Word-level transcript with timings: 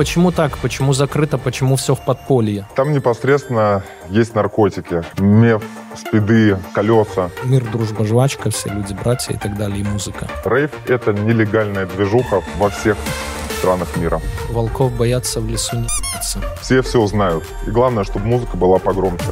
Почему 0.00 0.32
так? 0.32 0.56
Почему 0.56 0.94
закрыто? 0.94 1.36
Почему 1.36 1.76
все 1.76 1.94
в 1.94 2.00
подполье? 2.00 2.66
Там 2.74 2.92
непосредственно 2.92 3.84
есть 4.08 4.34
наркотики. 4.34 5.02
Меф, 5.18 5.62
спиды, 5.94 6.56
колеса. 6.72 7.28
Мир, 7.44 7.70
дружба, 7.70 8.06
жвачка, 8.06 8.48
все 8.48 8.70
люди, 8.70 8.94
братья 8.94 9.34
и 9.34 9.36
так 9.36 9.58
далее, 9.58 9.80
и 9.80 9.84
музыка. 9.84 10.26
Рейв— 10.46 10.70
это 10.86 11.12
нелегальная 11.12 11.84
движуха 11.84 12.42
во 12.56 12.70
всех 12.70 12.96
странах 13.58 13.94
мира. 13.98 14.22
Волков 14.48 14.90
боятся 14.96 15.38
в 15.42 15.46
лесу 15.46 15.76
не 15.76 15.88
Все 16.62 16.80
все 16.80 17.06
знают. 17.06 17.44
И 17.66 17.70
главное, 17.70 18.04
чтобы 18.04 18.24
музыка 18.24 18.56
была 18.56 18.78
погромче. 18.78 19.26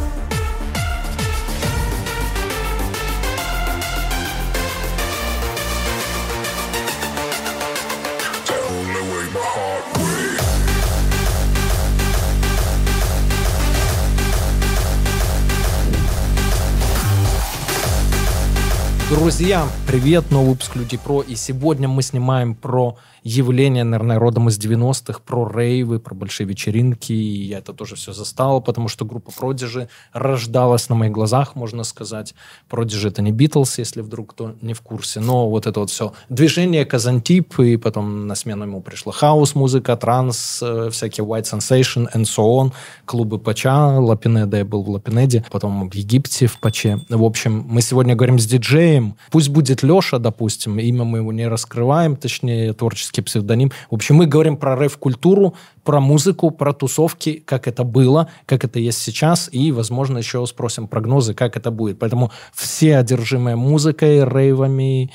Друзья, 19.10 19.66
привет, 19.86 20.30
новый 20.30 20.50
выпуск 20.50 20.76
Люди 20.76 20.98
Про. 20.98 21.22
И 21.22 21.34
сегодня 21.34 21.88
мы 21.88 22.02
снимаем 22.02 22.54
про 22.54 22.98
явление, 23.28 23.84
наверное, 23.84 24.18
родом 24.18 24.48
из 24.48 24.58
90-х, 24.58 25.20
про 25.24 25.48
рейвы, 25.48 26.00
про 26.00 26.14
большие 26.14 26.46
вечеринки. 26.46 27.12
И 27.12 27.44
я 27.44 27.58
это 27.58 27.72
тоже 27.72 27.96
все 27.96 28.12
застал, 28.12 28.60
потому 28.60 28.88
что 28.88 29.04
группа 29.04 29.30
Продижи 29.32 29.88
рождалась 30.12 30.88
на 30.88 30.94
моих 30.94 31.12
глазах, 31.12 31.54
можно 31.54 31.84
сказать. 31.84 32.34
Продижи 32.68 33.08
это 33.08 33.22
не 33.22 33.32
Битлз, 33.32 33.78
если 33.78 34.00
вдруг 34.00 34.30
кто 34.30 34.54
не 34.62 34.74
в 34.74 34.80
курсе. 34.80 35.20
Но 35.20 35.48
вот 35.48 35.66
это 35.66 35.80
вот 35.80 35.90
все 35.90 36.12
движение 36.28 36.84
Казантип, 36.84 37.58
и 37.60 37.76
потом 37.76 38.26
на 38.26 38.34
смену 38.34 38.64
ему 38.64 38.80
пришла 38.80 39.12
хаос-музыка, 39.12 39.96
транс, 39.96 40.60
э, 40.62 40.88
всякие 40.90 41.26
White 41.26 41.44
Sensation 41.44 42.08
and 42.14 42.24
so 42.24 42.44
on, 42.44 42.72
клубы 43.04 43.38
Пача, 43.38 43.98
Лапинеда, 43.98 44.58
я 44.58 44.64
был 44.64 44.82
в 44.82 44.90
Лапинеде, 44.90 45.44
потом 45.50 45.90
в 45.90 45.94
Египте 45.94 46.46
в 46.46 46.58
Паче. 46.58 47.00
В 47.08 47.24
общем, 47.24 47.64
мы 47.68 47.82
сегодня 47.82 48.14
говорим 48.14 48.38
с 48.38 48.46
диджеем. 48.46 49.16
Пусть 49.30 49.50
будет 49.50 49.82
Леша, 49.82 50.18
допустим, 50.18 50.78
имя 50.78 51.04
мы 51.04 51.18
его 51.18 51.32
не 51.32 51.46
раскрываем, 51.46 52.16
точнее, 52.16 52.72
творческий 52.72 53.17
творческий 53.18 53.22
псевдоним. 53.22 53.70
В 53.90 53.94
общем, 53.94 54.16
мы 54.16 54.26
говорим 54.26 54.56
про 54.56 54.76
рэв-культуру, 54.76 55.54
про 55.84 56.00
музыку, 56.00 56.50
про 56.50 56.72
тусовки, 56.72 57.42
как 57.44 57.68
это 57.68 57.84
было, 57.84 58.28
как 58.46 58.64
это 58.64 58.78
есть 58.78 58.98
сейчас, 58.98 59.48
и, 59.52 59.72
возможно, 59.72 60.18
еще 60.18 60.46
спросим 60.46 60.86
прогнозы, 60.86 61.34
как 61.34 61.56
это 61.56 61.70
будет. 61.70 61.98
Поэтому 61.98 62.30
все 62.54 62.98
одержимые 62.98 63.56
музыкой, 63.56 64.24
рейвами, 64.24 65.10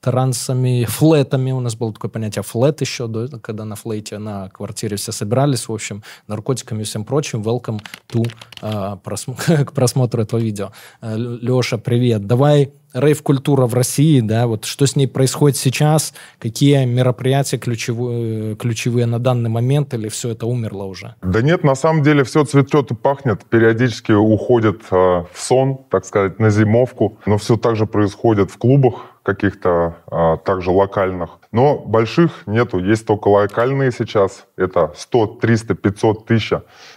трансами, 0.00 0.84
флетами. 0.84 1.52
У 1.52 1.60
нас 1.60 1.74
было 1.74 1.92
такое 1.92 2.10
понятие 2.10 2.42
флет 2.42 2.80
еще, 2.80 3.06
до, 3.06 3.28
когда 3.38 3.64
на 3.64 3.76
флейте 3.76 4.18
на 4.18 4.48
квартире 4.50 4.96
все 4.96 5.12
собирались. 5.12 5.68
В 5.68 5.72
общем, 5.72 6.02
наркотиками 6.26 6.82
и 6.82 6.84
всем 6.84 7.04
прочим. 7.04 7.42
Welcome 7.42 7.80
to, 8.12 8.30
uh, 8.62 9.00
просм- 9.02 9.64
к 9.64 9.72
просмотру 9.72 10.22
этого 10.22 10.40
видео. 10.40 10.72
Uh, 11.00 11.38
Леша, 11.40 11.78
привет. 11.78 12.26
Давай 12.26 12.72
рейв-культура 12.94 13.66
в 13.66 13.74
России, 13.74 14.20
да, 14.20 14.46
вот 14.46 14.64
что 14.64 14.86
с 14.86 14.96
ней 14.96 15.06
происходит 15.06 15.56
сейчас, 15.56 16.14
какие 16.38 16.84
мероприятия 16.84 17.58
ключевые, 17.58 18.56
ключевые 18.56 19.06
на 19.06 19.18
данный 19.18 19.50
момент, 19.50 19.94
или 19.94 20.08
все 20.08 20.30
это 20.30 20.46
умерло 20.46 20.84
уже? 20.84 21.14
Да 21.22 21.42
нет, 21.42 21.64
на 21.64 21.74
самом 21.74 22.02
деле 22.02 22.24
все 22.24 22.44
цветет 22.44 22.90
и 22.90 22.94
пахнет, 22.94 23.44
периодически 23.44 24.12
уходит 24.12 24.80
э, 24.90 24.96
в 24.96 25.28
сон, 25.34 25.78
так 25.90 26.04
сказать, 26.04 26.38
на 26.38 26.50
зимовку, 26.50 27.18
но 27.26 27.38
все 27.38 27.56
так 27.56 27.76
же 27.76 27.86
происходит 27.86 28.50
в 28.50 28.58
клубах 28.58 28.94
каких-то, 29.34 29.96
э, 30.10 30.36
также 30.44 30.70
локальных. 30.70 31.38
Но 31.52 31.78
больших 31.78 32.46
нету, 32.46 32.78
есть 32.78 33.06
только 33.06 33.28
локальные 33.28 33.92
сейчас, 33.92 34.46
это 34.56 34.92
100, 34.96 35.26
300, 35.40 35.74
500 35.74 36.26
тысяч, 36.26 36.52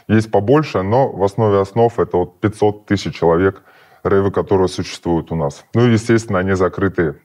есть 0.07 0.31
побольше, 0.31 0.81
но 0.81 1.11
в 1.11 1.23
основе 1.23 1.59
основ 1.59 1.99
это 1.99 2.17
вот 2.17 2.39
500 2.39 2.85
тысяч 2.85 3.15
человек– 3.15 3.61
рейвы, 4.03 4.31
которые 4.31 4.67
существуют 4.67 5.31
у 5.31 5.35
нас. 5.35 5.65
Ну, 5.73 5.81
естественно, 5.81 6.39
они 6.39 6.53
закрыты 6.53 7.15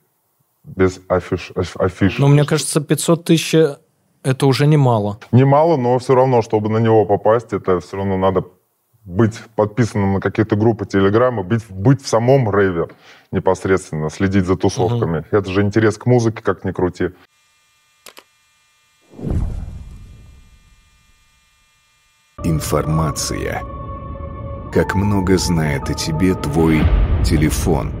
без 0.63 0.99
афиш. 1.07 1.51
афиш. 1.75 2.17
Но 2.17 2.27
мне 2.27 2.43
кажется, 2.43 2.81
500 2.81 3.23
тысяч 3.23 3.55
это 4.23 4.45
уже 4.45 4.67
немало. 4.67 5.19
Немало, 5.31 5.77
но 5.77 5.97
все 5.99 6.15
равно, 6.15 6.41
чтобы 6.41 6.69
на 6.69 6.77
него 6.77 7.05
попасть, 7.05 7.53
это 7.53 7.79
все 7.79 7.97
равно 7.97 8.17
надо 8.17 8.43
быть 9.07 9.39
подписанным 9.55 10.15
на 10.15 10.19
какие-то 10.19 10.55
группы 10.55 10.85
Телеграма, 10.85 11.41
быть, 11.41 11.65
быть 11.69 12.03
в 12.03 12.07
самом 12.07 12.51
рейве 12.53 12.89
непосредственно, 13.31 14.09
следить 14.09 14.45
за 14.45 14.57
тусовками. 14.57 15.19
Угу. 15.19 15.27
Это 15.31 15.49
же 15.49 15.61
интерес 15.61 15.97
к 15.97 16.05
музыке, 16.05 16.43
как 16.43 16.65
ни 16.65 16.71
крути. 16.71 17.09
Информация 22.43 23.63
как 24.73 24.93
много 24.93 25.37
знает 25.37 25.89
о 25.89 25.93
тебе 25.93 26.35
твой 26.35 26.81
телефон. 27.25 27.91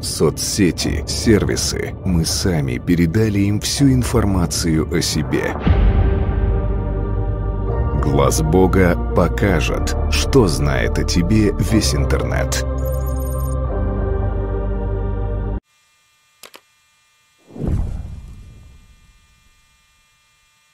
Соцсети, 0.00 1.04
сервисы. 1.08 1.94
Мы 2.04 2.24
сами 2.24 2.78
передали 2.78 3.40
им 3.40 3.60
всю 3.60 3.92
информацию 3.92 4.88
о 4.94 5.00
себе. 5.00 5.54
Глаз 8.02 8.42
Бога 8.42 8.96
покажет, 9.16 9.96
что 10.10 10.46
знает 10.46 10.98
о 10.98 11.04
тебе 11.04 11.52
весь 11.58 11.94
интернет. 11.94 12.64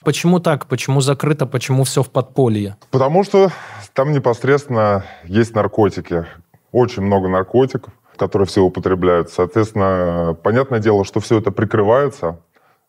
Почему 0.03 0.39
так? 0.39 0.67
Почему 0.67 1.01
закрыто? 1.01 1.47
Почему 1.47 1.83
все 1.83 2.03
в 2.03 2.11
подполье? 2.11 2.77
Потому 2.91 3.23
что 3.23 3.51
там 3.93 4.11
непосредственно 4.11 5.03
есть 5.23 5.55
наркотики. 5.55 6.27
Очень 6.71 7.01
много 7.01 7.27
наркотиков, 7.27 7.91
которые 8.17 8.47
все 8.47 8.61
употребляют. 8.61 9.31
Соответственно, 9.31 10.37
понятное 10.43 10.79
дело, 10.79 11.03
что 11.05 11.19
все 11.19 11.39
это 11.39 11.49
прикрывается 11.49 12.37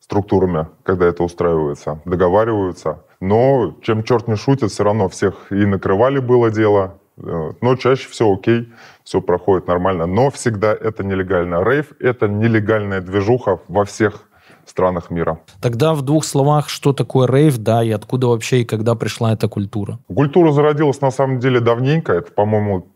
структурами, 0.06 0.69
когда 0.84 1.06
это 1.06 1.25
устраивается, 1.25 2.00
договариваются. 2.05 3.03
Но 3.21 3.75
чем 3.83 4.05
черт 4.05 4.28
не 4.28 4.37
шутит, 4.37 4.71
все 4.71 4.84
равно 4.84 5.09
всех 5.09 5.50
и 5.50 5.67
накрывали 5.67 6.21
было 6.21 6.50
дело. 6.50 6.99
Э, 7.19 7.53
но 7.61 7.77
чаще 7.77 8.09
все 8.09 8.33
окей, 8.33 8.72
все 9.03 9.21
проходит 9.21 9.67
нормально. 9.67 10.06
Но 10.06 10.31
всегда 10.31 10.72
это 10.72 11.03
нелегально. 11.03 11.65
Рейв— 11.65 11.93
это 12.00 12.28
нелегальная 12.28 13.00
движуха 13.00 13.59
во 13.67 13.84
всех 13.84 14.28
странах 14.65 15.11
мира. 15.11 15.41
Тогда 15.61 15.94
в 15.94 16.03
двух 16.03 16.25
словах, 16.25 16.69
что 16.69 16.93
такое 16.93 17.27
рейв, 17.27 17.59
да, 17.59 17.83
и 17.83 17.91
откуда 17.91 18.28
вообще 18.28 18.61
и 18.61 18.65
когда 18.65 18.94
пришла 18.94 19.33
эта 19.33 19.49
культура? 19.49 19.99
Культура 20.06 20.53
зародилась 20.53 21.00
на 21.00 21.11
самом 21.11 21.41
деле 21.41 21.61
давненько, 21.61 22.12
это, 22.12 22.33
по-моему, 22.33 22.88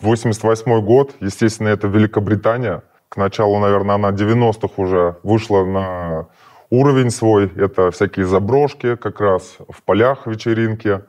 88 0.00 0.84
год, 0.84 1.14
естественно, 1.20 1.68
это 1.68 1.86
Великобритания. 1.86 2.82
К 3.10 3.16
началу, 3.16 3.58
наверное, 3.58 3.96
она 3.96 4.10
90-х 4.10 4.74
уже 4.76 5.16
вышла 5.22 5.64
на 5.64 6.28
уровень 6.70 7.10
свой. 7.10 7.52
Это 7.56 7.90
всякие 7.90 8.24
заброшки 8.24 8.94
как 8.96 9.20
раз 9.20 9.58
в 9.68 9.82
полях 9.82 10.26
вечеринки, 10.26 11.02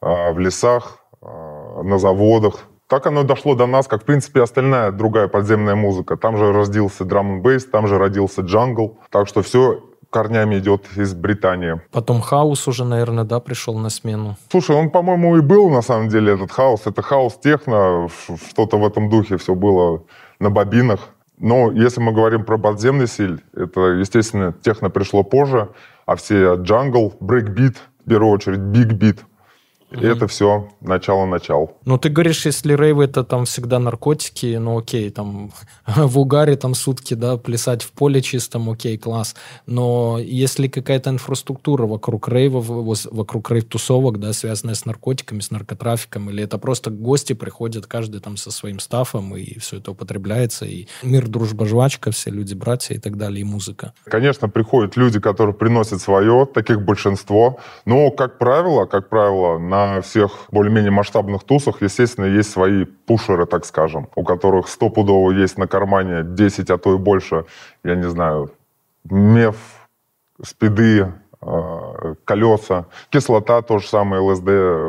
а, 0.00 0.32
в 0.32 0.38
лесах, 0.38 0.98
а, 1.22 1.82
на 1.82 1.98
заводах 1.98 2.66
так 2.86 3.06
оно 3.06 3.22
дошло 3.22 3.54
до 3.54 3.66
нас, 3.66 3.88
как, 3.88 4.02
в 4.02 4.04
принципе, 4.04 4.42
остальная 4.42 4.92
другая 4.92 5.26
подземная 5.26 5.74
музыка. 5.74 6.16
Там 6.16 6.36
же 6.36 6.52
родился 6.52 7.04
драм 7.04 7.40
бейс, 7.40 7.64
там 7.64 7.88
же 7.88 7.98
родился 7.98 8.42
джангл. 8.42 8.98
Так 9.10 9.26
что 9.26 9.42
все 9.42 9.82
корнями 10.10 10.58
идет 10.58 10.86
из 10.96 11.14
Британии. 11.14 11.80
Потом 11.90 12.20
хаус 12.20 12.68
уже, 12.68 12.84
наверное, 12.84 13.24
да, 13.24 13.40
пришел 13.40 13.76
на 13.78 13.90
смену. 13.90 14.36
Слушай, 14.50 14.76
он, 14.76 14.90
по-моему, 14.90 15.36
и 15.36 15.40
был, 15.40 15.70
на 15.70 15.82
самом 15.82 16.08
деле, 16.08 16.34
этот 16.34 16.52
хаус. 16.52 16.82
Это 16.84 17.02
хаус 17.02 17.38
техно, 17.42 18.08
что-то 18.50 18.76
в 18.76 18.86
этом 18.86 19.08
духе 19.08 19.38
все 19.38 19.54
было 19.54 20.02
на 20.38 20.50
бобинах. 20.50 21.13
Но 21.44 21.70
если 21.70 22.00
мы 22.00 22.12
говорим 22.12 22.42
про 22.42 22.56
подземный 22.56 23.06
стиль, 23.06 23.44
это, 23.52 23.80
естественно, 23.80 24.54
техно 24.62 24.88
пришло 24.88 25.22
позже, 25.22 25.68
а 26.06 26.16
все 26.16 26.54
джангл, 26.54 27.18
брейкбит, 27.20 27.76
в 28.02 28.08
первую 28.08 28.32
очередь, 28.32 28.60
биг-бит– 28.60 29.18
и 30.00 30.06
это 30.06 30.26
все 30.26 30.68
начало 30.80 31.29
начал. 31.29 31.78
Ну, 31.84 31.98
ты 31.98 32.08
говоришь, 32.08 32.46
если 32.46 32.74
рейвы 32.74 33.04
это 33.04 33.24
там 33.24 33.44
всегда 33.44 33.78
наркотики, 33.78 34.56
ну 34.56 34.78
окей, 34.78 35.10
там 35.10 35.52
в 35.86 36.18
угаре 36.18 36.56
там 36.56 36.74
сутки, 36.74 37.14
да, 37.14 37.36
плясать 37.36 37.82
в 37.82 37.92
поле 37.92 38.20
чистом, 38.20 38.70
окей, 38.70 38.98
класс. 38.98 39.34
Но 39.66 40.18
если 40.20 40.68
какая-то 40.68 41.10
инфраструктура 41.10 41.86
вокруг 41.86 42.28
рейвов, 42.28 42.66
вокруг 42.68 43.50
рейв-тусовок, 43.50 44.18
да, 44.18 44.32
связанная 44.32 44.74
с 44.74 44.84
наркотиками, 44.84 45.40
с 45.40 45.50
наркотрафиком, 45.50 46.30
или 46.30 46.42
это 46.42 46.58
просто 46.58 46.90
гости 46.90 47.32
приходят, 47.32 47.86
каждый 47.86 48.20
там 48.20 48.36
со 48.36 48.50
своим 48.50 48.78
стафом, 48.78 49.36
и 49.36 49.58
все 49.58 49.78
это 49.78 49.92
употребляется, 49.92 50.64
и 50.64 50.86
мир, 51.02 51.28
дружба, 51.28 51.66
жвачка, 51.66 52.10
все 52.10 52.30
люди, 52.30 52.54
братья 52.54 52.94
и 52.94 52.98
так 52.98 53.16
далее, 53.16 53.42
и 53.42 53.44
музыка. 53.44 53.92
Конечно, 54.04 54.48
приходят 54.48 54.96
люди, 54.96 55.20
которые 55.20 55.54
приносят 55.54 56.00
свое, 56.00 56.46
таких 56.46 56.82
большинство, 56.82 57.58
но, 57.84 58.10
как 58.10 58.38
правило, 58.38 58.86
как 58.86 59.08
правило, 59.08 59.58
на 59.58 59.83
всех 60.02 60.46
более-менее 60.50 60.90
масштабных 60.90 61.44
тусах, 61.44 61.82
естественно, 61.82 62.26
есть 62.26 62.50
свои 62.50 62.84
пушеры, 62.84 63.46
так 63.46 63.64
скажем, 63.64 64.08
у 64.14 64.24
которых 64.24 64.68
стопудово 64.68 65.32
есть 65.32 65.58
на 65.58 65.66
кармане 65.66 66.22
10, 66.24 66.70
а 66.70 66.78
то 66.78 66.94
и 66.94 66.98
больше, 66.98 67.44
я 67.84 67.94
не 67.94 68.08
знаю, 68.08 68.50
меф, 69.04 69.56
спиды, 70.42 71.12
э, 71.42 72.14
колеса, 72.24 72.86
кислота, 73.10 73.62
то 73.62 73.78
же 73.78 73.88
самое, 73.88 74.22
ЛСД 74.22 74.44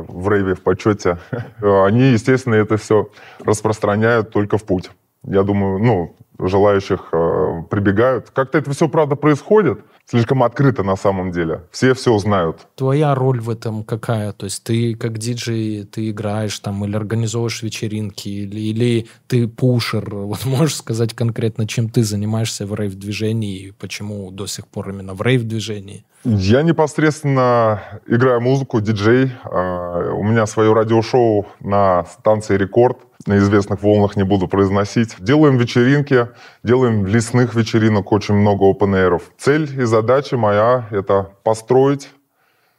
в 0.08 0.30
рейве 0.30 0.56
в 0.56 0.62
почете. 0.62 1.18
Они, 1.62 2.12
естественно, 2.12 2.56
это 2.56 2.78
все 2.78 3.10
распространяют 3.44 4.32
только 4.32 4.58
в 4.58 4.64
путь. 4.64 4.92
Я 5.24 5.44
думаю, 5.44 5.80
ну, 5.80 6.16
желающих 6.40 7.10
э, 7.12 7.64
прибегают. 7.70 8.30
Как-то 8.30 8.58
это 8.58 8.72
все, 8.72 8.88
правда, 8.88 9.16
происходит 9.16 9.80
слишком 10.06 10.44
открыто 10.44 10.84
на 10.84 10.96
самом 10.96 11.32
деле. 11.32 11.64
Все 11.72 11.94
все 11.94 12.18
знают. 12.18 12.68
Твоя 12.76 13.16
роль 13.16 13.40
в 13.40 13.50
этом 13.50 13.84
какая? 13.84 14.32
То 14.32 14.46
есть 14.46 14.64
ты 14.64 14.96
как 14.96 15.18
диджей, 15.18 15.84
ты 15.84 16.10
играешь 16.10 16.58
там 16.60 16.86
или 16.86 16.96
организовываешь 16.96 17.64
вечеринки, 17.64 18.30
или, 18.30 18.60
или 18.60 19.08
ты 19.28 19.48
пушер? 19.48 20.06
Вот 20.36 20.46
можешь 20.46 20.76
сказать 20.76 21.14
конкретно, 21.14 21.68
чем 21.68 21.90
ты 21.90 22.04
занимаешься 22.04 22.66
в 22.66 22.74
рейв-движении 22.74 23.68
и 23.68 23.72
почему 23.72 24.32
до 24.32 24.48
сих 24.48 24.68
пор 24.68 24.90
именно 24.90 25.14
в 25.14 25.22
рейв-движении? 25.22 26.04
Я 26.26 26.64
непосредственно 26.64 27.84
играю 28.08 28.42
музыку, 28.42 28.82
диджей. 28.82 29.32
А, 29.44 30.12
у 30.14 30.24
меня 30.24 30.48
свое 30.48 30.74
радиошоу 30.74 31.46
на 31.60 32.06
станции 32.06 32.58
«Рекорд» 32.58 32.98
на 33.26 33.38
известных 33.38 33.82
волнах 33.82 34.16
не 34.16 34.24
буду 34.24 34.48
произносить. 34.48 35.16
Делаем 35.20 35.58
вечеринки, 35.58 36.30
делаем 36.64 37.06
лесных 37.06 37.56
вечеринок, 37.56 38.12
очень 38.12 38.36
много 38.36 38.66
open 38.66 39.22
Цель 39.38 39.82
и 39.82 39.86
задача 39.86 40.38
моя— 40.38 40.88
это 40.92 41.32
построить, 41.44 42.10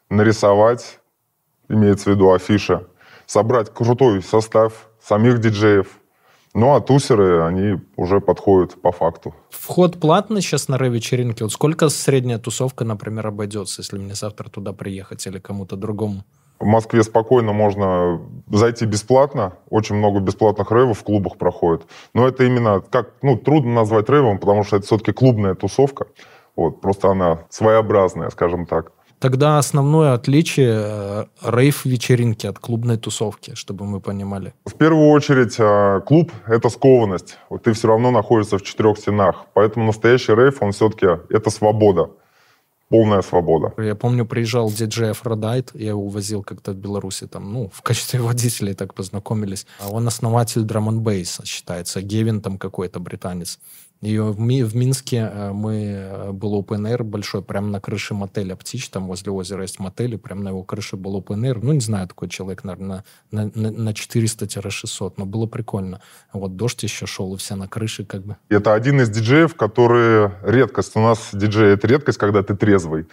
нарисовать, 0.09 1.01
имеется 1.69 2.11
в 2.11 2.15
виду 2.15 2.33
афиша, 2.33 2.85
собрать 3.27 3.73
крутой 3.73 4.23
состав 4.23 4.89
самих 5.01 5.41
диджеев, 5.41 5.89
ну, 6.59 6.75
а 6.75 6.81
тусеры, 6.81 7.43
они 7.43 7.79
уже 7.97 8.21
подходят 8.21 8.81
по 8.81 8.91
факту. 8.91 9.35
Вход 9.51 10.01
платный 10.01 10.41
сейчас 10.41 10.69
на 10.69 10.79
рэв-вечеринке? 10.79 11.45
Вот 11.45 11.53
сколько 11.53 11.91
средняя 11.91 12.39
тусовка, 12.39 12.83
например, 12.87 13.27
обойдется, 13.27 13.83
если 13.83 13.99
мне 13.99 14.15
завтра 14.15 14.49
туда 14.49 14.73
приехать 14.73 15.27
или 15.27 15.39
кому-то 15.39 15.77
другому? 15.77 16.25
В 16.59 16.65
Москве 16.65 17.03
спокойно 17.03 17.53
можно 17.53 18.21
зайти 18.51 18.87
бесплатно. 18.87 19.55
Очень 19.69 19.97
много 19.97 20.21
бесплатных 20.21 20.73
рейвов 20.73 20.99
в 20.99 21.05
клубах 21.05 21.37
проходит. 21.37 21.83
Но 22.15 22.27
это 22.27 22.45
именно, 22.45 22.81
как, 22.81 23.13
ну, 23.23 23.37
трудно 23.37 23.75
назвать 23.75 24.09
рейвом, 24.09 24.39
потому 24.39 24.65
что 24.65 24.77
это 24.77 24.87
все-таки 24.87 25.13
клубная 25.13 25.55
тусовка. 25.55 26.07
Вот, 26.57 26.81
просто 26.81 27.11
она 27.11 27.41
своеобразная, 27.51 28.31
скажем 28.31 28.65
так. 28.67 28.93
Тогда 29.19 29.59
основное 29.59 30.13
отличие 30.13 30.79
э, 30.79 31.25
рейв-вечеринки 31.43 32.47
от 32.47 32.59
клубной 32.59 32.99
тусовки, 32.99 33.55
чтобы 33.55 33.87
мы 33.87 34.01
понимали. 34.01 34.53
В 34.67 34.75
первую 34.75 35.09
очередь, 35.09 35.57
э, 35.59 36.01
клуб— 36.07 36.31
это 36.47 36.69
скованность. 36.69 37.39
Вот 37.49 37.63
ты 37.63 37.73
все 37.73 37.89
равно 37.89 38.11
находишься 38.11 38.59
в 38.59 38.63
четырех 38.63 38.99
стенах. 38.99 39.47
Поэтому 39.55 39.87
настоящий 39.87 40.35
рейв, 40.35 40.63
он 40.63 40.73
все-таки— 40.73 41.07
это 41.31 41.49
свобода 41.51 42.11
полная 42.89 43.23
свобода. 43.23 43.73
Я 43.83 43.95
помню, 43.95 44.27
приезжал 44.27 44.71
диджей 44.71 45.11
Aphrodite, 45.11 45.71
я 45.75 45.89
его 45.89 46.03
увозил 46.05 46.43
как-то 46.43 46.73
в 46.73 46.77
Беларуси, 46.77 47.27
там, 47.27 47.53
ну, 47.53 47.71
в 47.73 47.83
качестве 47.83 48.21
водителей 48.23 48.75
так 48.75 48.95
познакомились. 48.95 49.67
А 49.81 49.89
он 49.89 50.07
основатель 50.07 50.63
drum 50.63 50.89
n 50.89 51.25
считается, 51.45 52.03
Гевин 52.03 52.41
там 52.41 52.59
какой-то 52.59 53.01
британец. 53.01 53.59
И 54.03 54.19
в, 54.19 54.39
Ми, 54.39 54.63
в 54.63 54.77
Минске 54.77 55.31
э, 55.33 55.53
мы, 55.53 55.75
э, 55.75 56.33
был 56.33 56.61
open 56.61 56.87
air 56.87 57.03
большой, 57.03 57.43
прямо 57.43 57.69
на 57.69 57.81
крыше 57.81 58.15
мотеля 58.15 58.55
«Птич», 58.55 58.91
там 58.91 59.07
возле 59.07 59.33
озера 59.33 59.63
есть 59.63 59.79
мотель, 59.79 60.15
и 60.15 60.17
прямо 60.19 60.43
на 60.43 60.49
его 60.51 60.63
крыше 60.63 60.97
был 60.97 61.19
open 61.19 61.41
air. 61.41 61.59
Ну, 61.63 61.73
не 61.73 61.81
знаю, 61.81 62.07
такой 62.07 62.29
человек, 62.29 62.63
наверное, 62.63 63.05
на, 63.31 63.51
на, 63.55 63.71
на 63.71 63.91
400-600, 63.91 65.15
но 65.17 65.25
было 65.25 65.47
прикольно. 65.47 66.03
Вот 66.33 66.57
дождь 66.57 66.83
еще 66.83 67.07
шел, 67.07 67.35
и 67.35 67.39
все 67.39 67.55
на 67.55 67.69
крыше 67.69 68.05
как 68.05 68.23
бы. 68.23 68.37
Это 68.51 68.75
один 68.75 69.01
из 69.01 69.09
диджеев, 69.09 69.55
которые 69.55 70.35
редкость. 70.43 70.95
У 70.97 71.01
нас 71.01 71.31
диджей— 71.33 71.73
это 71.75 71.87
редкость, 71.87 72.19
когда 72.19 72.43
ты 72.43 72.55
трезвый. 72.55 73.07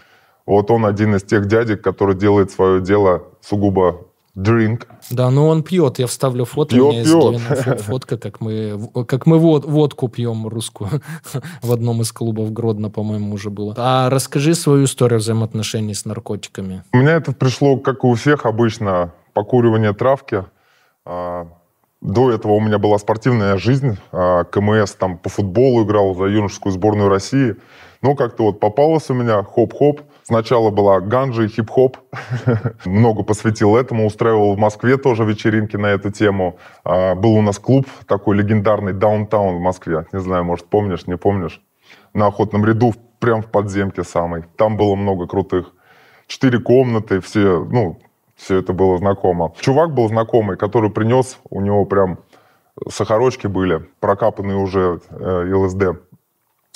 Вот 0.45 0.69
он 0.69 0.85
один 0.85 1.15
из 1.15 1.23
тех 1.23 1.47
дядек, 1.47 1.81
который 1.81 2.15
делает 2.15 2.51
свое 2.51 2.81
дело 2.81 3.23
сугубо 3.41 4.07
drink. 4.37 4.87
Да, 5.11 5.29
ну 5.29 5.47
он 5.47 5.63
пьет. 5.63 5.99
Я 5.99 6.07
вставлю 6.07 6.45
фото. 6.45 6.75
Пьет, 6.75 6.85
у 6.85 6.91
меня 6.91 7.03
пьет. 7.03 7.67
есть 7.67 7.85
фотка, 7.85 8.17
как 8.17 8.41
мы, 8.41 8.89
как 9.07 9.25
мы 9.25 9.37
вод, 9.37 9.65
водку 9.65 10.07
пьем 10.07 10.47
русскую 10.47 10.89
в 11.61 11.71
одном 11.71 12.01
из 12.01 12.11
клубов 12.11 12.51
Гродно, 12.51 12.89
по-моему, 12.89 13.33
уже 13.33 13.49
было. 13.49 13.75
А 13.77 14.09
расскажи 14.09 14.55
свою 14.55 14.85
историю 14.85 15.19
взаимоотношений 15.19 15.93
с 15.93 16.05
наркотиками. 16.05 16.83
У 16.93 16.97
меня 16.97 17.13
это 17.13 17.31
пришло, 17.31 17.77
как 17.77 18.03
и 18.03 18.07
у 18.07 18.13
всех 18.15 18.45
обычно, 18.45 19.13
покуривание 19.33 19.93
травки. 19.93 20.45
А, 21.05 21.47
до 22.01 22.31
этого 22.31 22.53
у 22.53 22.59
меня 22.59 22.79
была 22.79 22.97
спортивная 22.97 23.57
жизнь. 23.57 23.97
А, 24.11 24.45
КМС 24.45 24.93
там 24.93 25.17
по 25.17 25.29
футболу 25.29 25.83
играл 25.83 26.15
за 26.15 26.25
юношескую 26.25 26.73
сборную 26.73 27.09
России. 27.09 27.55
Но 28.01 28.15
как-то 28.15 28.45
вот 28.45 28.59
попалось 28.59 29.09
у 29.09 29.13
меня 29.13 29.43
хоп-хоп– 29.43 30.01
Сначала 30.23 30.69
была 30.69 31.01
ганджа 31.01 31.43
и 31.43 31.47
хип-хоп. 31.47 31.97
Много 32.85 33.23
посвятил 33.23 33.75
этому. 33.75 34.05
Устраивал 34.05 34.55
в 34.55 34.57
Москве 34.57 34.97
тоже 34.97 35.25
вечеринки 35.25 35.75
на 35.75 35.87
эту 35.87 36.11
тему. 36.11 36.57
А, 36.85 37.13
был 37.15 37.33
у 37.33 37.41
нас 37.41 37.59
клуб 37.59 37.87
такой 38.07 38.37
легендарный 38.37 38.93
Даунтаун 38.93 39.57
в 39.57 39.59
Москве. 39.59 40.05
Не 40.13 40.19
знаю, 40.19 40.45
может, 40.45 40.65
помнишь, 40.67 41.07
не 41.07 41.17
помнишь. 41.17 41.61
На 42.13 42.27
охотном 42.27 42.65
ряду, 42.65 42.93
прям 43.19 43.41
в 43.41 43.47
подземке 43.47 44.03
самой. 44.03 44.43
Там 44.57 44.77
было 44.77 44.95
много 44.95 45.27
крутых. 45.27 45.73
Четыре 46.27 46.59
комнаты, 46.59 47.19
все, 47.19 47.65
ну, 47.69 47.99
все 48.35 48.59
это 48.59 48.73
было 48.73 48.97
знакомо. 48.97 49.53
Чувак 49.59 49.93
был 49.93 50.07
знакомый, 50.07 50.57
который 50.57 50.89
принес, 50.89 51.37
у 51.49 51.61
него 51.61 51.85
прям 51.85 52.19
сахарочки 52.89 53.47
были, 53.47 53.89
прокапанные 53.99 54.57
уже 54.57 54.99
э, 55.09 55.53
ЛСД. 55.53 56.01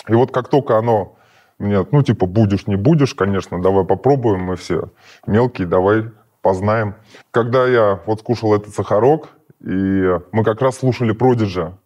И 0.07 0.13
вот 0.13 0.31
как 0.31 0.49
только 0.49 0.77
оно 0.77 1.16
мне, 1.59 1.85
ну, 1.91 2.03
типа, 2.03 2.25
будешь, 2.25 2.67
не 2.67 2.75
будешь, 2.75 3.13
конечно, 3.15 3.61
давай 3.61 3.83
попробуем, 3.83 4.41
мы 4.41 4.55
все 4.55 4.89
мелкие, 5.25 5.67
давай 5.67 6.05
познаем. 6.41 6.95
Когда 7.31 7.67
я 7.67 7.99
вот 8.05 8.19
скушал 8.19 8.55
этот 8.55 8.73
сахарок, 8.73 9.29
и 9.59 10.19
мы 10.31 10.43
как 10.43 10.61
раз 10.61 10.77
слушали 10.77 11.13
Продиджа, 11.13 11.77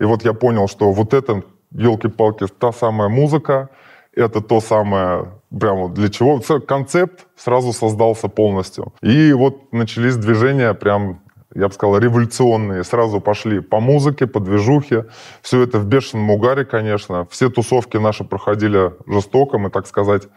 и 0.00 0.04
вот 0.04 0.24
я 0.24 0.32
понял, 0.32 0.66
что 0.68 0.92
вот 0.92 1.14
это, 1.14 1.42
елки-палки, 1.70 2.46
та 2.46 2.72
самая 2.72 3.08
музыка, 3.08 3.70
это 4.14 4.40
то 4.40 4.60
самое, 4.60 5.28
прямо 5.58 5.88
для 5.88 6.08
чего. 6.08 6.40
Концепт 6.60 7.26
сразу 7.36 7.72
создался 7.72 8.28
полностью. 8.28 8.92
И 9.00 9.32
вот 9.32 9.72
начались 9.72 10.16
движения 10.16 10.74
прям 10.74 11.21
я 11.54 11.68
бы 11.68 11.74
сказал, 11.74 11.98
революционные. 11.98 12.84
Сразу 12.84 13.20
пошли 13.20 13.60
по 13.60 13.80
музыке, 13.80 14.26
по 14.26 14.40
движухе. 14.40 15.06
Все 15.42 15.62
это 15.62 15.78
в 15.78 15.86
бешеном 15.86 16.30
угаре, 16.30 16.64
конечно. 16.64 17.26
Все 17.30 17.50
тусовки 17.50 17.96
наши 17.96 18.24
проходили 18.24 18.92
жестоко, 19.06 19.58
мы, 19.58 19.70
так 19.70 19.86
сказать, 19.86 20.28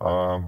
а, 0.00 0.40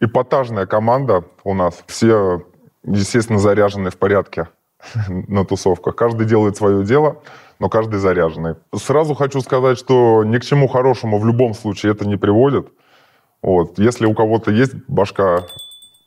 эпатажная 0.00 0.66
команда 0.66 1.24
у 1.44 1.54
нас. 1.54 1.82
Все, 1.86 2.42
естественно, 2.84 3.38
заряженные 3.38 3.90
в 3.90 3.96
порядке 3.96 4.48
на 5.08 5.44
тусовках. 5.44 5.96
Каждый 5.96 6.26
делает 6.26 6.56
свое 6.56 6.84
дело, 6.84 7.22
но 7.58 7.68
каждый 7.68 7.98
заряженный. 7.98 8.54
Сразу 8.74 9.14
хочу 9.14 9.40
сказать, 9.40 9.78
что 9.78 10.22
ни 10.24 10.38
к 10.38 10.44
чему 10.44 10.68
хорошему 10.68 11.18
в 11.18 11.26
любом 11.26 11.54
случае 11.54 11.92
это 11.92 12.06
не 12.06 12.16
приводит. 12.16 12.68
Вот. 13.42 13.78
Если 13.78 14.06
у 14.06 14.14
кого-то 14.14 14.50
есть 14.50 14.74
башка 14.88 15.44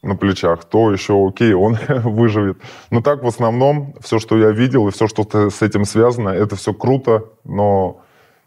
на 0.01 0.15
плечах, 0.15 0.65
то 0.65 0.91
еще 0.91 1.27
окей, 1.27 1.53
он 1.53 1.77
выживет. 1.87 2.57
Но 2.89 3.01
так 3.01 3.23
в 3.23 3.27
основном 3.27 3.95
все, 4.01 4.19
что 4.19 4.37
я 4.37 4.51
видел 4.51 4.87
и 4.87 4.91
все, 4.91 5.07
что 5.07 5.49
с 5.49 5.61
этим 5.61 5.85
связано, 5.85 6.29
это 6.29 6.55
все 6.55 6.73
круто, 6.73 7.25
но 7.43 8.01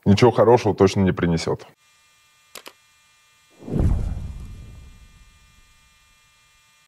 ничего 0.04 0.30
хорошего 0.30 0.74
точно 0.74 1.00
не 1.00 1.12
принесет. 1.12 1.66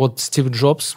Вот 0.00 0.18
Стив 0.18 0.48
Джобс, 0.48 0.96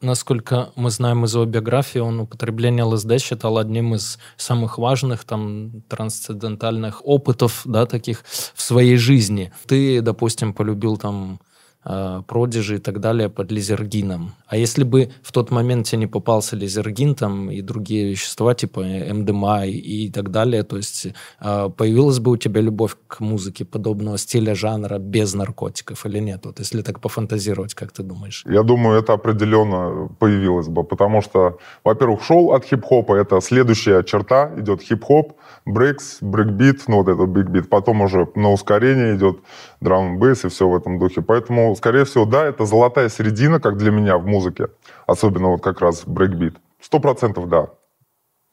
насколько 0.00 0.72
мы 0.74 0.90
знаем 0.90 1.24
из 1.24 1.32
его 1.32 1.44
биографии, 1.44 2.00
он 2.00 2.18
употребление 2.18 2.82
ЛСД 2.82 3.20
считал 3.20 3.56
одним 3.56 3.94
из 3.94 4.18
самых 4.36 4.78
важных 4.78 5.22
там 5.22 5.82
трансцендентальных 5.82 7.06
опытов, 7.06 7.62
да, 7.64 7.86
таких 7.86 8.24
в 8.26 8.60
своей 8.60 8.96
жизни. 8.96 9.52
Ты, 9.66 10.00
допустим, 10.00 10.54
полюбил 10.54 10.96
там 10.96 11.38
продижи 11.84 12.76
и 12.76 12.78
так 12.78 13.00
далее 13.00 13.28
под 13.28 13.50
лизергином. 13.50 14.32
А 14.46 14.56
если 14.56 14.84
бы 14.84 15.10
в 15.22 15.32
тот 15.32 15.50
момент 15.50 15.86
тебе 15.86 15.98
не 16.00 16.06
попался 16.06 16.56
лизергин 16.56 17.14
там 17.14 17.50
и 17.50 17.60
другие 17.60 18.10
вещества 18.10 18.54
типа 18.54 18.80
МДМА 18.80 19.66
и 19.66 20.10
так 20.10 20.30
далее, 20.30 20.62
то 20.62 20.76
есть 20.76 21.08
а, 21.40 21.68
появилась 21.70 22.18
бы 22.18 22.32
у 22.32 22.36
тебя 22.36 22.60
любовь 22.60 22.96
к 23.08 23.20
музыке 23.20 23.64
подобного 23.64 24.18
стиля, 24.18 24.54
жанра 24.54 24.98
без 24.98 25.34
наркотиков 25.34 26.06
или 26.06 26.18
нет? 26.20 26.44
Вот 26.44 26.58
если 26.60 26.82
так 26.82 27.00
пофантазировать, 27.00 27.74
как 27.74 27.92
ты 27.92 28.02
думаешь? 28.02 28.44
Я 28.46 28.62
думаю, 28.62 28.98
это 28.98 29.14
определенно 29.14 30.08
появилось 30.18 30.68
бы, 30.68 30.84
потому 30.84 31.22
что, 31.22 31.58
во-первых, 31.84 32.22
шел 32.22 32.52
от 32.52 32.64
хип-хопа, 32.64 33.14
это 33.14 33.40
следующая 33.40 34.02
черта, 34.02 34.52
идет 34.56 34.82
хип-хоп, 34.82 35.32
breaks, 35.64 36.18
брейкбит, 36.20 36.82
ну 36.88 37.02
вот 37.02 37.08
этот 37.08 37.28
биг-бит, 37.28 37.68
потом 37.68 38.02
уже 38.02 38.28
на 38.34 38.52
ускорение 38.52 39.16
идет 39.16 39.38
drum 39.80 40.18
bass 40.18 40.44
и 40.44 40.48
все 40.48 40.68
в 40.68 40.76
этом 40.76 40.98
духе. 40.98 41.22
Поэтому, 41.22 41.71
скорее 41.76 42.04
всего, 42.04 42.24
да, 42.24 42.44
это 42.44 42.64
золотая 42.66 43.08
середина, 43.08 43.60
как 43.60 43.76
для 43.76 43.90
меня 43.90 44.18
в 44.18 44.26
музыке. 44.26 44.68
Особенно 45.06 45.48
вот 45.48 45.62
как 45.62 45.80
раз 45.80 46.04
брейкбит. 46.06 46.56
Сто 46.80 46.98
процентов 46.98 47.48
да. 47.48 47.68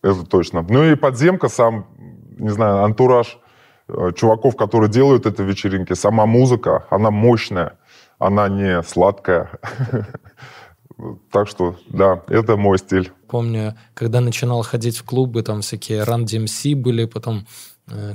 Это 0.02 0.26
точно. 0.26 0.66
Ну 0.68 0.84
и 0.84 0.96
подземка 0.96 1.50
сам, 1.50 1.88
не 2.38 2.50
знаю, 2.50 2.84
антураж 2.84 3.38
э, 3.88 4.12
чуваков, 4.16 4.56
которые 4.56 4.90
делают 4.90 5.26
это 5.26 5.44
вечеринки. 5.44 5.94
Сама 5.94 6.26
музыка, 6.26 6.86
она 6.90 7.12
мощная. 7.12 7.78
Она 8.18 8.50
не 8.50 8.84
сладкая. 8.84 9.52
Так 11.32 11.48
что, 11.48 11.78
да, 11.88 12.24
это 12.28 12.58
мой 12.58 12.78
стиль. 12.78 13.14
Помню, 13.30 13.76
когда 13.94 14.20
начинал 14.20 14.64
ходить 14.64 14.98
в 14.98 15.06
клубы, 15.06 15.44
там 15.44 15.62
всякие 15.62 16.04
Run 16.04 16.26
DMC 16.26 16.76
были, 16.76 17.06
потом 17.06 17.48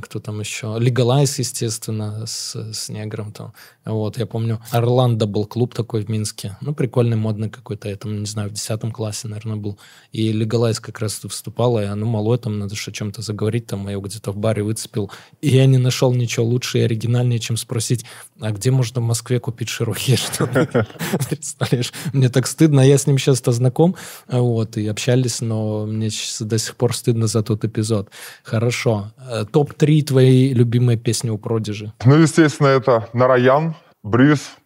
кто 0.02 0.20
там 0.20 0.40
еще, 0.40 0.76
Легалайз, 0.78 1.38
естественно, 1.38 2.26
с, 2.26 2.54
с 2.72 2.88
негром 2.88 3.32
там. 3.32 3.52
Вот, 3.84 4.16
я 4.16 4.26
помню, 4.26 4.60
Орландо 4.70 5.26
был 5.26 5.44
клуб 5.44 5.74
такой 5.74 6.04
в 6.04 6.08
Минске, 6.08 6.56
ну, 6.60 6.74
прикольный, 6.74 7.16
модный 7.16 7.50
какой-то, 7.50 7.88
я 7.88 7.96
там, 7.96 8.20
не 8.20 8.26
знаю, 8.26 8.48
в 8.48 8.52
10 8.52 8.92
классе, 8.92 9.28
наверное, 9.28 9.56
был. 9.56 9.78
И 10.12 10.32
Легалайз 10.32 10.80
как 10.80 11.00
раз 11.00 11.22
выступала, 11.22 11.84
и, 11.84 11.94
ну, 11.94 12.06
малой, 12.06 12.38
там, 12.38 12.58
надо 12.58 12.76
что 12.76 12.92
чем-то 12.92 13.20
заговорить, 13.20 13.66
там, 13.66 13.84
я 13.86 13.92
его 13.92 14.02
где-то 14.02 14.32
в 14.32 14.36
баре 14.36 14.62
выцепил. 14.62 15.10
И 15.42 15.50
я 15.50 15.66
не 15.66 15.78
нашел 15.78 16.14
ничего 16.14 16.46
лучше 16.46 16.78
и 16.78 16.82
оригинальнее, 16.82 17.38
чем 17.38 17.56
спросить, 17.56 18.04
а 18.40 18.52
где 18.52 18.70
можно 18.70 19.00
в 19.00 19.04
Москве 19.04 19.38
купить 19.38 19.68
широкие 19.68 20.16
штаны? 20.16 20.68
Представляешь? 21.28 21.92
Мне 22.12 22.30
так 22.30 22.46
стыдно, 22.46 22.80
я 22.80 22.96
с 22.96 23.06
ним 23.06 23.18
сейчас-то 23.18 23.52
знаком, 23.52 23.96
вот, 24.28 24.76
и 24.76 24.86
общались, 24.86 25.40
но 25.40 25.84
мне 25.84 26.10
до 26.40 26.58
сих 26.58 26.76
пор 26.76 26.96
стыдно 26.96 27.26
за 27.26 27.42
тот 27.42 27.64
эпизод. 27.64 28.08
Хорошо. 28.44 29.12
Э, 29.18 29.44
топ 29.50 29.63
топ-3 29.64 30.02
твои 30.02 30.52
любимые 30.52 30.98
песни 30.98 31.30
у 31.30 31.38
Продижи? 31.38 31.92
Ну, 32.04 32.16
естественно, 32.16 32.68
это 32.68 33.08
Нараян, 33.12 33.74
Бриз, 34.02 34.56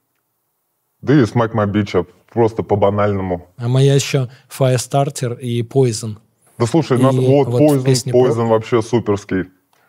да 1.00 1.14
и 1.14 1.25
Смайк 1.26 1.55
My 1.55 1.71
Bitch, 1.71 2.07
просто 2.33 2.62
по-банальному. 2.62 3.49
А 3.57 3.69
моя 3.69 3.95
еще 3.95 4.28
Firestarter 4.49 5.38
и 5.38 5.62
Poison. 5.62 6.17
Да 6.59 6.67
слушай, 6.67 6.99
и 6.99 7.02
нас, 7.02 7.14
вот, 7.14 7.49
вот 7.49 7.61
Poison, 7.61 8.12
Poison 8.12 8.35
про... 8.35 8.47
вообще 8.47 8.83
суперский. 8.83 9.45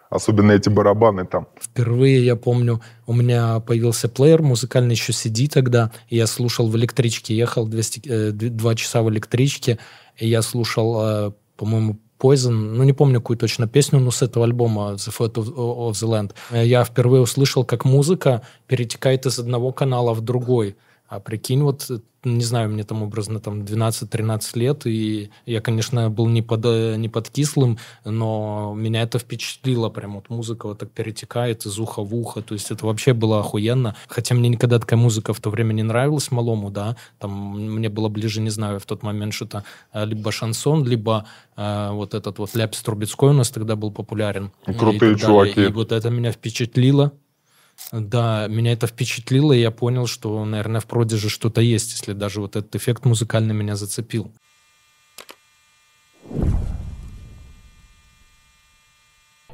Особенно 0.10 0.54
эти 0.54 0.70
барабаны 0.70 1.26
там. 1.26 1.48
Впервые, 1.62 2.26
я 2.26 2.36
помню, 2.36 2.82
у 3.06 3.14
меня 3.14 3.60
появился 3.60 4.10
плеер 4.10 4.42
музыкальный, 4.42 4.96
еще 4.96 5.12
CD 5.12 5.48
тогда, 5.48 5.92
и 6.08 6.16
я 6.16 6.26
слушал 6.26 6.68
в 6.68 6.76
электричке, 6.76 7.38
ехал 7.38 7.68
200, 7.68 8.02
э, 8.10 8.32
2 8.32 8.76
часа 8.76 9.04
в 9.04 9.10
электричке, 9.12 9.78
и 10.18 10.28
я 10.28 10.42
слушал, 10.42 11.00
э, 11.00 11.32
по-моему, 11.58 12.00
Poison, 12.20 12.52
ну 12.52 12.84
не 12.84 12.94
помню 12.94 13.22
какую 13.22 13.38
точно 13.38 13.68
песню, 13.68 14.00
но 14.00 14.12
с 14.12 14.22
этого 14.22 14.46
альбома 14.46 14.94
The 14.94 15.16
Fate 15.18 15.36
of, 15.36 15.56
of 15.56 15.92
the 15.92 16.08
Land. 16.08 16.64
Я 16.66 16.84
впервые 16.84 17.22
услышал, 17.22 17.64
как 17.64 17.86
музыка 17.86 18.42
перетекает 18.68 19.26
из 19.26 19.40
одного 19.40 19.72
канала 19.72 20.14
в 20.14 20.22
другой. 20.22 20.76
А 21.10 21.20
прикинь, 21.20 21.64
вот 21.64 21.90
не 22.24 22.44
знаю, 22.44 22.70
мне 22.70 22.84
там 22.84 23.02
образно 23.04 23.40
там 23.40 23.62
12-13 23.62 24.60
лет, 24.60 24.86
и 24.86 25.30
я, 25.46 25.62
конечно, 25.62 26.10
был 26.10 26.28
не 26.28 26.42
под, 26.42 26.66
не 26.66 27.10
под 27.10 27.30
кислым, 27.30 27.78
но 28.04 28.74
меня 28.76 29.04
это 29.04 29.20
впечатлило, 29.20 29.90
прям 29.90 30.16
вот 30.16 30.30
музыка 30.30 30.68
вот 30.68 30.80
так 30.80 30.92
перетекает 30.92 31.66
из 31.66 31.80
уха 31.80 32.04
в 32.04 32.14
ухо, 32.14 32.42
то 32.42 32.54
есть 32.54 32.72
это 32.72 32.86
вообще 32.86 33.14
было 33.14 33.40
охуенно, 33.40 33.96
хотя 34.08 34.36
мне 34.36 34.50
никогда 34.50 34.80
такая 34.80 35.00
музыка 35.00 35.34
в 35.34 35.40
то 35.40 35.50
время 35.50 35.74
не 35.74 35.84
нравилась 35.84 36.30
малому, 36.32 36.70
да, 36.70 36.98
там 37.20 37.58
мне 37.58 37.90
было 37.90 38.10
ближе, 38.10 38.42
не 38.42 38.50
знаю, 38.50 38.80
в 38.80 38.86
тот 38.86 39.02
момент 39.02 39.34
что-то 39.34 39.64
э, 39.94 40.06
либо 40.06 40.32
шансон, 40.32 40.86
либо 40.86 41.26
э, 41.56 41.90
вот 41.92 42.14
этот 42.14 42.38
вот 42.40 42.54
Ляпис 42.54 42.82
Трубецкой 42.82 43.30
у 43.30 43.34
нас 43.34 43.50
тогда 43.50 43.76
был 43.76 43.92
популярен. 43.92 44.52
Крутые 44.66 45.14
и 45.14 45.18
чуваки. 45.18 45.64
И 45.64 45.68
вот 45.68 45.92
это 45.92 46.10
меня 46.10 46.32
впечатлило, 46.32 47.14
да, 47.92 48.48
меня 48.48 48.74
это 48.74 48.88
впечатлило, 48.88 49.54
и 49.54 49.62
я 49.62 49.72
понял, 49.72 50.08
что, 50.08 50.44
наверное, 50.46 50.82
в 50.82 50.86
продиже 50.86 51.30
что-то 51.30 51.62
есть, 51.62 51.92
если 51.92 52.14
даже 52.14 52.42
вот 52.42 52.56
этот 52.56 52.76
эффект 52.76 53.06
музыкальный 53.06 53.54
меня 53.54 53.76
зацепил. 53.76 54.32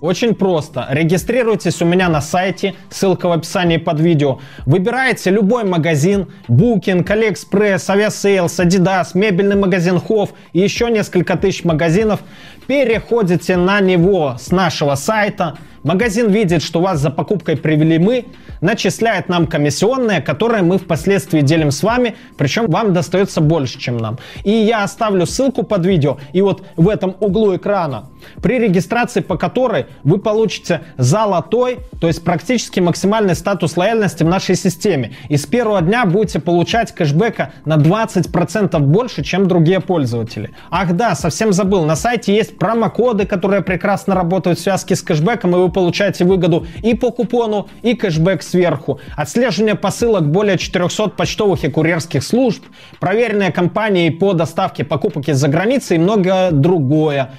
Очень 0.00 0.34
просто. 0.34 0.86
Регистрируйтесь 0.88 1.82
у 1.82 1.84
меня 1.84 2.08
на 2.08 2.22
сайте, 2.22 2.74
ссылка 2.88 3.28
в 3.28 3.32
описании 3.32 3.76
под 3.76 4.00
видео. 4.00 4.38
Выбираете 4.64 5.30
любой 5.30 5.64
магазин, 5.64 6.28
Booking, 6.48 7.04
AliExpress, 7.04 7.86
Aviasales, 7.88 8.46
Adidas, 8.46 9.08
мебельный 9.12 9.56
магазин 9.56 9.96
Hof 9.96 10.30
и 10.54 10.60
еще 10.60 10.90
несколько 10.90 11.36
тысяч 11.36 11.64
магазинов. 11.64 12.20
Переходите 12.66 13.58
на 13.58 13.80
него 13.80 14.36
с 14.40 14.50
нашего 14.50 14.94
сайта. 14.94 15.58
Магазин 15.82 16.30
видит, 16.30 16.62
что 16.62 16.80
вас 16.80 17.00
за 17.00 17.10
покупкой 17.10 17.56
привели 17.56 17.98
мы, 17.98 18.26
начисляет 18.60 19.28
нам 19.28 19.46
комиссионные, 19.46 20.20
которые 20.20 20.62
мы 20.62 20.78
впоследствии 20.78 21.40
делим 21.40 21.70
с 21.70 21.82
вами, 21.82 22.16
причем 22.36 22.66
вам 22.66 22.92
достается 22.92 23.40
больше, 23.40 23.78
чем 23.78 23.96
нам. 23.96 24.18
И 24.44 24.50
я 24.50 24.84
оставлю 24.84 25.24
ссылку 25.24 25.62
под 25.62 25.86
видео, 25.86 26.18
и 26.34 26.42
вот 26.42 26.62
в 26.76 26.88
этом 26.88 27.16
углу 27.20 27.56
экрана, 27.56 28.10
при 28.42 28.58
регистрации 28.58 29.20
по 29.20 29.36
которой 29.36 29.86
вы 30.04 30.18
получите 30.18 30.82
золотой, 30.96 31.80
то 32.00 32.06
есть 32.06 32.24
практически 32.24 32.80
максимальный 32.80 33.34
статус 33.34 33.76
лояльности 33.76 34.22
в 34.22 34.28
нашей 34.28 34.56
системе. 34.56 35.12
И 35.28 35.36
с 35.36 35.46
первого 35.46 35.80
дня 35.82 36.04
будете 36.04 36.40
получать 36.40 36.92
кэшбэка 36.92 37.52
на 37.64 37.76
20% 37.76 38.78
больше, 38.80 39.22
чем 39.22 39.48
другие 39.48 39.80
пользователи. 39.80 40.50
Ах 40.70 40.92
да, 40.92 41.14
совсем 41.14 41.52
забыл, 41.52 41.84
на 41.84 41.96
сайте 41.96 42.34
есть 42.34 42.58
промокоды, 42.58 43.26
которые 43.26 43.62
прекрасно 43.62 44.14
работают 44.14 44.58
в 44.58 44.62
связке 44.62 44.96
с 44.96 45.02
кэшбэком, 45.02 45.54
и 45.54 45.58
вы 45.58 45.70
получаете 45.70 46.24
выгоду 46.24 46.66
и 46.82 46.94
по 46.94 47.10
купону, 47.10 47.68
и 47.82 47.94
кэшбэк 47.94 48.42
сверху. 48.42 49.00
Отслеживание 49.16 49.74
посылок 49.74 50.30
более 50.30 50.58
400 50.58 51.10
почтовых 51.10 51.64
и 51.64 51.68
курьерских 51.68 52.22
служб, 52.22 52.64
проверенные 52.98 53.52
компании 53.52 54.10
по 54.10 54.32
доставке 54.32 54.84
покупок 54.84 55.28
из-за 55.28 55.48
границы 55.48 55.96
и 55.96 55.98
многое 55.98 56.50
другое. 56.50 57.32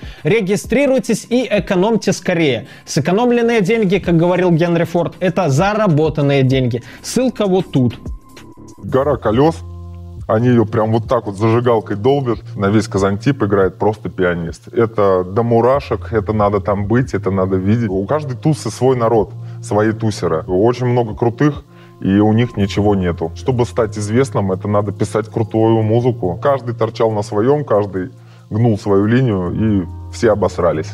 Регистрируйтесь 0.72 1.28
и 1.30 1.46
экономьте 1.50 2.14
скорее. 2.14 2.68
Сэкономленные 2.86 3.60
деньги, 3.60 3.98
как 3.98 4.16
говорил 4.16 4.52
Генри 4.52 4.86
Форд, 4.86 5.16
это 5.20 5.50
заработанные 5.50 6.44
деньги. 6.44 6.82
Ссылка 7.02 7.46
вот 7.46 7.72
тут. 7.72 8.00
Гора 8.78 9.18
колес, 9.18 9.56
они 10.28 10.48
ее 10.48 10.66
прям 10.66 10.94
вот 10.94 11.10
так 11.10 11.26
вот 11.26 11.36
зажигалкой 11.36 11.98
долбят, 11.98 12.40
на 12.56 12.70
весь 12.70 12.88
Казантип 12.88 13.44
играет 13.44 13.78
просто 13.78 14.08
пианист. 14.08 14.70
Это 14.70 15.26
до 15.26 15.44
мурашек, 15.44 16.14
это 16.14 16.32
надо 16.32 16.62
там 16.62 16.88
быть, 16.88 17.14
это 17.14 17.32
надо 17.32 17.58
видеть. 17.58 17.90
У 17.90 18.06
каждой 18.06 18.38
тусы 18.38 18.72
свой 18.72 18.96
народ, 18.96 19.34
свои 19.62 19.92
тусеры. 19.92 20.46
Очень 20.48 20.86
много 20.86 21.16
крутых, 21.16 21.66
и 22.00 22.18
у 22.20 22.32
них 22.32 22.56
ничего 22.56 22.96
нету. 22.96 23.34
Чтобы 23.36 23.66
стать 23.66 23.98
известным, 23.98 24.54
это 24.54 24.70
надо 24.70 24.94
писать 24.94 25.28
крутую 25.28 25.82
музыку. 25.82 26.40
Каждый 26.42 26.76
торчал 26.76 27.12
на 27.12 27.24
своем, 27.24 27.66
каждый 27.66 28.12
гнул 28.50 28.80
свою 28.80 29.06
линию, 29.06 29.52
и 29.52 30.01
все 30.12 30.32
обосрались. 30.32 30.92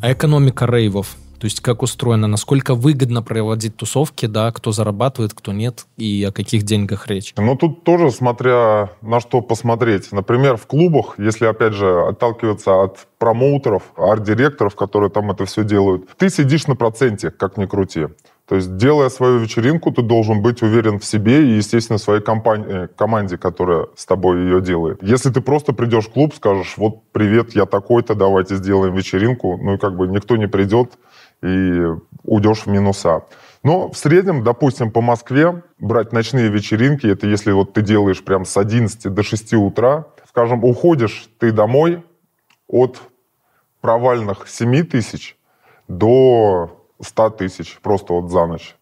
А 0.00 0.12
экономика 0.12 0.66
рейвов? 0.66 1.16
То 1.42 1.46
есть 1.46 1.60
как 1.60 1.82
устроено, 1.82 2.28
насколько 2.28 2.76
выгодно 2.76 3.20
проводить 3.20 3.76
тусовки, 3.76 4.26
да, 4.26 4.52
кто 4.52 4.70
зарабатывает, 4.70 5.34
кто 5.34 5.52
нет, 5.52 5.86
и 5.96 6.22
о 6.22 6.30
каких 6.30 6.62
деньгах 6.62 7.08
речь? 7.08 7.34
Ну, 7.36 7.56
тут 7.56 7.82
тоже 7.82 8.12
смотря 8.12 8.90
на 9.00 9.18
что 9.18 9.40
посмотреть. 9.40 10.12
Например, 10.12 10.56
в 10.56 10.68
клубах, 10.68 11.14
если, 11.18 11.46
опять 11.46 11.72
же, 11.72 12.00
отталкиваться 12.06 12.82
от 12.82 13.08
промоутеров, 13.18 13.82
арт-директоров, 13.96 14.76
которые 14.76 15.10
там 15.10 15.32
это 15.32 15.44
все 15.44 15.64
делают, 15.64 16.08
ты 16.16 16.30
сидишь 16.30 16.68
на 16.68 16.76
проценте, 16.76 17.32
как 17.32 17.56
ни 17.56 17.66
крути. 17.66 18.06
То 18.52 18.56
есть, 18.56 18.76
делая 18.76 19.08
свою 19.08 19.38
вечеринку, 19.38 19.92
ты 19.92 20.02
должен 20.02 20.42
быть 20.42 20.60
уверен 20.60 20.98
в 20.98 21.06
себе 21.06 21.42
и, 21.42 21.56
естественно, 21.56 21.98
своей 21.98 22.20
компании, 22.20 22.86
команде, 22.98 23.38
которая 23.38 23.86
с 23.96 24.04
тобой 24.04 24.42
ее 24.42 24.60
делает. 24.60 25.02
Если 25.02 25.30
ты 25.30 25.40
просто 25.40 25.72
придешь 25.72 26.08
в 26.08 26.12
клуб, 26.12 26.34
скажешь, 26.34 26.74
вот, 26.76 27.10
привет, 27.12 27.54
я 27.54 27.64
такой-то, 27.64 28.14
давайте 28.14 28.56
сделаем 28.56 28.94
вечеринку, 28.94 29.56
ну 29.56 29.76
и 29.76 29.78
как 29.78 29.96
бы 29.96 30.06
никто 30.06 30.36
не 30.36 30.48
придет, 30.48 30.98
и 31.42 31.82
уйдешь 32.24 32.64
в 32.64 32.66
минуса. 32.66 33.22
Но 33.62 33.90
в 33.90 33.96
среднем, 33.96 34.44
допустим, 34.44 34.90
по 34.90 35.00
Москве 35.00 35.62
брать 35.78 36.12
ночные 36.12 36.50
вечеринки, 36.50 37.06
это 37.06 37.26
если 37.26 37.52
вот 37.52 37.72
ты 37.72 37.80
делаешь 37.80 38.22
прям 38.22 38.44
с 38.44 38.54
11 38.58 39.14
до 39.14 39.22
6 39.22 39.54
утра, 39.54 40.08
скажем, 40.28 40.62
уходишь 40.62 41.30
ты 41.38 41.52
домой 41.52 42.02
от 42.68 43.00
провальных 43.80 44.46
7 44.46 44.84
тысяч 44.84 45.38
до 45.88 46.81
100 47.02 47.30
тысяч 47.30 47.78
просто 47.82 48.12
вот 48.14 48.30
за 48.30 48.46
ночь. 48.46 48.76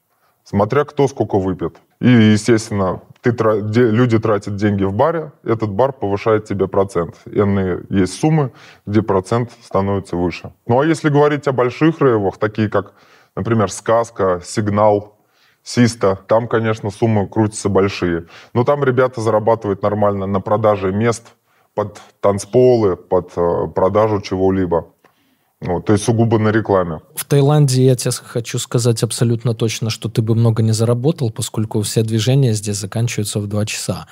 Смотря 0.44 0.84
кто 0.84 1.08
сколько 1.08 1.38
выпьет. 1.38 1.76
И, 2.00 2.08
естественно, 2.08 3.02
ты, 3.20 3.30
люди 3.30 4.18
тратят 4.18 4.56
деньги 4.56 4.84
в 4.84 4.92
баре, 4.94 5.32
этот 5.44 5.70
бар 5.70 5.92
повышает 5.92 6.46
тебе 6.46 6.66
процент. 6.66 7.16
Иные 7.26 7.82
есть 7.90 8.18
суммы, 8.18 8.52
где 8.86 9.02
процент 9.02 9.52
становится 9.62 10.16
выше. 10.16 10.52
Ну 10.66 10.80
а 10.80 10.86
если 10.86 11.10
говорить 11.10 11.46
о 11.46 11.52
больших 11.52 12.00
рейвах, 12.00 12.38
такие 12.38 12.70
как, 12.70 12.94
например, 13.36 13.70
«Сказка», 13.70 14.40
«Сигнал», 14.44 15.16
Систа, 15.62 16.16
там, 16.26 16.48
конечно, 16.48 16.90
суммы 16.90 17.28
крутятся 17.28 17.68
большие. 17.68 18.26
Но 18.54 18.64
там 18.64 18.82
ребята 18.82 19.20
зарабатывают 19.20 19.82
нормально 19.82 20.26
на 20.26 20.40
продаже 20.40 20.90
мест 20.90 21.34
под 21.74 22.00
танцполы, 22.20 22.96
под 22.96 23.32
э, 23.36 23.66
продажу 23.74 24.22
чего-либо. 24.22 24.86
Вот, 25.60 25.84
то 25.84 25.92
есть 25.92 26.04
сугубо 26.04 26.38
на 26.38 26.48
рекламе. 26.48 27.00
В 27.14 27.26
Таиланде 27.26 27.84
я 27.84 27.94
тебе 27.94 28.12
хочу 28.12 28.58
сказать 28.58 29.02
абсолютно 29.02 29.54
точно, 29.54 29.90
что 29.90 30.08
ты 30.08 30.22
бы 30.22 30.34
много 30.34 30.62
не 30.62 30.72
заработал, 30.72 31.30
поскольку 31.30 31.82
все 31.82 32.02
движения 32.02 32.54
здесь 32.54 32.78
заканчиваются 32.78 33.40
в 33.40 33.46
два 33.46 33.66
часа. 33.66 34.06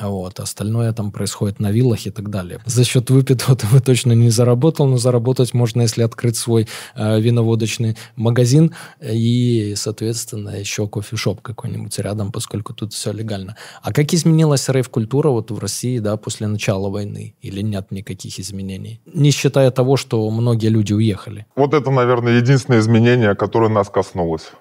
Вот, 0.00 0.40
остальное 0.40 0.94
там 0.94 1.12
происходит 1.12 1.60
на 1.60 1.70
виллах 1.70 2.06
и 2.06 2.10
так 2.10 2.30
далее. 2.30 2.58
За 2.64 2.84
счет 2.84 3.10
выпитого 3.10 3.54
ты 3.54 3.66
бы 3.66 3.80
точно 3.80 4.12
не 4.12 4.30
заработал, 4.30 4.86
но 4.86 4.96
заработать 4.96 5.52
можно, 5.52 5.82
если 5.82 6.02
открыть 6.02 6.36
свой 6.36 6.68
э, 6.94 7.20
виноводочный 7.20 7.98
магазин 8.16 8.74
и, 9.02 9.74
соответственно, 9.76 10.58
еще 10.58 10.88
кофешоп 10.88 11.42
какой-нибудь 11.42 11.98
рядом, 11.98 12.32
поскольку 12.32 12.72
тут 12.72 12.94
все 12.94 13.12
легально. 13.12 13.56
А 13.82 13.92
как 13.92 14.14
изменилась 14.14 14.70
рейв-культура 14.70 15.28
вот 15.28 15.50
в 15.50 15.58
России, 15.58 15.98
да, 15.98 16.16
после 16.16 16.46
начала 16.46 16.88
войны? 16.88 17.34
Или 17.42 17.60
нет 17.60 17.90
никаких 17.90 18.40
изменений? 18.40 19.02
Не 19.12 19.32
считая 19.32 19.70
того, 19.70 19.98
что 19.98 20.30
многие 20.30 20.68
люди 20.68 20.93
уехали. 20.94 21.46
Вот 21.56 21.74
это, 21.74 21.90
наверное, 21.90 22.38
единственное 22.38 22.80
изменение, 22.80 23.34
которое 23.34 23.68
нас 23.68 23.90
коснулось. 23.90 24.52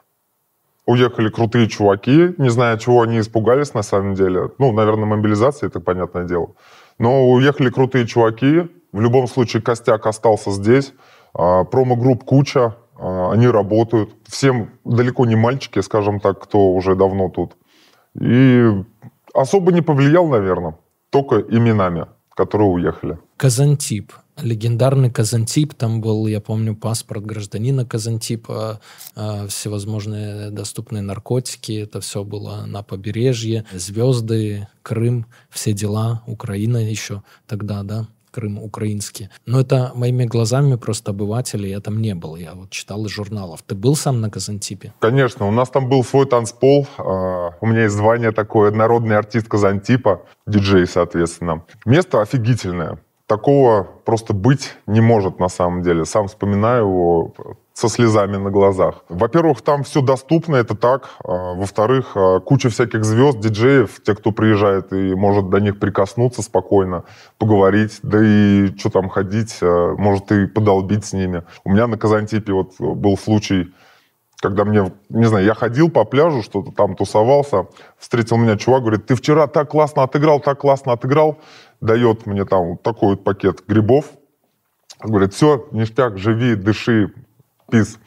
Уехали 0.86 1.30
крутые 1.30 1.70
чуваки, 1.70 2.36
не 2.38 2.50
знаю, 2.50 2.78
чего 2.78 3.02
они 3.02 3.20
испугались 3.20 3.74
на 3.74 3.84
самом 3.84 4.16
деле. 4.16 4.50
Ну, 4.58 4.74
наверное, 4.74 5.06
мобилизация, 5.06 5.68
это 5.68 5.80
понятное 5.80 6.26
дело. 6.26 6.56
Но 7.00 7.30
уехали 7.30 7.70
крутые 7.70 8.06
чуваки, 8.06 8.70
в 8.92 9.02
любом 9.02 9.28
случае 9.28 9.62
костяк 9.62 10.06
остался 10.06 10.52
здесь. 10.52 10.94
А, 11.34 11.64
промо-групп 11.64 12.24
куча, 12.24 12.76
а, 12.96 13.32
они 13.32 13.48
работают. 13.48 14.12
Всем 14.28 14.72
далеко 14.84 15.26
не 15.26 15.36
мальчики, 15.36 15.80
скажем 15.80 16.20
так, 16.20 16.40
кто 16.44 16.72
уже 16.74 16.96
давно 16.96 17.30
тут. 17.30 17.56
И 18.20 18.70
особо 19.34 19.72
не 19.72 19.82
повлиял, 19.82 20.28
наверное, 20.28 20.76
только 21.10 21.40
именами, 21.40 22.06
которые 22.36 22.70
уехали. 22.70 23.18
Казантип 23.38 24.14
легендарный 24.42 25.12
Казантип, 25.12 25.74
там 25.74 26.02
был, 26.02 26.28
я 26.28 26.42
помню, 26.42 26.76
паспорт 26.76 27.26
гражданина 27.26 27.86
Казантипа, 27.86 28.80
э, 29.16 29.48
всевозможные 29.48 30.50
доступные 30.50 31.02
наркотики, 31.02 31.74
это 31.74 32.02
все 32.02 32.24
было 32.24 32.66
на 32.66 32.84
побережье, 32.84 33.66
звезды, 33.72 34.68
Крым, 34.82 35.26
все 35.50 35.74
дела, 35.74 36.24
Украина 36.28 36.78
еще 36.78 37.24
тогда, 37.48 37.84
да, 37.84 38.08
Крым 38.32 38.58
украинский. 38.58 39.30
Но 39.46 39.60
это 39.60 39.92
моими 39.94 40.26
глазами 40.26 40.76
просто 40.76 41.12
обыватели, 41.12 41.68
я 41.68 41.80
там 41.80 42.02
не 42.02 42.16
был. 42.16 42.36
Я 42.36 42.56
вот 42.56 42.72
читал 42.72 43.06
из 43.06 43.12
журналов. 43.12 43.62
Ты 43.62 43.76
был 43.76 43.96
сам 43.96 44.22
на 44.22 44.32
Казантипе? 44.32 44.92
Конечно, 45.00 45.48
у 45.48 45.52
нас 45.52 45.70
там 45.70 45.88
был 45.88 46.04
свой 46.04 46.26
танцпол. 46.26 46.88
А, 46.98 47.52
у 47.62 47.68
меня 47.68 47.84
есть 47.84 47.96
звание 47.96 48.32
такое, 48.32 48.72
народный 48.72 49.18
артист 49.18 49.48
Казантипа, 49.48 50.24
диджей, 50.48 50.88
соответственно. 50.88 51.64
Место 51.86 52.22
офигительное 52.22 52.98
такого 53.28 53.88
просто 54.06 54.34
быть 54.34 54.76
не 54.88 55.02
может 55.02 55.40
на 55.40 55.50
самом 55.50 55.82
деле. 55.82 56.06
Сам 56.06 56.28
вспоминаю 56.28 56.86
его, 56.86 57.34
со 57.74 57.90
слезами 57.90 58.38
на 58.38 58.52
глазах. 58.52 59.04
Во-первых, 59.10 59.62
там 59.62 59.84
все 59.84 60.02
доступно, 60.02 60.58
это 60.58 60.76
так. 60.76 61.10
А, 61.24 61.56
во-вторых, 61.56 62.12
а, 62.16 62.40
куча 62.40 62.70
всяких 62.70 63.04
звезд, 63.04 63.40
диджеев, 63.40 64.02
те, 64.04 64.16
кто 64.16 64.32
приезжает 64.32 64.94
и 64.94 65.16
может 65.16 65.50
до 65.50 65.60
них 65.60 65.80
прикоснуться 65.80 66.44
спокойно, 66.44 67.04
поговорить, 67.40 68.00
да 68.04 68.20
и 68.22 68.68
что 68.78 68.90
там 68.92 69.10
ходить, 69.10 69.58
а, 69.62 69.96
может 69.98 70.32
и 70.32 70.46
подолбить 70.46 71.06
с 71.06 71.14
ними. 71.14 71.44
У 71.64 71.72
меня 71.72 71.88
на 71.88 71.98
Казантипе 71.98 72.54
вот 72.54 72.74
был 72.80 73.18
случай, 73.18 73.74
когда 74.44 74.66
мне, 74.66 74.92
не 75.10 75.26
знаю, 75.26 75.46
я 75.46 75.54
ходил 75.54 75.90
по 75.90 76.04
пляжу, 76.04 76.44
что-то 76.44 76.72
там 76.72 76.96
тусовался, 76.96 77.68
встретил 77.98 78.38
меня 78.38 78.58
чувак, 78.58 78.82
говорит, 78.82 79.06
ты 79.06 79.16
вчера 79.16 79.48
так 79.48 79.70
классно 79.70 80.04
отыграл, 80.04 80.42
так 80.42 80.60
классно 80.60 80.92
отыграл, 80.92 81.38
дает 81.84 82.26
мне 82.26 82.46
там 82.46 82.72
вот 82.72 82.84
такой 82.84 83.10
вот 83.10 83.24
пакет 83.24 83.64
грибов, 83.68 84.06
говорит, 85.02 85.34
все, 85.34 85.68
ништяк, 85.72 86.18
живи, 86.18 86.56
дыши, 86.56 87.14
пис. 87.70 88.00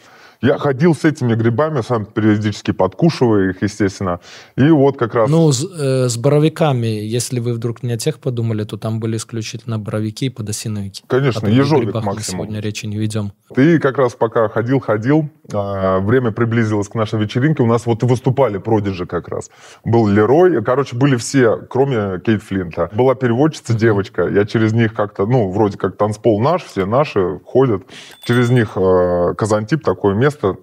Я 0.43 0.59
ходил 0.59 0.95
с 0.95 1.05
этими 1.05 1.35
грибами, 1.35 1.81
сам 1.81 2.05
периодически 2.05 2.71
подкушивая 2.73 3.51
их, 3.51 3.63
естественно. 3.63 4.21
И 4.57 4.69
вот 4.69 4.99
как 4.99 5.15
раз... 5.15 5.31
Ну, 5.31 5.51
с, 5.51 5.65
э, 5.65 6.09
с 6.09 6.17
боровиками, 6.19 6.87
если 6.87 7.41
вы 7.41 7.55
вдруг 7.55 7.83
не 7.83 7.93
о 7.93 7.97
тех 7.97 8.19
подумали, 8.19 8.65
то 8.65 8.77
там 8.77 9.01
были 9.01 9.17
исключительно 9.17 9.79
боровики 9.79 10.27
и 10.27 10.29
подосиновики. 10.29 11.03
Конечно, 11.07 11.47
ежовик 11.47 11.95
максимум. 11.95 12.23
сегодня 12.23 12.61
речи 12.61 12.87
не 12.87 12.99
ведем. 12.99 13.33
Ты 13.55 13.79
как 13.79 13.97
раз 13.99 14.13
пока 14.13 14.49
ходил-ходил, 14.49 15.31
время 15.53 16.33
приблизилось 16.33 16.89
к 16.89 16.95
нашей 16.95 17.21
вечеринке, 17.21 17.63
у 17.63 17.67
нас 17.67 17.87
вот 17.87 18.03
и 18.03 18.07
выступали 18.07 18.59
продиджи 18.59 19.07
как 19.07 19.29
раз. 19.29 19.51
Был 19.85 20.07
Лерой, 20.09 20.63
короче, 20.63 20.97
были 20.97 21.17
все, 21.17 21.57
кроме 21.57 22.21
Кейт 22.21 22.43
Флинта. 22.43 22.91
Была 22.93 23.15
переводчица, 23.15 23.75
девочка, 23.75 24.27
я 24.27 24.45
через 24.45 24.73
них 24.73 24.95
как-то, 24.95 25.27
ну, 25.27 25.51
вроде 25.51 25.79
как 25.79 25.97
танцпол 25.97 26.41
наш, 26.41 26.65
все 26.65 26.87
наши 26.87 27.39
ходят. 27.45 27.83
Через 28.25 28.51
них 28.51 28.77
э, 28.77 29.35
Казантип, 29.37 29.85
такое 29.85 30.15
место. 30.15 30.57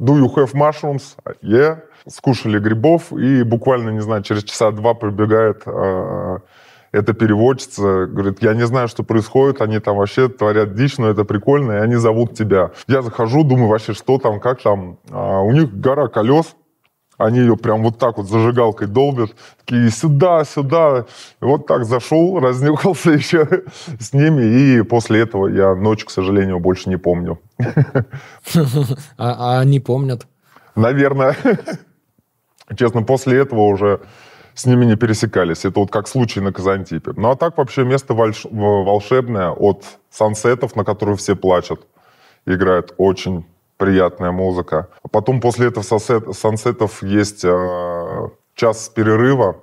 Do 0.00 0.18
you 0.18 0.28
have 0.34 0.52
mushrooms? 0.54 1.16
Yeah. 1.42 1.78
Скушали 2.08 2.58
грибов, 2.58 3.12
и 3.12 3.44
буквально, 3.44 3.90
не 3.90 4.00
знаю, 4.00 4.22
через 4.22 4.42
часа 4.42 4.72
два 4.72 4.94
прибегает 4.94 5.62
э, 5.66 6.38
эта 6.92 7.14
переводчица, 7.14 8.06
говорит, 8.06 8.42
я 8.42 8.54
не 8.54 8.66
знаю, 8.66 8.86
что 8.86 9.02
происходит, 9.02 9.62
они 9.62 9.78
там 9.78 9.96
вообще 9.96 10.28
творят 10.28 10.74
дичь, 10.74 10.98
но 10.98 11.08
это 11.08 11.24
прикольно, 11.24 11.72
и 11.72 11.76
они 11.76 11.96
зовут 11.96 12.34
тебя. 12.34 12.70
Я 12.86 13.02
захожу, 13.02 13.44
думаю, 13.44 13.68
вообще, 13.68 13.94
что 13.94 14.18
там, 14.18 14.40
как 14.40 14.62
там. 14.62 14.98
А 15.10 15.40
у 15.40 15.52
них 15.52 15.74
гора 15.74 16.08
колес, 16.08 16.54
они 17.16 17.38
ее 17.38 17.56
прям 17.56 17.82
вот 17.82 17.98
так 17.98 18.18
вот 18.18 18.28
зажигалкой 18.28 18.88
долбят, 18.88 19.30
такие 19.58 19.90
сюда, 19.90 20.44
сюда. 20.44 21.06
И 21.40 21.44
вот 21.44 21.66
так 21.66 21.84
зашел, 21.84 22.38
разнюхался 22.40 23.12
еще 23.12 23.64
с 23.98 24.12
ними, 24.12 24.42
и 24.42 24.82
после 24.82 25.20
этого 25.20 25.48
я 25.48 25.74
ночь, 25.74 26.04
к 26.04 26.10
сожалению, 26.10 26.60
больше 26.60 26.88
не 26.88 26.96
помню. 26.96 27.40
А, 29.16 29.56
а 29.56 29.60
они 29.60 29.80
помнят? 29.80 30.26
Наверное. 30.74 31.36
Честно, 32.76 33.02
после 33.02 33.38
этого 33.38 33.60
уже 33.62 34.00
с 34.54 34.66
ними 34.66 34.84
не 34.84 34.96
пересекались. 34.96 35.64
Это 35.64 35.80
вот 35.80 35.90
как 35.90 36.08
случай 36.08 36.40
на 36.40 36.52
Казантипе. 36.52 37.12
Ну 37.16 37.30
а 37.30 37.36
так 37.36 37.56
вообще 37.58 37.84
место 37.84 38.14
вольш... 38.14 38.46
волшебное 38.50 39.50
от 39.50 39.84
сансетов, 40.10 40.76
на 40.76 40.84
которые 40.84 41.16
все 41.16 41.36
плачут. 41.36 41.86
Играет 42.46 42.94
очень 42.98 43.44
приятная 43.76 44.30
музыка. 44.30 44.88
А 45.02 45.08
потом 45.08 45.40
после 45.40 45.68
этого 45.68 45.84
сансет... 45.84 46.34
сансетов 46.36 47.02
есть 47.02 47.44
э, 47.44 48.28
час 48.54 48.88
перерыва, 48.88 49.56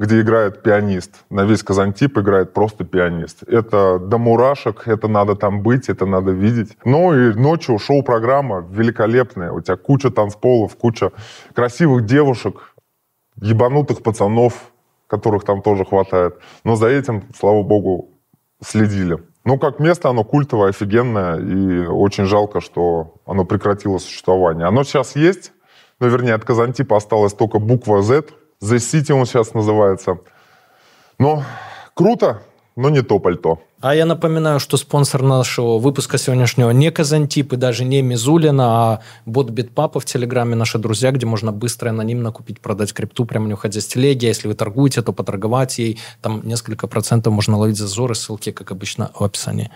где 0.00 0.22
играет 0.22 0.62
пианист. 0.62 1.24
На 1.28 1.44
весь 1.44 1.62
Казантип 1.62 2.16
играет 2.18 2.54
просто 2.54 2.84
пианист. 2.84 3.42
Это 3.46 3.98
до 3.98 4.16
мурашек, 4.16 4.88
это 4.88 5.08
надо 5.08 5.36
там 5.36 5.62
быть, 5.62 5.90
это 5.90 6.06
надо 6.06 6.30
видеть. 6.30 6.76
Ну 6.86 7.12
и 7.12 7.34
ночью 7.34 7.78
шоу-программа 7.78 8.66
великолепная. 8.70 9.52
У 9.52 9.60
тебя 9.60 9.76
куча 9.76 10.10
танцполов, 10.10 10.74
куча 10.76 11.12
красивых 11.54 12.06
девушек, 12.06 12.69
ебанутых 13.40 14.02
пацанов, 14.02 14.72
которых 15.06 15.44
там 15.44 15.62
тоже 15.62 15.84
хватает. 15.84 16.38
Но 16.64 16.76
за 16.76 16.88
этим, 16.88 17.24
слава 17.36 17.62
богу, 17.62 18.10
следили. 18.62 19.18
Ну, 19.44 19.58
как 19.58 19.80
место, 19.80 20.10
оно 20.10 20.22
культовое, 20.22 20.70
офигенное, 20.70 21.38
и 21.38 21.86
очень 21.86 22.24
жалко, 22.24 22.60
что 22.60 23.14
оно 23.26 23.44
прекратило 23.44 23.98
существование. 23.98 24.66
Оно 24.66 24.84
сейчас 24.84 25.16
есть, 25.16 25.52
но, 25.98 26.08
вернее, 26.08 26.34
от 26.34 26.44
Казантипа 26.44 26.96
осталась 26.96 27.32
только 27.32 27.58
буква 27.58 28.02
Z. 28.02 28.24
The 28.62 28.76
City 28.76 29.12
он 29.12 29.24
сейчас 29.24 29.54
называется. 29.54 30.18
Но 31.18 31.42
круто, 31.94 32.42
но 32.80 32.90
не 32.90 33.02
то 33.02 33.18
пальто. 33.18 33.58
А 33.80 33.94
я 33.94 34.06
напоминаю, 34.06 34.60
что 34.60 34.76
спонсор 34.76 35.22
нашего 35.22 35.78
выпуска 35.78 36.18
сегодняшнего 36.18 36.70
не 36.70 36.90
Казантип 36.90 37.52
и 37.52 37.56
даже 37.56 37.84
не 37.84 38.02
Мизулина, 38.02 38.64
а 38.64 39.00
бот 39.26 39.50
Битпапа 39.50 40.00
в 40.00 40.04
Телеграме 40.04 40.54
наши 40.54 40.78
друзья, 40.78 41.12
где 41.12 41.26
можно 41.26 41.52
быстро 41.52 41.88
и 41.88 41.90
анонимно 41.90 42.32
купить, 42.32 42.60
продать 42.60 42.92
крипту, 42.92 43.24
прямо 43.24 43.46
не 43.46 43.54
уходя 43.54 43.80
с 43.80 43.86
телеги. 43.86 44.26
А 44.26 44.28
если 44.28 44.48
вы 44.48 44.54
торгуете, 44.54 45.02
то 45.02 45.12
поторговать 45.12 45.78
ей. 45.78 45.98
Там 46.22 46.40
несколько 46.44 46.86
процентов 46.86 47.32
можно 47.32 47.58
ловить 47.58 47.76
зазоры. 47.76 48.14
Ссылки, 48.14 48.50
как 48.52 48.70
обычно, 48.72 49.10
в 49.14 49.24
описании. 49.24 49.70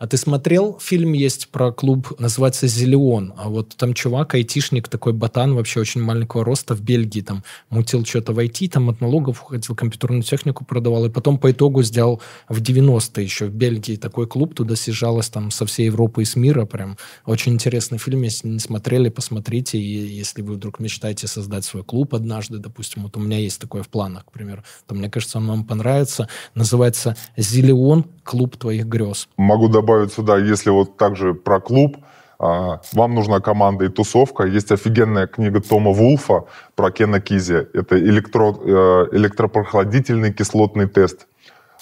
А 0.00 0.06
ты 0.06 0.16
смотрел? 0.16 0.78
Фильм 0.80 1.12
есть 1.12 1.50
про 1.50 1.72
клуб, 1.72 2.18
называется 2.18 2.66
«Зелеон». 2.66 3.34
А 3.36 3.50
вот 3.50 3.76
там 3.76 3.92
чувак, 3.92 4.32
айтишник, 4.32 4.88
такой 4.88 5.12
ботан, 5.12 5.54
вообще 5.54 5.78
очень 5.78 6.00
маленького 6.00 6.42
роста 6.42 6.74
в 6.74 6.80
Бельгии, 6.80 7.20
там 7.20 7.44
мутил 7.68 8.06
что-то 8.06 8.32
в 8.32 8.38
IT, 8.38 8.70
там 8.70 8.88
от 8.88 9.02
налогов 9.02 9.42
уходил, 9.42 9.76
компьютерную 9.76 10.22
технику 10.22 10.64
продавал, 10.64 11.04
и 11.04 11.10
потом 11.10 11.36
по 11.36 11.50
итогу 11.50 11.82
сделал 11.82 12.22
в 12.48 12.62
90-е 12.62 13.22
еще 13.22 13.44
в 13.44 13.50
Бельгии 13.50 13.96
такой 13.96 14.26
клуб, 14.26 14.54
туда 14.54 14.74
съезжалось 14.74 15.28
там 15.28 15.50
со 15.50 15.66
всей 15.66 15.84
Европы 15.84 16.22
и 16.22 16.24
с 16.24 16.34
мира, 16.34 16.64
прям 16.64 16.96
очень 17.26 17.52
интересный 17.52 17.98
фильм, 17.98 18.22
если 18.22 18.48
не 18.48 18.58
смотрели, 18.58 19.10
посмотрите, 19.10 19.78
и 19.78 19.82
если 19.82 20.40
вы 20.40 20.54
вдруг 20.54 20.80
мечтаете 20.80 21.26
создать 21.26 21.66
свой 21.66 21.84
клуб 21.84 22.14
однажды, 22.14 22.56
допустим, 22.56 23.02
вот 23.02 23.18
у 23.18 23.20
меня 23.20 23.36
есть 23.36 23.60
такое 23.60 23.82
в 23.82 23.90
планах, 23.90 24.24
к 24.24 24.32
примеру, 24.32 24.64
то 24.86 24.94
мне 24.94 25.10
кажется, 25.10 25.36
он 25.36 25.46
вам 25.46 25.64
понравится, 25.64 26.26
называется 26.54 27.18
«Зелеон. 27.36 28.06
Клуб 28.24 28.56
твоих 28.56 28.86
грез». 28.86 29.28
Могу 29.36 29.66
добавить 29.66 29.89
добавить 29.90 30.12
сюда, 30.12 30.38
если 30.38 30.70
вот 30.70 30.96
также 30.96 31.34
про 31.34 31.60
клуб, 31.60 31.96
а, 32.38 32.80
вам 32.92 33.14
нужна 33.14 33.40
команда 33.40 33.84
и 33.84 33.88
тусовка. 33.88 34.44
Есть 34.44 34.72
офигенная 34.72 35.26
книга 35.26 35.60
Тома 35.60 35.90
Вулфа 35.90 36.44
про 36.74 36.90
Кена 36.90 37.20
Кизи. 37.20 37.66
Это 37.74 37.96
электро, 37.96 38.54
э, 38.64 39.16
электропрохладительный 39.16 40.32
кислотный 40.32 40.86
тест. 40.86 41.26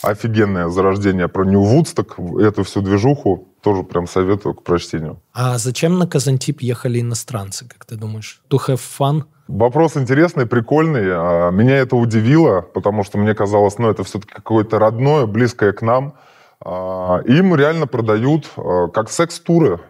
Офигенное 0.02 0.68
зарождение 0.68 1.28
про 1.28 1.44
Нью 1.44 1.62
Вудсток. 1.62 2.18
Эту 2.40 2.62
всю 2.62 2.80
движуху 2.80 3.46
тоже 3.62 3.82
прям 3.82 4.06
советую 4.06 4.54
к 4.54 4.62
прочтению. 4.62 5.16
А 5.32 5.58
зачем 5.58 5.98
на 5.98 6.06
Казантип 6.06 6.62
ехали 6.62 7.00
иностранцы, 7.00 7.66
как 7.68 7.84
ты 7.84 7.96
думаешь? 7.96 8.40
To 8.50 8.58
have 8.68 8.80
fun? 8.98 9.22
Вопрос 9.48 9.96
интересный, 9.96 10.46
прикольный. 10.46 11.06
А, 11.10 11.50
меня 11.50 11.76
это 11.76 11.96
удивило, 11.96 12.62
потому 12.74 13.04
что 13.04 13.18
мне 13.18 13.34
казалось, 13.34 13.78
ну, 13.78 13.90
это 13.90 14.02
все-таки 14.02 14.34
какое-то 14.34 14.78
родное, 14.78 15.26
близкое 15.26 15.72
к 15.72 15.82
нам– 15.82 16.14
им 16.64 17.54
реально 17.54 17.86
продают 17.86 18.50
а, 18.56 18.88
как 18.88 19.10
секс-туры. 19.10 19.80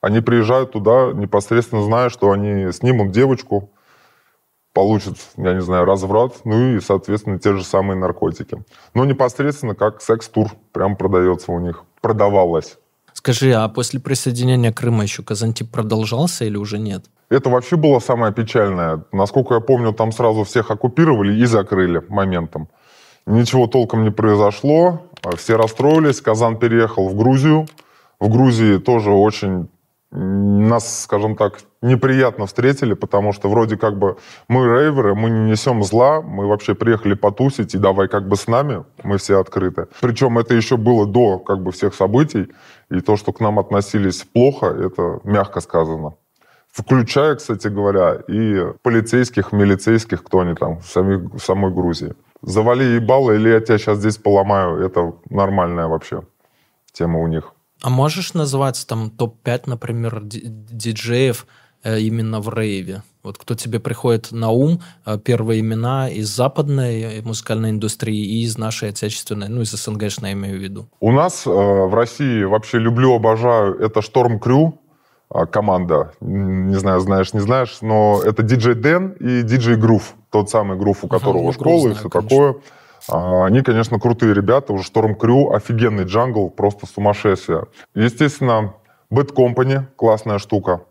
Они 0.00 0.20
приезжают 0.20 0.72
туда, 0.72 1.12
непосредственно 1.12 1.82
зная, 1.82 2.10
что 2.10 2.30
они 2.30 2.70
снимут 2.72 3.10
девочку, 3.10 3.70
получат, 4.74 5.16
я 5.36 5.54
не 5.54 5.62
знаю, 5.62 5.86
разврат, 5.86 6.40
ну 6.44 6.76
и, 6.76 6.80
соответственно, 6.80 7.38
те 7.38 7.54
же 7.54 7.64
самые 7.64 7.96
наркотики. 7.96 8.62
Но 8.92 9.04
непосредственно 9.06 9.74
как 9.74 10.02
секс-тур 10.02 10.50
прям 10.72 10.96
продается 10.96 11.52
у 11.52 11.60
них, 11.60 11.84
продавалось. 12.02 12.76
Скажи, 13.14 13.52
а 13.52 13.68
после 13.68 14.00
присоединения 14.00 14.72
Крыма 14.72 15.04
еще 15.04 15.22
Казантип 15.22 15.70
продолжался 15.70 16.44
или 16.44 16.56
уже 16.56 16.78
нет? 16.78 17.06
Это 17.30 17.48
вообще 17.48 17.76
было 17.76 18.00
самое 18.00 18.32
печальное. 18.34 19.04
Насколько 19.12 19.54
я 19.54 19.60
помню, 19.60 19.92
там 19.92 20.12
сразу 20.12 20.44
всех 20.44 20.70
оккупировали 20.70 21.34
и 21.34 21.44
закрыли 21.46 22.02
моментом. 22.08 22.68
Ничего 23.26 23.66
толком 23.66 24.04
не 24.04 24.10
произошло. 24.10 25.02
Все 25.36 25.56
расстроились. 25.56 26.20
Казан 26.20 26.58
переехал 26.58 27.08
в 27.08 27.16
Грузию. 27.16 27.66
В 28.20 28.28
Грузии 28.28 28.78
тоже 28.78 29.10
очень 29.10 29.68
нас, 30.14 31.02
скажем 31.02 31.34
так, 31.34 31.58
неприятно 31.82 32.46
встретили, 32.46 32.94
потому 32.94 33.32
что 33.32 33.48
вроде 33.48 33.76
как 33.76 33.98
бы 33.98 34.16
мы 34.48 34.64
рейверы, 34.66 35.14
мы 35.16 35.28
не 35.28 35.50
несем 35.50 35.82
зла, 35.82 36.22
мы 36.22 36.46
вообще 36.46 36.74
приехали 36.74 37.14
потусить, 37.14 37.74
и 37.74 37.78
давай 37.78 38.06
как 38.06 38.28
бы 38.28 38.36
с 38.36 38.46
нами, 38.46 38.84
мы 39.02 39.18
все 39.18 39.40
открыты. 39.40 39.88
Причем 40.00 40.38
это 40.38 40.54
еще 40.54 40.76
было 40.76 41.04
до 41.04 41.40
как 41.40 41.62
бы 41.62 41.72
всех 41.72 41.94
событий, 41.94 42.52
и 42.90 43.00
то, 43.00 43.16
что 43.16 43.32
к 43.32 43.40
нам 43.40 43.58
относились 43.58 44.22
плохо, 44.22 44.66
это 44.66 45.18
мягко 45.24 45.60
сказано. 45.60 46.14
Включая, 46.70 47.34
кстати 47.34 47.66
говоря, 47.66 48.14
и 48.28 48.72
полицейских, 48.82 49.52
милицейских, 49.52 50.22
кто 50.22 50.40
они 50.40 50.54
там, 50.54 50.78
в 50.78 50.86
самой, 50.86 51.16
в 51.18 51.40
самой 51.40 51.72
Грузии 51.72 52.14
завали 52.46 52.94
ебало, 52.96 53.32
или 53.32 53.48
я 53.48 53.60
тебя 53.60 53.78
сейчас 53.78 53.98
здесь 53.98 54.16
поломаю. 54.16 54.84
Это 54.84 55.14
нормальная 55.30 55.86
вообще 55.86 56.22
тема 56.92 57.20
у 57.20 57.26
них. 57.26 57.52
А 57.82 57.90
можешь 57.90 58.34
назвать 58.34 58.86
там 58.88 59.10
топ-5, 59.10 59.62
например, 59.66 60.20
диджеев 60.22 61.46
э, 61.82 62.00
именно 62.00 62.40
в 62.40 62.48
рейве? 62.48 63.02
Вот 63.22 63.38
кто 63.38 63.54
тебе 63.54 63.80
приходит 63.80 64.32
на 64.32 64.50
ум, 64.50 64.80
э, 65.04 65.18
первые 65.18 65.60
имена 65.60 66.08
из 66.08 66.28
западной 66.28 67.20
музыкальной 67.22 67.70
индустрии 67.70 68.24
и 68.24 68.42
из 68.44 68.56
нашей 68.58 68.90
отечественной, 68.90 69.48
ну, 69.48 69.62
из 69.62 69.72
СНГшной, 69.72 70.30
я 70.30 70.32
имею 70.34 70.58
в 70.58 70.62
виду. 70.62 70.88
У 71.00 71.12
нас 71.12 71.46
э, 71.46 71.50
в 71.50 71.94
России 71.94 72.44
вообще 72.44 72.78
люблю, 72.78 73.14
обожаю, 73.14 73.78
это 73.78 74.00
Storm 74.02 74.38
Crew, 74.38 74.78
команда. 75.50 76.12
Не 76.20 76.76
знаю, 76.76 77.00
знаешь, 77.00 77.32
не 77.32 77.40
знаешь, 77.40 77.78
но 77.82 78.20
это 78.24 78.42
диджей 78.42 78.74
Дэн 78.74 79.12
и 79.20 79.42
диджей 79.42 79.76
Грув. 79.76 80.14
Тот 80.30 80.48
самый 80.50 80.78
Грув, 80.78 81.02
у 81.02 81.08
которого 81.08 81.48
ага, 81.48 81.52
школа 81.52 81.88
и 81.88 81.94
все 81.94 82.08
конечно. 82.08 82.28
такое. 82.28 82.56
А, 83.10 83.44
они, 83.44 83.62
конечно, 83.62 83.98
крутые 83.98 84.34
ребята. 84.34 84.72
Уже 84.72 84.84
Storm 84.84 85.14
Crew, 85.14 85.52
офигенный 85.52 86.04
джангл, 86.04 86.50
просто 86.50 86.86
сумасшествие. 86.86 87.64
Естественно, 87.94 88.74
Bad 89.10 89.34
Company, 89.34 89.84
классная 89.96 90.38
штука. 90.38 90.82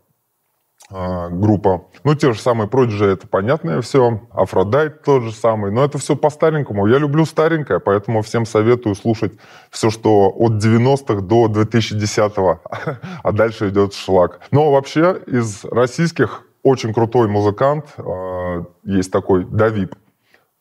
А, 0.90 1.30
группа. 1.30 1.86
Ну, 2.04 2.14
те 2.14 2.32
же 2.32 2.40
самые 2.40 2.68
Prodigy, 2.68 3.06
это 3.06 3.26
понятное 3.26 3.80
все. 3.80 4.20
Aphrodite 4.30 5.02
тот 5.02 5.22
же 5.22 5.32
самый. 5.32 5.72
Но 5.72 5.82
это 5.84 5.98
все 5.98 6.14
по-старенькому. 6.14 6.86
Я 6.86 6.98
люблю 6.98 7.24
старенькое, 7.24 7.80
поэтому 7.80 8.22
всем 8.22 8.44
советую 8.44 8.94
слушать 8.94 9.32
все, 9.70 9.90
что 9.90 10.28
от 10.30 10.52
90-х 10.52 11.22
до 11.22 11.46
2010-го. 11.46 12.60
А 13.22 13.32
дальше 13.32 13.70
идет 13.70 13.94
шлак. 13.94 14.40
Но 14.50 14.70
вообще 14.70 15.18
из 15.26 15.64
российских 15.64 16.42
очень 16.62 16.92
крутой 16.92 17.28
музыкант. 17.28 17.86
А, 17.96 18.64
есть 18.84 19.10
такой 19.10 19.44
Da 19.44 19.61
VIP. 19.61 19.94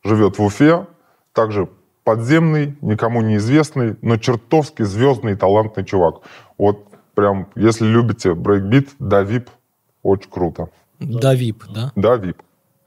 Живет 0.06 0.38
в 0.38 0.44
Уфе. 0.44 0.88
Также 1.34 1.68
подземный, 2.06 2.78
никому 2.82 3.22
неизвестный, 3.22 3.98
но 4.02 4.18
чертовски 4.18 4.84
звездный 4.84 5.34
и 5.34 5.36
талантный 5.36 5.84
чувак. 5.84 6.22
Вот 6.58 6.88
прям, 7.14 7.50
если 7.56 7.86
любите 7.86 8.34
брейкбит, 8.34 8.90
Da 9.00 9.20
VIP– 9.20 9.50
очень 10.04 10.30
круто. 10.30 10.70
Da 11.00 11.36
VIP, 11.36 11.64
да? 11.74 11.92
Da 11.96 12.16
VIP. 12.18 12.38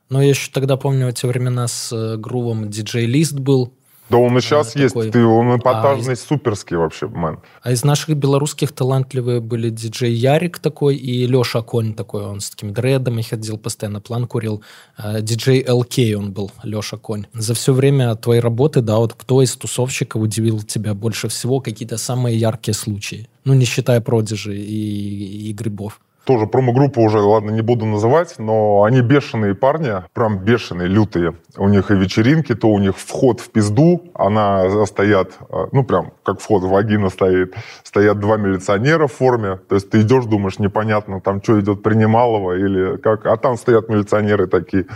Но 0.09 0.23
я 0.23 0.29
еще 0.29 0.51
тогда 0.53 0.77
помню 0.77 1.09
эти 1.09 1.27
времена 1.27 1.67
с 1.67 1.93
э, 1.93 2.17
грувом 2.17 2.65
DJ 2.65 3.07
List 3.07 3.41
был. 3.41 3.73
Да 4.09 4.19
он 4.19 4.39
и 4.39 4.41
сейчас 4.41 4.77
а, 4.77 4.79
есть. 4.79 4.95
Такой... 4.95 5.11
Ты, 5.11 5.25
он 5.25 5.59
эпатажный, 5.59 6.13
а 6.13 6.15
из... 6.15 6.23
суперский 6.23 6.77
вообще, 6.77 7.09
мэн. 7.09 7.41
А 7.63 7.73
из 7.73 7.83
наших 7.83 8.17
белорусских 8.17 8.71
талантливые 8.71 9.41
были 9.41 9.69
диджей 9.69 10.13
Ярик 10.13 10.61
такой 10.61 10.95
и 10.95 11.27
Леша 11.27 11.63
Конь 11.63 11.93
такой. 11.93 12.25
Он 12.25 12.41
с 12.41 12.51
такими 12.51 12.71
дредами 12.71 13.23
ходил, 13.23 13.59
постоянно 13.59 14.01
план 14.01 14.29
курил. 14.29 14.63
А, 14.97 15.21
диджей 15.21 15.69
ЛК 15.69 16.17
он 16.17 16.33
был, 16.33 16.53
Леша 16.63 16.99
Конь. 16.99 17.27
За 17.33 17.55
все 17.55 17.73
время 17.73 18.15
твоей 18.15 18.41
работы, 18.41 18.81
да, 18.81 18.99
вот 18.99 19.15
кто 19.15 19.43
из 19.43 19.57
тусовщиков 19.57 20.23
удивил 20.23 20.63
тебя 20.63 20.95
больше 20.95 21.27
всего? 21.27 21.59
Какие-то 21.59 21.97
самые 21.97 22.39
яркие 22.39 22.75
случаи? 22.75 23.29
Ну, 23.45 23.55
не 23.55 23.65
считая 23.65 24.01
продижи 24.01 24.57
и, 24.57 25.51
и 25.51 25.53
грибов 25.53 26.01
тоже 26.27 26.49
промо-группу 26.49 27.01
уже, 27.01 27.21
ладно, 27.21 27.51
не 27.53 27.63
буду 27.63 27.87
называть, 27.87 28.35
но 28.39 28.83
они 28.83 29.01
бешеные 29.01 29.55
парни, 29.55 29.93
прям 30.13 30.39
бешеные, 30.39 30.89
лютые. 30.89 31.37
У 31.57 31.69
них 31.69 31.93
и 31.93 31.95
вечеринки, 31.95 32.55
то 32.55 32.69
у 32.69 32.79
них 32.81 32.99
вход 32.99 33.41
в 33.41 33.51
пизду, 33.51 34.11
она 34.13 34.85
стоят, 34.87 35.39
э, 35.49 35.69
ну 35.71 35.85
прям 35.85 36.13
как 36.25 36.41
вход 36.41 36.65
в 36.65 36.69
вагина 36.69 37.11
стоит, 37.11 37.55
стоят 37.85 38.19
два 38.19 38.37
милиционера 38.39 39.07
в 39.07 39.13
форме, 39.13 39.57
то 39.69 39.77
есть 39.77 39.89
ты 39.89 40.01
идешь, 40.01 40.25
думаешь, 40.25 40.59
непонятно, 40.59 41.21
там 41.21 41.41
что 41.43 41.61
идет, 41.61 41.85
принималово 41.85 42.57
или 42.57 42.97
как, 42.97 43.25
а 43.27 43.37
там 43.37 43.57
стоят 43.57 43.89
милиционеры 43.89 44.49
такие, 44.49 44.87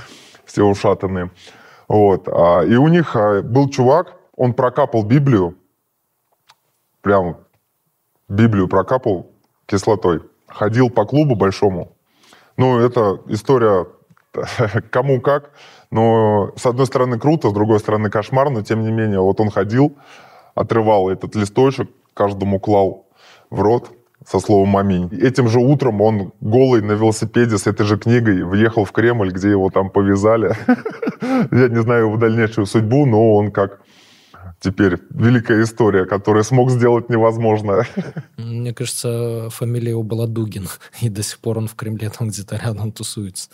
все 0.44 0.64
ушатанные. 0.64 1.30
Вот. 1.86 2.28
А, 2.28 2.62
и 2.62 2.74
у 2.74 2.88
них 2.88 3.14
а, 3.14 3.40
был 3.40 3.70
чувак, 3.70 4.14
он 4.36 4.52
прокапал 4.52 5.04
Библию, 5.04 5.54
прям 7.02 7.36
Библию 8.28 8.66
прокапал 8.66 9.30
кислотой 9.66 10.22
ходил 10.50 10.90
по 10.90 11.04
клубу 11.04 11.34
большому. 11.34 11.92
Ну, 12.56 12.78
это 12.78 13.20
история 13.28 13.86
кому 14.90 15.20
как. 15.20 15.50
Но, 15.90 16.52
с 16.56 16.66
одной 16.66 16.86
стороны, 16.86 17.18
круто, 17.18 17.50
с 17.50 17.52
другой 17.52 17.80
стороны, 17.80 18.10
кошмар, 18.10 18.50
но, 18.50 18.62
тем 18.62 18.82
не 18.82 18.92
менее, 18.92 19.20
вот 19.20 19.40
он 19.40 19.50
ходил, 19.50 19.96
отрывал 20.54 21.08
этот 21.08 21.34
листочек, 21.34 21.90
каждому 22.14 22.60
клал 22.60 23.06
в 23.50 23.60
рот 23.60 23.90
со 24.26 24.38
словом 24.38 24.76
«Аминь». 24.76 25.08
Этим 25.12 25.48
же 25.48 25.58
утром 25.58 26.00
он 26.00 26.32
голый 26.40 26.82
на 26.82 26.92
велосипеде 26.92 27.56
с 27.56 27.66
этой 27.66 27.86
же 27.86 27.98
книгой 27.98 28.42
въехал 28.42 28.84
в 28.84 28.92
Кремль, 28.92 29.32
где 29.32 29.50
его 29.50 29.70
там 29.70 29.90
повязали. 29.90 30.54
Я 31.50 31.68
не 31.68 31.80
знаю 31.80 32.06
его 32.06 32.16
дальнейшую 32.16 32.66
судьбу, 32.66 33.06
но 33.06 33.34
он 33.34 33.50
как 33.50 33.80
теперь 34.60 34.98
великая 35.10 35.62
история, 35.62 36.04
которая 36.04 36.44
смог 36.44 36.70
сделать 36.70 37.10
невозможное. 37.10 37.86
Мне 38.36 38.72
кажется, 38.72 39.48
фамилия 39.50 39.90
его 39.90 40.02
была 40.02 40.26
Дугин, 40.26 40.68
и 41.00 41.08
до 41.08 41.22
сих 41.22 41.38
пор 41.38 41.58
он 41.58 41.68
в 41.68 41.74
Кремле 41.74 42.10
там 42.10 42.28
где-то 42.28 42.56
рядом 42.56 42.92
тусуется. 42.92 43.50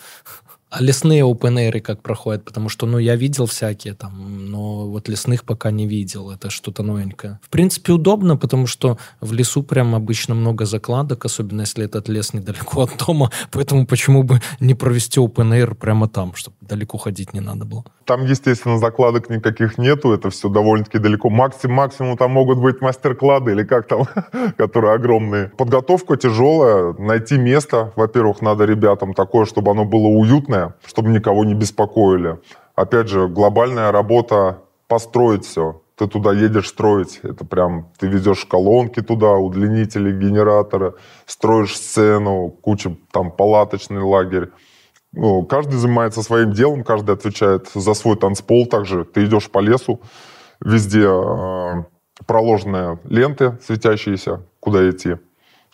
А 0.68 0.82
лесные 0.82 1.22
open 1.22 1.80
как 1.80 2.02
проходят? 2.02 2.44
Потому 2.44 2.68
что, 2.68 2.86
ну, 2.86 2.98
я 2.98 3.14
видел 3.14 3.46
всякие 3.46 3.94
там, 3.94 4.50
но 4.50 4.88
вот 4.88 5.08
лесных 5.08 5.44
пока 5.44 5.70
не 5.70 5.86
видел. 5.86 6.30
Это 6.30 6.50
что-то 6.50 6.82
новенькое. 6.82 7.38
В 7.40 7.50
принципе, 7.50 7.92
удобно, 7.92 8.36
потому 8.36 8.66
что 8.66 8.98
в 9.20 9.32
лесу 9.32 9.62
прям 9.62 9.94
обычно 9.94 10.34
много 10.34 10.64
закладок, 10.64 11.24
особенно 11.24 11.60
если 11.60 11.84
этот 11.84 12.08
лес 12.08 12.34
недалеко 12.34 12.82
от 12.82 13.06
дома. 13.06 13.30
Поэтому 13.52 13.86
почему 13.86 14.24
бы 14.24 14.40
не 14.58 14.74
провести 14.74 15.20
open 15.20 15.74
прямо 15.76 16.08
там, 16.08 16.34
чтобы 16.34 16.55
далеко 16.66 16.98
ходить 16.98 17.34
не 17.34 17.40
надо 17.40 17.64
было? 17.64 17.84
Там, 18.04 18.24
естественно, 18.24 18.78
закладок 18.78 19.30
никаких 19.30 19.78
нету. 19.78 20.12
Это 20.12 20.30
все 20.30 20.48
довольно-таки 20.48 20.98
далеко. 20.98 21.30
Максимум, 21.30 21.76
максимум 21.76 22.16
там 22.16 22.30
могут 22.32 22.58
быть 22.58 22.80
мастер-клады 22.80 23.52
или 23.52 23.64
как 23.64 23.86
там, 23.86 24.04
которые 24.56 24.94
огромные. 24.94 25.48
Подготовка 25.56 26.16
тяжелая. 26.16 26.94
Найти 26.98 27.38
место, 27.38 27.92
во-первых, 27.96 28.42
надо 28.42 28.64
ребятам 28.64 29.14
такое, 29.14 29.46
чтобы 29.46 29.70
оно 29.70 29.84
было 29.84 30.08
уютное, 30.08 30.74
чтобы 30.84 31.10
никого 31.10 31.44
не 31.44 31.54
беспокоили. 31.54 32.38
Опять 32.74 33.08
же, 33.08 33.28
глобальная 33.28 33.90
работа 33.90 34.58
построить 34.88 35.44
все. 35.44 35.82
Ты 35.96 36.06
туда 36.06 36.32
едешь 36.32 36.68
строить. 36.68 37.20
Это 37.22 37.44
прям, 37.46 37.88
ты 37.98 38.06
везешь 38.06 38.44
колонки 38.44 39.00
туда, 39.00 39.32
удлинители, 39.32 40.12
генераторы, 40.12 40.94
строишь 41.24 41.76
сцену, 41.76 42.50
куча 42.50 42.94
там 43.10 43.30
палаточный 43.30 44.02
лагерь. 44.02 44.50
Ну, 45.16 45.42
каждый 45.44 45.76
занимается 45.76 46.22
своим 46.22 46.52
делом, 46.52 46.84
каждый 46.84 47.14
отвечает 47.14 47.68
за 47.74 47.94
свой 47.94 48.16
танцпол. 48.16 48.66
Также 48.66 49.04
ты 49.04 49.24
идешь 49.24 49.50
по 49.50 49.60
лесу, 49.60 50.00
везде 50.60 51.06
э, 51.06 51.84
проложенные 52.26 52.98
ленты 53.04 53.58
светящиеся, 53.66 54.42
куда 54.60 54.88
идти. 54.90 55.16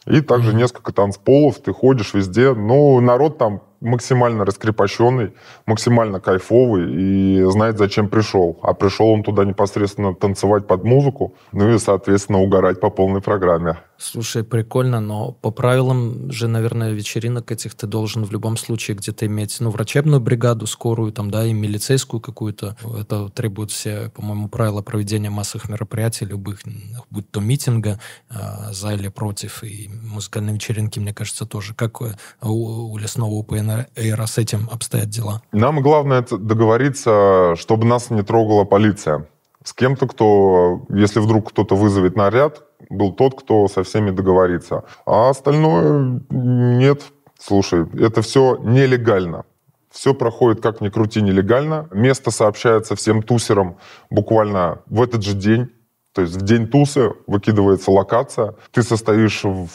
И 0.06 0.20
также 0.20 0.54
несколько 0.54 0.92
танцполов, 0.92 1.58
ты 1.58 1.72
ходишь 1.72 2.14
везде. 2.14 2.54
Ну, 2.54 3.00
народ 3.00 3.38
там 3.38 3.62
максимально 3.80 4.44
раскрепощенный, 4.44 5.34
максимально 5.66 6.20
кайфовый 6.20 6.92
и 6.92 7.42
знает, 7.50 7.78
зачем 7.78 8.08
пришел. 8.08 8.58
А 8.62 8.74
пришел 8.74 9.08
он 9.08 9.24
туда 9.24 9.44
непосредственно 9.44 10.14
танцевать 10.14 10.68
под 10.68 10.84
музыку, 10.84 11.34
ну 11.50 11.68
и, 11.68 11.78
соответственно, 11.78 12.40
угорать 12.40 12.80
по 12.80 12.90
полной 12.90 13.20
программе. 13.20 13.78
Слушай, 14.02 14.42
прикольно, 14.42 15.00
но 15.00 15.30
по 15.30 15.52
правилам 15.52 16.32
же, 16.32 16.48
наверное, 16.48 16.90
вечеринок 16.90 17.52
этих 17.52 17.74
ты 17.74 17.86
должен 17.86 18.24
в 18.24 18.32
любом 18.32 18.56
случае 18.56 18.96
где-то 18.96 19.26
иметь, 19.26 19.56
ну, 19.60 19.70
врачебную 19.70 20.20
бригаду, 20.20 20.66
скорую, 20.66 21.12
там, 21.12 21.30
да, 21.30 21.46
и 21.46 21.52
милицейскую 21.52 22.20
какую-то. 22.20 22.76
Это 22.98 23.28
требует 23.28 23.70
все, 23.70 24.10
по-моему, 24.10 24.48
правила 24.48 24.82
проведения 24.82 25.30
массовых 25.30 25.68
мероприятий, 25.68 26.24
любых, 26.24 26.62
будь 27.10 27.30
то 27.30 27.40
митинга, 27.40 28.00
э, 28.28 28.72
за 28.72 28.94
или 28.94 29.06
против, 29.06 29.62
и 29.62 29.88
музыкальные 29.88 30.54
вечеринки, 30.54 30.98
мне 30.98 31.14
кажется, 31.14 31.46
тоже. 31.46 31.72
Как 31.74 32.00
у, 32.00 32.08
у 32.42 32.98
лесного 32.98 33.30
УПНР 33.30 33.86
с 33.96 34.36
этим 34.36 34.68
обстоят 34.72 35.10
дела? 35.10 35.42
Нам 35.52 35.80
главное 35.80 36.26
договориться, 36.28 37.54
чтобы 37.56 37.86
нас 37.86 38.10
не 38.10 38.22
трогала 38.22 38.64
полиция 38.64 39.28
с 39.64 39.72
кем-то, 39.72 40.06
кто, 40.08 40.82
если 40.88 41.20
вдруг 41.20 41.50
кто-то 41.50 41.74
вызовет 41.76 42.16
наряд, 42.16 42.62
был 42.90 43.12
тот, 43.12 43.40
кто 43.40 43.68
со 43.68 43.82
всеми 43.82 44.10
договорится. 44.10 44.84
А 45.06 45.30
остальное 45.30 46.20
нет. 46.30 47.02
Слушай, 47.38 47.86
это 47.98 48.22
все 48.22 48.56
нелегально. 48.62 49.44
Все 49.90 50.14
проходит, 50.14 50.62
как 50.62 50.80
ни 50.80 50.88
крути, 50.88 51.20
нелегально. 51.20 51.88
Место 51.92 52.30
сообщается 52.30 52.96
всем 52.96 53.22
тусерам 53.22 53.76
буквально 54.10 54.80
в 54.86 55.02
этот 55.02 55.22
же 55.22 55.34
день. 55.34 55.70
То 56.12 56.22
есть 56.22 56.34
в 56.34 56.42
день 56.42 56.66
тусы 56.66 57.12
выкидывается 57.26 57.90
локация. 57.90 58.54
Ты 58.70 58.82
состоишь 58.82 59.44
в 59.44 59.68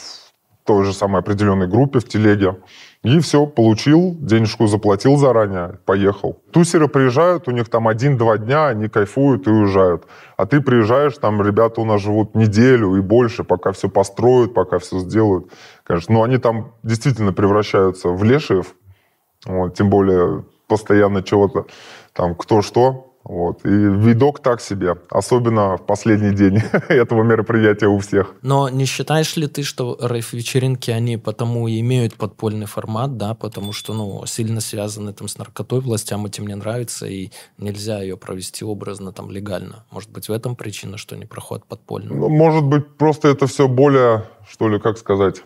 той 0.67 0.84
же 0.84 0.93
самой 0.93 1.21
определенной 1.21 1.67
группе 1.67 1.99
в 1.99 2.08
телеге. 2.08 2.58
И 3.03 3.19
все, 3.19 3.45
получил, 3.45 4.17
денежку 4.19 4.67
заплатил 4.67 5.15
заранее, 5.15 5.80
поехал. 5.86 6.41
Тусеры 6.51 6.89
приезжают, 6.89 7.47
у 7.47 7.51
них 7.51 7.69
там 7.69 7.88
один-два 7.88 8.38
дня, 8.38 8.67
они 8.67 8.89
кайфуют 8.89 9.47
и 9.47 9.49
уезжают. 9.49 10.08
А 10.36 10.45
ты 10.45 10.60
приезжаешь, 10.60 11.17
там 11.17 11.41
ребята 11.41 11.80
у 11.80 11.86
нас 11.86 12.01
живут 12.01 12.36
неделю 12.36 12.97
и 12.97 12.99
больше, 12.99 13.45
пока 13.45 13.71
все 13.71 13.88
построят, 13.88 14.53
пока 14.53 14.77
все 14.80 14.99
сделают. 14.99 15.51
Конечно, 15.86 16.15
но 16.15 16.23
они 16.23 16.38
там 16.38 16.73
действительно 16.84 17.32
превращаются 17.32 18.10
в 18.10 18.21
лешиев, 18.25 18.75
вот, 19.45 19.73
тем 19.73 19.89
более 19.89 20.43
постоянно 20.67 21.23
чего-то, 21.23 21.67
там 22.12 22.36
кто 22.36 22.62
что, 22.62 23.13
Вот. 23.27 23.65
И 23.65 23.69
видок 23.69 24.39
так 24.39 24.61
себе, 24.61 24.95
особенно 25.09 25.77
в 25.77 25.85
последний 25.85 26.33
день 26.33 26.61
этого 26.89 27.23
мероприятия 27.23 27.87
у 27.87 27.99
всех. 27.99 28.33
Но 28.41 28.69
не 28.69 28.85
считаешь 28.85 29.35
ли 29.35 29.47
ты, 29.47 29.63
что 29.63 29.97
рейв-вечеринки, 29.99 30.91
они 30.91 31.17
потому 31.17 31.67
и 31.67 31.81
имеют 31.81 32.15
подпольный 32.15 32.67
формат, 32.67 33.17
да, 33.17 33.33
потому 33.33 33.73
что, 33.73 33.93
ну, 33.93 34.25
сильно 34.25 34.61
связаны 34.61 35.11
там 35.11 35.27
с 35.27 35.37
наркотой, 35.37 35.81
властям 35.81 36.25
этим 36.25 36.47
не 36.47 36.55
нравится, 36.55 37.05
и 37.05 37.31
нельзя 37.57 38.01
ее 38.01 38.15
провести 38.15 38.63
образно, 38.63 39.11
там, 39.11 39.29
легально. 39.29 39.85
Может 39.91 40.09
быть, 40.09 40.29
в 40.29 40.31
этом 40.31 40.55
причина, 40.55 40.97
что 40.97 41.15
они 41.15 41.25
проходят 41.25 41.65
подпольно? 41.65 42.13
Ну, 42.13 42.29
может 42.29 42.63
быть, 42.63 42.87
просто 42.97 43.27
это 43.27 43.45
все 43.47 43.67
более, 43.67 44.23
что 44.49 44.69
ли, 44.69 44.79
как 44.79 44.97
сказать, 44.97 45.43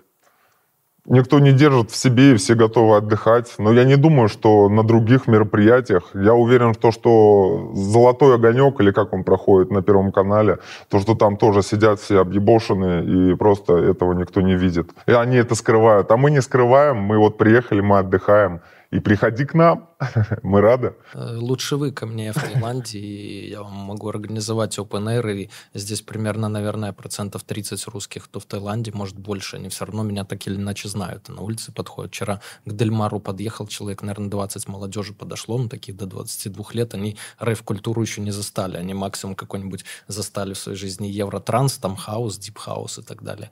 никто 1.06 1.40
не 1.40 1.52
держит 1.52 1.92
в 1.92 1.96
себе, 1.96 2.32
и 2.32 2.36
все 2.36 2.56
готовы 2.56 2.98
отдыхать. 2.98 3.54
Но 3.58 3.72
я 3.72 3.84
не 3.84 3.96
думаю, 3.96 4.30
что 4.30 4.70
на 4.70 4.84
других 4.84 5.28
мероприятиях, 5.28 6.10
я 6.14 6.34
уверен 6.34 6.74
в 6.74 6.78
том, 6.78 6.92
что 6.92 7.72
«Золотой 7.74 8.36
огонек», 8.36 8.80
или 8.82 8.92
как 8.92 9.14
он 9.14 9.24
проходит 9.24 9.72
на 9.72 9.82
Первом 9.82 10.12
канале, 10.12 10.58
то, 10.90 11.00
что 11.00 11.16
там 11.16 11.38
тоже 11.38 11.62
сидят 11.62 12.00
все 12.00 12.20
объебошенные, 12.20 13.32
и 13.32 13.36
просто 13.36 13.76
этого 13.78 14.14
никто 14.14 14.42
не 14.42 14.56
видит. 14.56 14.92
И 15.08 15.12
они 15.12 15.38
это 15.38 15.56
скрывают. 15.56 16.12
А 16.12 16.18
мы 16.18 16.32
не 16.32 16.42
скрываем, 16.42 16.98
мы 16.98 17.18
вот 17.18 17.38
приехали, 17.38 17.82
мы 17.82 18.00
отдыхаем 18.00 18.62
и 18.92 19.00
приходи 19.00 19.46
к 19.46 19.54
нам, 19.54 19.90
мы 20.44 20.62
рады. 20.62 20.94
Э, 21.14 21.38
лучше 21.38 21.78
вы 21.78 21.92
ко 21.92 22.06
мне 22.06 22.34
в 22.34 22.36
Таиланде, 22.36 23.00
и 23.00 23.50
я 23.50 23.64
вам 23.64 23.74
могу 23.74 24.10
организовать 24.10 24.78
open 24.78 25.08
air, 25.08 25.34
и 25.34 25.50
здесь 25.74 26.02
примерно, 26.02 26.50
наверное, 26.50 26.92
процентов 26.92 27.44
30 27.44 27.88
русских, 27.88 28.26
кто 28.26 28.42
в 28.42 28.46
Таиланде, 28.46 28.92
может, 28.92 29.18
больше, 29.18 29.56
они 29.56 29.70
все 29.70 29.86
равно 29.86 30.04
меня 30.04 30.26
так 30.26 30.46
или 30.46 30.56
иначе 30.56 30.90
знают, 30.90 31.30
на 31.30 31.42
улице 31.42 31.72
подходят. 31.72 32.12
Вчера 32.12 32.42
к 32.66 32.72
Дельмару 32.74 33.22
подъехал 33.22 33.66
человек, 33.66 34.02
наверное, 34.02 34.30
20 34.30 34.68
молодежи 34.68 35.14
подошло, 35.14 35.58
ну, 35.58 35.70
таких 35.70 35.96
до 35.96 36.06
22 36.06 36.66
лет, 36.74 36.94
они 36.94 37.18
рейв-культуру 37.40 38.02
еще 38.02 38.20
не 38.20 38.32
застали, 38.32 38.76
они 38.76 38.94
максимум 38.94 39.36
какой-нибудь 39.36 39.86
застали 40.08 40.54
в 40.54 40.58
своей 40.58 40.78
жизни 40.78 41.08
евротранс, 41.08 41.78
там 41.78 41.96
хаус, 41.96 42.38
дип-хаус 42.38 43.00
и 43.00 43.04
так 43.04 43.24
далее. 43.24 43.52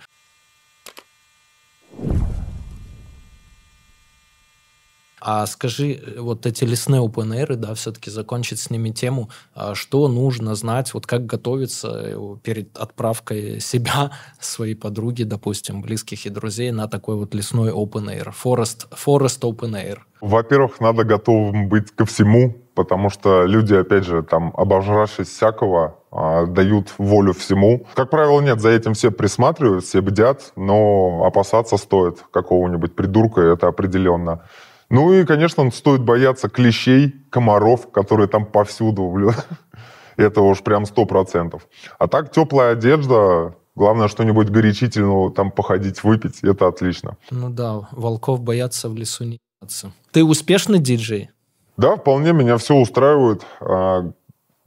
А 5.21 5.45
скажи, 5.45 5.93
э, 5.93 6.19
вот 6.19 6.45
эти 6.45 6.63
лесные 6.63 7.01
open 7.01 7.55
да, 7.55 7.73
все-таки 7.73 8.10
закончить 8.10 8.60
с 8.60 8.69
ними 8.69 8.89
тему, 8.89 9.29
а 9.53 9.75
что 9.75 10.08
нужно 10.08 10.55
знать, 10.55 10.93
вот 10.93 11.05
как 11.05 11.25
готовиться 11.25 11.89
э, 11.93 12.36
перед 12.43 12.77
отправкой 12.77 13.60
себя, 13.60 14.12
своей 14.39 14.75
подруги, 14.75 15.23
допустим, 15.23 15.82
близких 15.82 16.25
и 16.25 16.29
друзей 16.29 16.71
на 16.71 16.88
такой 16.88 17.15
вот 17.15 17.34
лесной 17.34 17.71
open 17.71 18.08
air, 18.08 18.34
forest, 18.34 18.88
forest 18.91 19.41
open 19.41 19.73
air? 19.73 19.99
Во-первых, 20.21 20.82
надо 20.82 21.05
готовым 21.05 21.69
быть 21.69 21.91
ко 21.91 22.05
всему, 22.05 22.55
потому 22.75 23.10
что 23.10 23.45
люди, 23.45 23.73
опять 23.73 24.03
же, 24.05 24.21
там, 24.21 24.53
обожравшись 24.55 25.29
всякого, 25.29 25.95
а, 26.12 26.45
дают 26.45 26.93
волю 26.97 27.34
всему. 27.34 27.86
Как 27.93 28.10
правило, 28.10 28.41
нет, 28.41 28.60
за 28.60 28.69
этим 28.69 28.93
все 28.93 29.12
присматривают, 29.12 29.86
все 29.86 30.01
бдят, 30.01 30.51
но 30.55 31.23
опасаться 31.25 31.77
стоит 31.77 32.23
какого-нибудь 32.32 32.95
придурка, 32.95 33.41
это 33.41 33.67
определенно. 33.67 34.41
Ну 34.89 35.13
и, 35.13 35.23
конечно, 35.25 35.69
стоит 35.71 36.02
бояться 36.02 36.49
клещей, 36.49 37.13
комаров, 37.30 37.91
которые 37.91 38.28
там 38.28 38.45
повсюду. 38.45 39.34
Это 40.17 40.41
уж 40.41 40.62
прям 40.63 40.86
сто 40.86 41.06
процентов. 41.06 41.67
А 41.99 42.08
так 42.08 42.32
теплая 42.32 42.73
одежда, 42.73 43.56
главное 43.75 44.08
что-нибудь 44.08 44.49
горячительного 44.49 45.32
там 45.32 45.52
походить, 45.52 46.04
выпить, 46.04 46.39
это 46.43 46.67
отлично. 46.67 47.15
Ну 47.32 47.49
да, 47.49 47.88
волков 47.91 48.41
боятся 48.41 48.89
в 48.89 48.95
лесу 48.95 49.23
не 49.23 49.39
боятся. 49.62 49.93
Ты 50.12 50.25
успешный 50.25 50.80
диджей? 50.80 51.30
Да, 51.78 51.95
вполне 51.95 52.34
меня 52.34 52.58
все 52.58 52.75
устраивает. 52.75 53.45
А, 53.62 54.12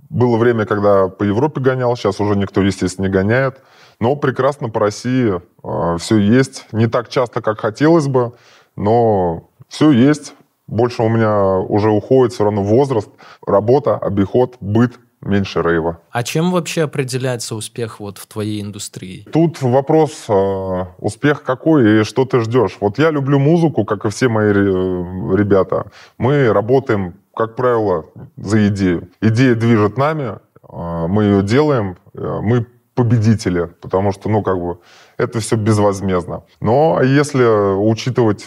было 0.08 0.38
время, 0.38 0.64
когда 0.64 1.08
по 1.08 1.24
Европе 1.24 1.60
гонял, 1.60 1.94
сейчас 1.96 2.20
уже 2.20 2.36
никто, 2.36 2.62
естественно, 2.62 3.06
не 3.06 3.12
гоняет. 3.12 3.60
Но 4.00 4.16
прекрасно 4.16 4.70
по 4.70 4.80
России 4.80 5.42
а, 5.62 5.98
все 5.98 6.16
есть. 6.16 6.66
Не 6.72 6.86
так 6.86 7.10
часто, 7.10 7.42
как 7.42 7.60
хотелось 7.60 8.06
бы, 8.06 8.32
но 8.76 9.50
все 9.72 9.90
есть. 9.90 10.34
Больше 10.68 11.02
у 11.02 11.08
меня 11.08 11.58
уже 11.58 11.90
уходит 11.90 12.34
все 12.34 12.44
равно 12.44 12.62
возраст, 12.62 13.08
работа, 13.46 13.96
обиход, 13.96 14.56
быт, 14.60 14.92
меньше 15.22 15.62
рейва. 15.62 15.98
А 16.10 16.22
чем 16.22 16.52
вообще 16.52 16.82
определяется 16.82 17.54
успех 17.54 17.98
вот 17.98 18.18
в 18.18 18.26
твоей 18.26 18.60
индустрии? 18.60 19.26
Тут 19.32 19.62
вопрос, 19.62 20.26
э, 20.28 20.84
успех 20.98 21.42
какой 21.42 22.00
и 22.00 22.04
что 22.04 22.24
ты 22.26 22.40
ждешь. 22.40 22.76
Вот 22.80 22.98
я 22.98 23.10
люблю 23.10 23.38
музыку, 23.38 23.84
как 23.84 24.04
и 24.04 24.10
все 24.10 24.28
мои 24.28 24.52
ребята. 24.52 25.90
Мы 26.18 26.52
работаем, 26.52 27.14
как 27.34 27.56
правило, 27.56 28.04
за 28.36 28.68
идею. 28.68 29.08
Идея 29.20 29.54
движет 29.54 29.96
нами, 29.96 30.38
э, 30.68 31.06
мы 31.08 31.24
ее 31.24 31.42
делаем, 31.42 31.96
э, 32.14 32.40
мы 32.42 32.66
победители, 32.94 33.70
потому 33.80 34.12
что, 34.12 34.28
ну, 34.28 34.42
как 34.42 34.60
бы, 34.60 34.78
это 35.16 35.40
все 35.40 35.56
безвозмездно. 35.56 36.44
Но 36.60 37.00
если 37.02 37.74
учитывать 37.74 38.46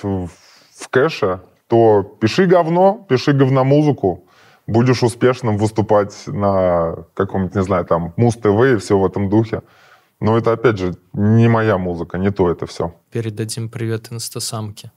в 0.77 0.89
кэше, 0.89 1.41
то 1.67 2.03
пиши 2.03 2.45
говно, 2.45 3.05
пиши 3.09 3.33
говномузыку, 3.33 4.25
будешь 4.67 5.03
успешным 5.03 5.57
выступать 5.57 6.23
на 6.27 7.05
каком-нибудь, 7.13 7.55
не 7.55 7.63
знаю, 7.63 7.85
там, 7.85 8.13
Муз-ТВ 8.17 8.73
и 8.73 8.77
все 8.77 8.97
в 8.97 9.05
этом 9.05 9.29
духе. 9.29 9.61
Но 10.19 10.37
это, 10.37 10.53
опять 10.53 10.77
же, 10.77 10.95
не 11.13 11.47
моя 11.47 11.77
музыка, 11.77 12.17
не 12.17 12.31
то 12.31 12.49
это 12.49 12.65
все. 12.65 12.93
Передадим 13.11 13.69
привет 13.69 14.11
инстасамке. 14.11 14.91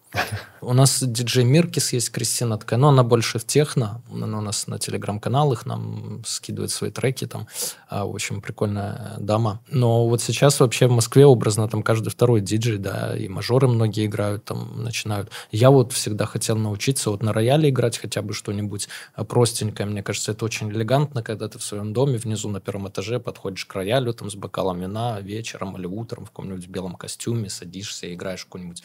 У 0.60 0.72
нас 0.72 1.02
диджей 1.02 1.44
Миркис 1.44 1.92
есть, 1.92 2.10
Кристина 2.10 2.58
такая, 2.58 2.78
но 2.78 2.88
она 2.88 3.04
больше 3.04 3.38
в 3.38 3.46
техно. 3.46 4.02
Она 4.10 4.38
у 4.38 4.40
нас 4.40 4.66
на 4.66 4.78
телеграм-каналах 4.78 5.66
нам 5.66 6.22
скидывает 6.26 6.70
свои 6.70 6.90
треки 6.90 7.26
там. 7.26 7.46
А, 7.88 8.06
очень 8.06 8.40
прикольная 8.40 9.14
дама. 9.18 9.60
Но 9.70 10.08
вот 10.08 10.20
сейчас 10.20 10.58
вообще 10.58 10.88
в 10.88 10.90
Москве 10.90 11.26
образно 11.26 11.68
там 11.68 11.82
каждый 11.82 12.08
второй 12.08 12.40
диджей, 12.40 12.78
да, 12.78 13.16
и 13.16 13.28
мажоры 13.28 13.68
многие 13.68 14.06
играют, 14.06 14.44
там 14.46 14.82
начинают. 14.82 15.30
Я 15.52 15.70
вот 15.70 15.92
всегда 15.92 16.26
хотел 16.26 16.56
научиться 16.56 17.10
вот 17.10 17.22
на 17.22 17.32
рояле 17.32 17.68
играть 17.68 17.98
хотя 17.98 18.22
бы 18.22 18.32
что-нибудь 18.32 18.88
простенькое. 19.28 19.88
Мне 19.88 20.02
кажется, 20.02 20.32
это 20.32 20.44
очень 20.44 20.70
элегантно, 20.70 21.22
когда 21.22 21.48
ты 21.48 21.58
в 21.58 21.62
своем 21.62 21.92
доме 21.92 22.16
внизу 22.16 22.48
на 22.48 22.60
первом 22.60 22.88
этаже 22.88 23.20
подходишь 23.20 23.66
к 23.66 23.74
роялю 23.74 24.12
там 24.12 24.30
с 24.30 24.34
бокалом 24.34 24.80
вина 24.80 25.20
вечером 25.20 25.76
или 25.76 25.86
утром 25.86 26.24
в 26.24 26.30
каком-нибудь 26.30 26.66
белом 26.66 26.96
костюме, 26.96 27.48
садишься 27.48 28.07
и 28.08 28.14
играешь 28.14 28.44
какую-нибудь 28.44 28.82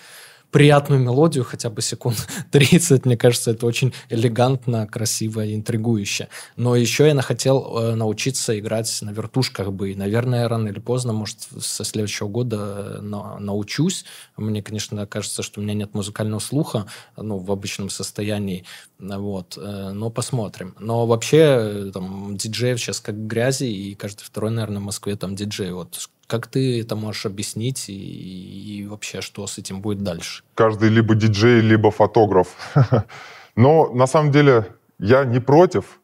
приятную 0.54 1.02
мелодию, 1.02 1.44
хотя 1.44 1.70
бы 1.70 1.82
секунд 1.82 2.28
30, 2.52 3.06
мне 3.06 3.18
кажется, 3.18 3.52
это 3.52 3.66
очень 3.66 3.92
элегантно, 4.10 4.88
красиво 4.88 5.44
и 5.44 5.56
интригующе. 5.56 6.30
Но 6.56 6.76
еще 6.76 7.08
я 7.08 7.22
хотел 7.22 7.78
э, 7.78 7.96
научиться 7.96 8.58
играть 8.58 9.00
на 9.02 9.10
вертушках 9.10 9.72
бы, 9.72 9.92
и, 9.92 9.96
наверное, 9.96 10.48
рано 10.48 10.68
или 10.68 10.80
поздно, 10.80 11.12
может, 11.12 11.40
со 11.60 11.84
следующего 11.84 12.28
года 12.28 13.00
э, 13.00 13.02
на, 13.02 13.40
научусь. 13.40 14.06
Мне, 14.38 14.62
конечно, 14.62 15.08
кажется, 15.08 15.42
что 15.42 15.60
у 15.60 15.64
меня 15.64 15.74
нет 15.74 15.96
музыкального 15.96 16.40
слуха, 16.40 16.86
ну, 17.18 17.40
в 17.40 17.52
обычном 17.52 17.90
состоянии, 17.90 18.64
вот, 19.00 19.58
э, 19.58 19.92
но 19.92 20.12
посмотрим. 20.12 20.76
Но 20.80 21.08
вообще, 21.08 21.90
там, 21.92 22.38
диджеев 22.38 22.80
сейчас 22.80 23.00
как 23.00 23.26
грязи, 23.26 23.66
и 23.66 23.96
каждый 23.96 24.24
второй, 24.24 24.52
наверное, 24.52 24.82
в 24.82 24.86
Москве 24.86 25.16
там 25.16 25.36
диджей. 25.36 25.72
Вот 25.72 25.98
как 26.28 26.48
ты 26.48 26.82
это 26.82 26.96
можешь 26.96 27.26
объяснить 27.26 27.90
и, 27.90 27.94
и 27.94 28.88
вообще, 28.88 29.22
что 29.22 29.46
с 29.48 29.58
этим 29.58 29.82
будет 29.82 30.04
дальше? 30.04 30.44
Каждый 30.56 30.90
либо 30.90 31.16
диджей, 31.16 31.62
либо 31.62 31.92
фотограф. 31.92 32.48
Но 33.56 33.94
на 33.94 34.08
самом 34.08 34.32
деле 34.32 34.68
я 35.00 35.26
не 35.26 35.40
против, 35.40 36.00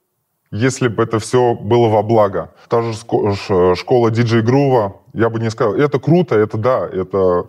если 0.52 0.88
бы 0.88 1.04
это 1.04 1.20
все 1.20 1.56
было 1.56 1.88
во 1.88 2.04
благо. 2.04 2.54
Та 2.68 2.82
же 2.82 2.94
школа 2.94 4.12
диджей 4.12 4.42
Грува, 4.42 4.98
я 5.14 5.30
бы 5.30 5.40
не 5.40 5.50
сказал, 5.50 5.76
это 5.76 6.00
круто, 6.00 6.36
это 6.36 6.58
да, 6.58 6.88
это 6.88 7.48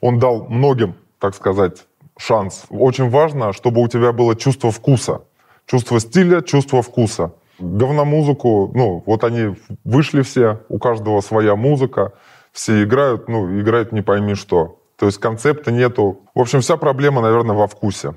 он 0.00 0.18
дал 0.18 0.46
многим, 0.48 0.94
так 1.18 1.34
сказать, 1.34 1.86
шанс. 2.18 2.64
Очень 2.70 3.08
важно, 3.08 3.52
чтобы 3.52 3.82
у 3.82 3.88
тебя 3.88 4.12
было 4.12 4.36
чувство 4.36 4.70
вкуса. 4.70 5.22
Чувство 5.66 6.00
стиля, 6.00 6.42
чувство 6.42 6.82
вкуса 6.82 7.32
говномузыку, 7.60 8.70
ну, 8.74 9.02
вот 9.06 9.24
они 9.24 9.56
вышли 9.84 10.22
все, 10.22 10.60
у 10.68 10.78
каждого 10.78 11.20
своя 11.20 11.56
музыка, 11.56 12.12
все 12.52 12.82
играют, 12.82 13.28
ну, 13.28 13.60
играют 13.60 13.92
не 13.92 14.02
пойми 14.02 14.34
что. 14.34 14.80
То 14.96 15.06
есть 15.06 15.18
концепта 15.18 15.72
нету. 15.72 16.20
В 16.34 16.40
общем, 16.40 16.60
вся 16.60 16.76
проблема, 16.76 17.22
наверное, 17.22 17.56
во 17.56 17.66
вкусе. 17.66 18.14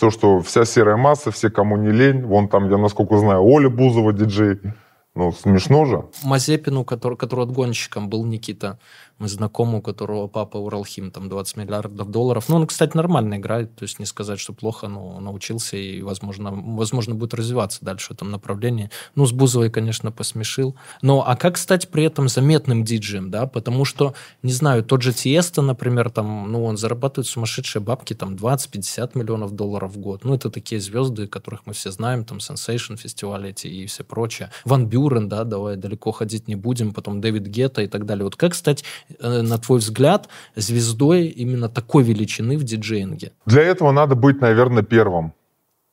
То, 0.00 0.10
что 0.10 0.40
вся 0.40 0.64
серая 0.64 0.96
масса, 0.96 1.30
все, 1.30 1.50
кому 1.50 1.76
не 1.76 1.90
лень, 1.90 2.24
вон 2.24 2.48
там, 2.48 2.68
я 2.68 2.78
насколько 2.78 3.16
знаю, 3.18 3.44
Оля 3.44 3.68
Бузова 3.68 4.12
диджей, 4.12 4.60
ну, 5.16 5.32
смешно 5.32 5.86
же. 5.86 6.04
Мазепину, 6.22 6.84
который, 6.84 7.16
который 7.16 7.44
отгонщиком 7.44 8.08
был 8.08 8.24
Никита, 8.24 8.78
Мы 9.18 9.28
знакомы, 9.28 9.78
у 9.78 9.82
которого 9.82 10.28
папа 10.28 10.56
Уралхим, 10.56 11.10
там 11.10 11.28
20 11.28 11.58
миллиардов 11.58 12.10
долларов. 12.10 12.48
Ну, 12.48 12.56
он, 12.56 12.66
кстати, 12.66 12.96
нормально 12.96 13.34
играет, 13.34 13.76
то 13.76 13.82
есть 13.82 13.98
не 13.98 14.06
сказать, 14.06 14.40
что 14.40 14.54
плохо, 14.54 14.88
но 14.88 15.20
научился 15.20 15.76
и, 15.76 16.00
возможно, 16.00 16.50
возможно 16.52 17.14
будет 17.14 17.34
развиваться 17.34 17.84
дальше 17.84 18.08
в 18.08 18.10
этом 18.12 18.30
направлении. 18.30 18.88
Ну, 19.16 19.26
с 19.26 19.32
Бузовой, 19.32 19.68
конечно, 19.68 20.10
посмешил. 20.10 20.74
Но, 21.02 21.22
а 21.26 21.36
как 21.36 21.58
стать 21.58 21.90
при 21.90 22.04
этом 22.04 22.28
заметным 22.28 22.82
диджеем, 22.82 23.30
да? 23.30 23.46
Потому 23.46 23.84
что, 23.84 24.14
не 24.42 24.52
знаю, 24.52 24.82
тот 24.84 25.02
же 25.02 25.12
Тиеста, 25.12 25.60
например, 25.60 26.08
там, 26.10 26.50
ну, 26.50 26.64
он 26.64 26.78
зарабатывает 26.78 27.26
сумасшедшие 27.26 27.82
бабки, 27.82 28.14
там, 28.14 28.36
20-50 28.36 29.18
миллионов 29.18 29.52
долларов 29.52 29.92
в 29.92 29.98
год. 29.98 30.24
Ну, 30.24 30.34
это 30.34 30.50
такие 30.50 30.80
звезды, 30.80 31.26
которых 31.26 31.66
мы 31.66 31.74
все 31.74 31.90
знаем, 31.90 32.24
там, 32.24 32.38
Sensation 32.38 32.96
фестивали 32.96 33.50
эти 33.50 33.66
и 33.66 33.84
все 33.84 34.02
прочее. 34.02 34.50
Ван 34.64 34.86
Бюрен, 35.00 35.28
да, 35.28 35.44
давай 35.44 35.76
далеко 35.76 36.12
ходить 36.12 36.48
не 36.48 36.56
будем, 36.56 36.92
потом 36.92 37.20
Дэвид 37.20 37.46
Гетта 37.46 37.82
и 37.82 37.86
так 37.86 38.04
далее. 38.04 38.24
Вот 38.24 38.36
как 38.36 38.54
стать, 38.54 38.84
э, 39.18 39.42
на 39.42 39.58
твой 39.58 39.78
взгляд, 39.78 40.28
звездой 40.56 41.26
именно 41.26 41.68
такой 41.68 42.02
величины 42.02 42.58
в 42.58 42.64
диджеинге? 42.64 43.32
Для 43.46 43.62
этого 43.62 43.92
надо 43.92 44.14
быть, 44.14 44.40
наверное, 44.40 44.82
первым. 44.82 45.32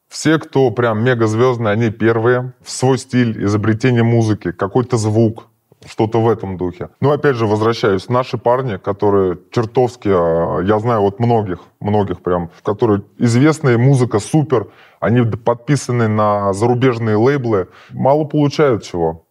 Все, 0.10 0.40
кто 0.40 0.72
прям 0.72 1.04
мегазвездные, 1.04 1.72
они 1.72 1.90
первые 1.90 2.54
в 2.62 2.72
свой 2.72 2.98
стиль 2.98 3.44
изобретения 3.46 4.04
музыки, 4.04 4.52
какой-то 4.52 4.98
звук, 4.98 5.48
что-то 5.88 6.22
в 6.22 6.30
этом 6.30 6.58
духе. 6.58 6.90
Ну, 7.02 7.12
опять 7.12 7.36
же, 7.36 7.46
возвращаюсь. 7.46 8.10
Наши 8.10 8.38
парни, 8.38 8.78
которые 8.78 9.38
чертовски, 9.52 10.10
а, 10.12 10.60
я 10.62 10.80
знаю 10.80 11.02
вот 11.02 11.20
многих, 11.20 11.60
многих 11.80 12.22
прям, 12.22 12.50
которые 12.64 13.04
известные, 13.18 13.78
музыка 13.78 14.20
супер, 14.20 14.68
они 15.00 15.22
подписаны 15.22 16.08
на 16.08 16.54
зарубежные 16.54 17.16
лейблы, 17.16 17.68
мало 17.92 18.26
получают 18.26 18.84
чего. 18.84 19.26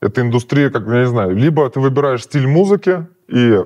Это 0.00 0.20
индустрия, 0.20 0.70
как, 0.70 0.86
я 0.86 1.00
не 1.00 1.06
знаю, 1.06 1.34
либо 1.34 1.68
ты 1.68 1.80
выбираешь 1.80 2.22
стиль 2.22 2.46
музыки 2.46 3.06
и 3.28 3.64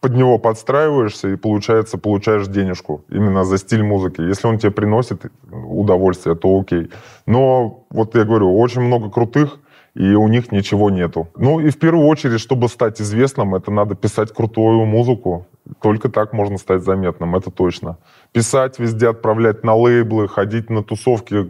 под 0.00 0.14
него 0.14 0.38
подстраиваешься 0.38 1.28
и, 1.28 1.36
получается, 1.36 1.98
получаешь 1.98 2.46
денежку 2.46 3.04
именно 3.10 3.44
за 3.44 3.58
стиль 3.58 3.82
музыки. 3.82 4.22
Если 4.22 4.46
он 4.46 4.58
тебе 4.58 4.72
приносит 4.72 5.26
удовольствие, 5.50 6.34
то 6.34 6.58
окей. 6.58 6.90
Но, 7.26 7.84
вот 7.90 8.14
я 8.14 8.24
говорю, 8.24 8.58
очень 8.58 8.80
много 8.80 9.10
крутых, 9.10 9.58
и 9.94 10.14
у 10.14 10.28
них 10.28 10.52
ничего 10.52 10.90
нету. 10.90 11.28
Ну 11.36 11.60
и 11.60 11.70
в 11.70 11.78
первую 11.78 12.06
очередь, 12.06 12.40
чтобы 12.40 12.68
стать 12.68 13.00
известным, 13.00 13.54
это 13.54 13.70
надо 13.70 13.94
писать 13.94 14.32
крутую 14.32 14.84
музыку. 14.86 15.46
Только 15.82 16.08
так 16.08 16.32
можно 16.32 16.58
стать 16.58 16.82
заметным, 16.82 17.36
это 17.36 17.50
точно. 17.50 17.98
Писать 18.32 18.78
везде, 18.78 19.08
отправлять 19.08 19.64
на 19.64 19.74
лейблы, 19.74 20.28
ходить 20.28 20.70
на 20.70 20.82
тусовки, 20.82 21.46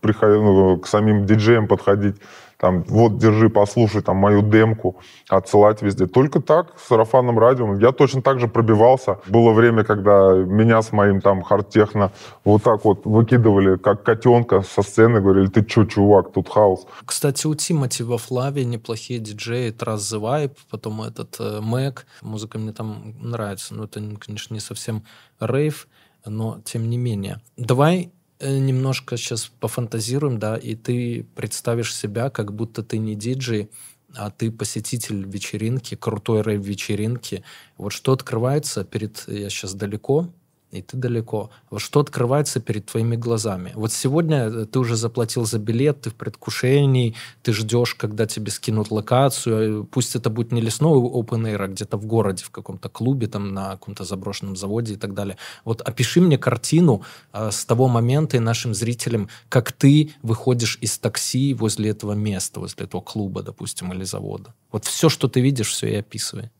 приходить, 0.00 0.42
ну, 0.42 0.78
к 0.78 0.86
самим 0.86 1.26
диджеям 1.26 1.68
подходить 1.68 2.16
там, 2.62 2.84
вот, 2.84 3.18
держи, 3.18 3.48
послушай 3.48 4.02
там 4.02 4.18
мою 4.18 4.40
демку, 4.40 4.94
отсылать 5.28 5.82
везде. 5.82 6.06
Только 6.06 6.40
так, 6.40 6.78
с 6.78 6.86
сарафанным 6.86 7.36
радио. 7.40 7.76
Я 7.80 7.90
точно 7.90 8.22
так 8.22 8.38
же 8.38 8.46
пробивался. 8.46 9.18
Было 9.26 9.52
время, 9.52 9.82
когда 9.82 10.32
меня 10.34 10.80
с 10.80 10.92
моим 10.92 11.20
там 11.20 11.42
хардтехно 11.42 12.12
вот 12.44 12.62
так 12.62 12.84
вот 12.84 13.04
выкидывали, 13.04 13.78
как 13.78 14.04
котенка 14.04 14.62
со 14.62 14.82
сцены, 14.82 15.20
говорили, 15.20 15.48
ты 15.48 15.64
чё, 15.64 15.86
чувак, 15.86 16.32
тут 16.32 16.48
хаос. 16.48 16.86
Кстати, 17.04 17.48
у 17.48 17.54
Тимати 17.56 18.04
во 18.04 18.16
Флаве 18.16 18.64
неплохие 18.64 19.18
диджеи, 19.18 19.72
Trust 19.72 19.96
the 19.96 20.20
Vibe, 20.20 20.56
потом 20.70 21.02
этот 21.02 21.34
э, 21.40 21.60
Мэг. 21.60 22.06
Музыка 22.22 22.58
мне 22.58 22.72
там 22.72 23.16
нравится, 23.20 23.74
но 23.74 23.84
это, 23.84 24.00
конечно, 24.20 24.54
не 24.54 24.60
совсем 24.60 25.02
рейв, 25.40 25.88
но 26.24 26.60
тем 26.64 26.88
не 26.88 26.96
менее. 26.96 27.40
Давай 27.56 28.12
немножко 28.42 29.16
сейчас 29.16 29.50
пофантазируем, 29.60 30.38
да, 30.38 30.56
и 30.56 30.74
ты 30.74 31.26
представишь 31.34 31.94
себя, 31.94 32.30
как 32.30 32.52
будто 32.52 32.82
ты 32.82 32.98
не 32.98 33.14
диджей, 33.14 33.70
а 34.14 34.30
ты 34.30 34.50
посетитель 34.50 35.24
вечеринки, 35.24 35.94
крутой 35.94 36.42
рейв-вечеринки. 36.42 37.44
Вот 37.78 37.92
что 37.92 38.12
открывается 38.12 38.84
перед... 38.84 39.24
Я 39.28 39.48
сейчас 39.48 39.74
далеко, 39.74 40.32
и 40.72 40.80
ты 40.80 40.96
далеко. 40.96 41.50
Вот 41.70 41.80
что 41.80 42.00
открывается 42.00 42.58
перед 42.58 42.86
твоими 42.86 43.14
глазами? 43.14 43.72
Вот 43.74 43.92
сегодня 43.92 44.48
э, 44.48 44.64
ты 44.64 44.78
уже 44.78 44.96
заплатил 44.96 45.44
за 45.44 45.58
билет, 45.58 46.00
ты 46.00 46.10
в 46.10 46.14
предвкушении, 46.14 47.14
ты 47.42 47.52
ждешь, 47.52 47.94
когда 47.94 48.26
тебе 48.26 48.50
скинут 48.50 48.90
локацию. 48.90 49.82
Э, 49.82 49.84
пусть 49.84 50.16
это 50.16 50.30
будет 50.30 50.50
не 50.50 50.62
лесной 50.62 50.98
open 50.98 51.44
air, 51.44 51.64
а 51.64 51.68
где-то 51.68 51.98
в 51.98 52.06
городе, 52.06 52.42
в 52.42 52.50
каком-то 52.50 52.88
клубе, 52.88 53.26
там 53.26 53.52
на 53.52 53.72
каком-то 53.72 54.04
заброшенном 54.04 54.56
заводе 54.56 54.94
и 54.94 54.96
так 54.96 55.12
далее. 55.12 55.36
Вот 55.64 55.82
опиши 55.82 56.20
мне 56.22 56.38
картину 56.38 57.02
э, 57.34 57.50
с 57.50 57.64
того 57.66 57.88
момента 57.88 58.38
и 58.38 58.40
нашим 58.40 58.72
зрителям, 58.74 59.28
как 59.50 59.72
ты 59.72 60.14
выходишь 60.22 60.78
из 60.80 60.98
такси 60.98 61.52
возле 61.52 61.90
этого 61.90 62.12
места, 62.14 62.60
возле 62.60 62.86
этого 62.86 63.02
клуба, 63.02 63.42
допустим, 63.42 63.92
или 63.92 64.04
завода. 64.04 64.54
Вот 64.70 64.86
все, 64.86 65.10
что 65.10 65.28
ты 65.28 65.42
видишь, 65.42 65.70
все 65.70 65.88
и 65.88 65.96
описывай 65.96 66.50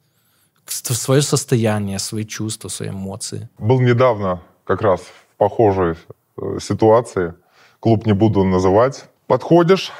свое 0.66 1.22
состояние, 1.22 1.98
свои 1.98 2.24
чувства, 2.24 2.68
свои 2.68 2.90
эмоции. 2.90 3.48
Был 3.58 3.80
недавно 3.80 4.42
как 4.64 4.82
раз 4.82 5.00
в 5.00 5.36
похожей 5.36 5.94
э, 6.36 6.58
ситуации, 6.60 7.34
клуб 7.80 8.06
не 8.06 8.12
буду 8.12 8.44
называть. 8.44 9.04
Подходишь, 9.26 9.92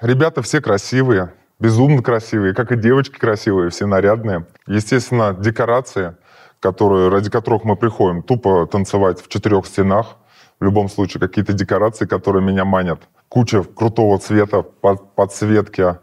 ребята 0.00 0.42
все 0.42 0.60
красивые, 0.60 1.32
безумно 1.58 2.02
красивые, 2.02 2.54
как 2.54 2.72
и 2.72 2.76
девочки 2.76 3.18
красивые, 3.18 3.70
все 3.70 3.86
нарядные. 3.86 4.46
Естественно, 4.66 5.34
декорации, 5.34 6.16
которые, 6.60 7.08
ради 7.08 7.30
которых 7.30 7.64
мы 7.64 7.76
приходим, 7.76 8.22
тупо 8.22 8.66
танцевать 8.66 9.20
в 9.20 9.28
четырех 9.28 9.66
стенах. 9.66 10.16
В 10.60 10.64
любом 10.64 10.88
случае, 10.88 11.20
какие-то 11.20 11.52
декорации, 11.52 12.06
которые 12.06 12.42
меня 12.44 12.64
манят. 12.64 13.00
Куча 13.28 13.64
крутого 13.64 14.18
цвета, 14.18 14.62
подсветки. 14.62 15.96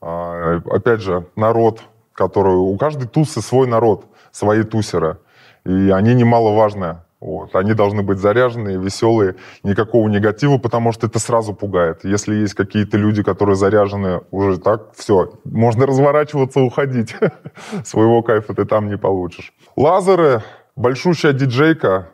А, 0.00 0.60
опять 0.70 1.02
же, 1.02 1.26
народ 1.36 1.82
которую... 2.18 2.62
У 2.62 2.76
каждой 2.76 3.06
тусы 3.06 3.40
свой 3.40 3.68
народ, 3.68 4.06
свои 4.32 4.64
тусеры. 4.64 5.18
И 5.64 5.90
они 5.90 6.14
немаловажные. 6.14 7.04
Вот. 7.20 7.54
Они 7.54 7.74
должны 7.74 8.02
быть 8.02 8.18
заряженные, 8.18 8.78
веселые, 8.78 9.36
никакого 9.62 10.08
негатива, 10.08 10.58
потому 10.58 10.92
что 10.92 11.06
это 11.06 11.18
сразу 11.18 11.54
пугает. 11.54 12.04
Если 12.04 12.34
есть 12.34 12.54
какие-то 12.54 12.96
люди, 12.96 13.22
которые 13.22 13.56
заряжены 13.56 14.20
уже 14.30 14.58
так, 14.58 14.94
все, 14.94 15.32
можно 15.44 15.86
разворачиваться, 15.86 16.60
уходить. 16.60 17.14
Своего 17.84 18.22
кайфа 18.22 18.54
ты 18.54 18.64
там 18.64 18.88
не 18.88 18.96
получишь. 18.96 19.52
Лазеры, 19.76 20.42
большущая 20.76 21.32
диджейка, 21.32 22.08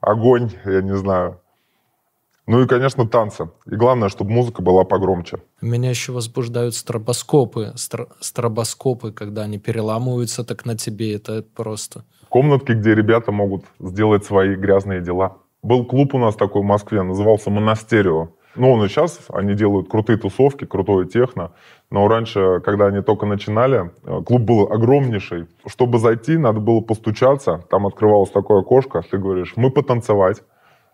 огонь, 0.00 0.50
я 0.64 0.82
не 0.82 0.96
знаю. 0.96 1.40
Ну 2.46 2.62
и, 2.62 2.66
конечно, 2.66 3.08
танцы. 3.08 3.50
И 3.66 3.74
главное, 3.74 4.08
чтобы 4.08 4.30
музыка 4.30 4.62
была 4.62 4.84
погромче. 4.84 5.38
Меня 5.60 5.90
еще 5.90 6.12
возбуждают 6.12 6.76
стробоскопы. 6.76 7.72
Стр... 7.74 8.08
Стробоскопы, 8.20 9.12
когда 9.12 9.42
они 9.42 9.58
переламываются 9.58 10.44
так 10.44 10.64
на 10.64 10.76
тебе, 10.76 11.14
это 11.14 11.42
просто... 11.42 12.04
Комнатки, 12.28 12.72
где 12.72 12.94
ребята 12.94 13.32
могут 13.32 13.64
сделать 13.80 14.24
свои 14.24 14.54
грязные 14.54 15.00
дела. 15.00 15.38
Был 15.62 15.84
клуб 15.84 16.14
у 16.14 16.18
нас 16.18 16.36
такой 16.36 16.62
в 16.62 16.64
Москве, 16.64 17.02
назывался 17.02 17.50
«Монастерио». 17.50 18.28
Ну, 18.54 18.72
он 18.72 18.84
и 18.84 18.88
сейчас, 18.88 19.20
они 19.28 19.54
делают 19.54 19.88
крутые 19.88 20.16
тусовки, 20.16 20.64
крутое 20.64 21.06
техно. 21.06 21.52
Но 21.90 22.08
раньше, 22.08 22.60
когда 22.64 22.86
они 22.86 23.02
только 23.02 23.26
начинали, 23.26 23.90
э, 24.04 24.22
клуб 24.22 24.42
был 24.42 24.72
огромнейший. 24.72 25.46
Чтобы 25.66 25.98
зайти, 25.98 26.38
надо 26.38 26.60
было 26.60 26.80
постучаться. 26.80 27.64
Там 27.70 27.86
открывалось 27.86 28.30
такое 28.30 28.60
окошко. 28.60 29.02
Ты 29.10 29.18
говоришь, 29.18 29.54
мы 29.56 29.70
потанцевать 29.70 30.42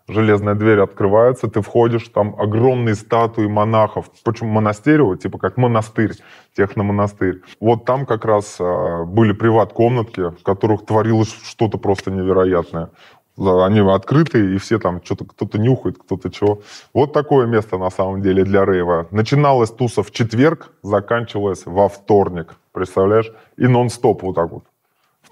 железная 0.07 0.55
дверь 0.55 0.79
открывается, 0.79 1.47
ты 1.47 1.61
входишь, 1.61 2.07
там 2.09 2.35
огромные 2.39 2.95
статуи 2.95 3.47
монахов. 3.47 4.09
Почему 4.23 4.51
монастырь, 4.51 5.01
типа 5.17 5.37
как 5.37 5.57
монастырь, 5.57 6.13
техномонастырь. 6.55 7.41
Вот 7.59 7.85
там 7.85 8.05
как 8.05 8.25
раз 8.25 8.57
э, 8.59 9.03
были 9.05 9.33
приват-комнатки, 9.33 10.31
в 10.31 10.43
которых 10.43 10.85
творилось 10.85 11.33
что-то 11.43 11.77
просто 11.77 12.11
невероятное. 12.11 12.89
Они 13.35 13.79
открытые, 13.79 14.53
и 14.53 14.57
все 14.59 14.77
там 14.77 15.01
что-то 15.03 15.25
кто-то 15.25 15.57
нюхает, 15.57 15.97
кто-то 15.97 16.29
чего. 16.29 16.61
Вот 16.93 17.13
такое 17.13 17.47
место 17.47 17.79
на 17.79 17.89
самом 17.89 18.21
деле 18.21 18.43
для 18.43 18.63
рейва. 18.63 19.07
Начиналась 19.09 19.71
туса 19.71 20.03
в 20.03 20.11
четверг, 20.11 20.71
заканчивалась 20.83 21.65
во 21.65 21.89
вторник. 21.89 22.55
Представляешь? 22.73 23.31
И 23.57 23.65
нон-стоп 23.65 24.21
вот 24.21 24.35
так 24.35 24.51
вот 24.51 24.63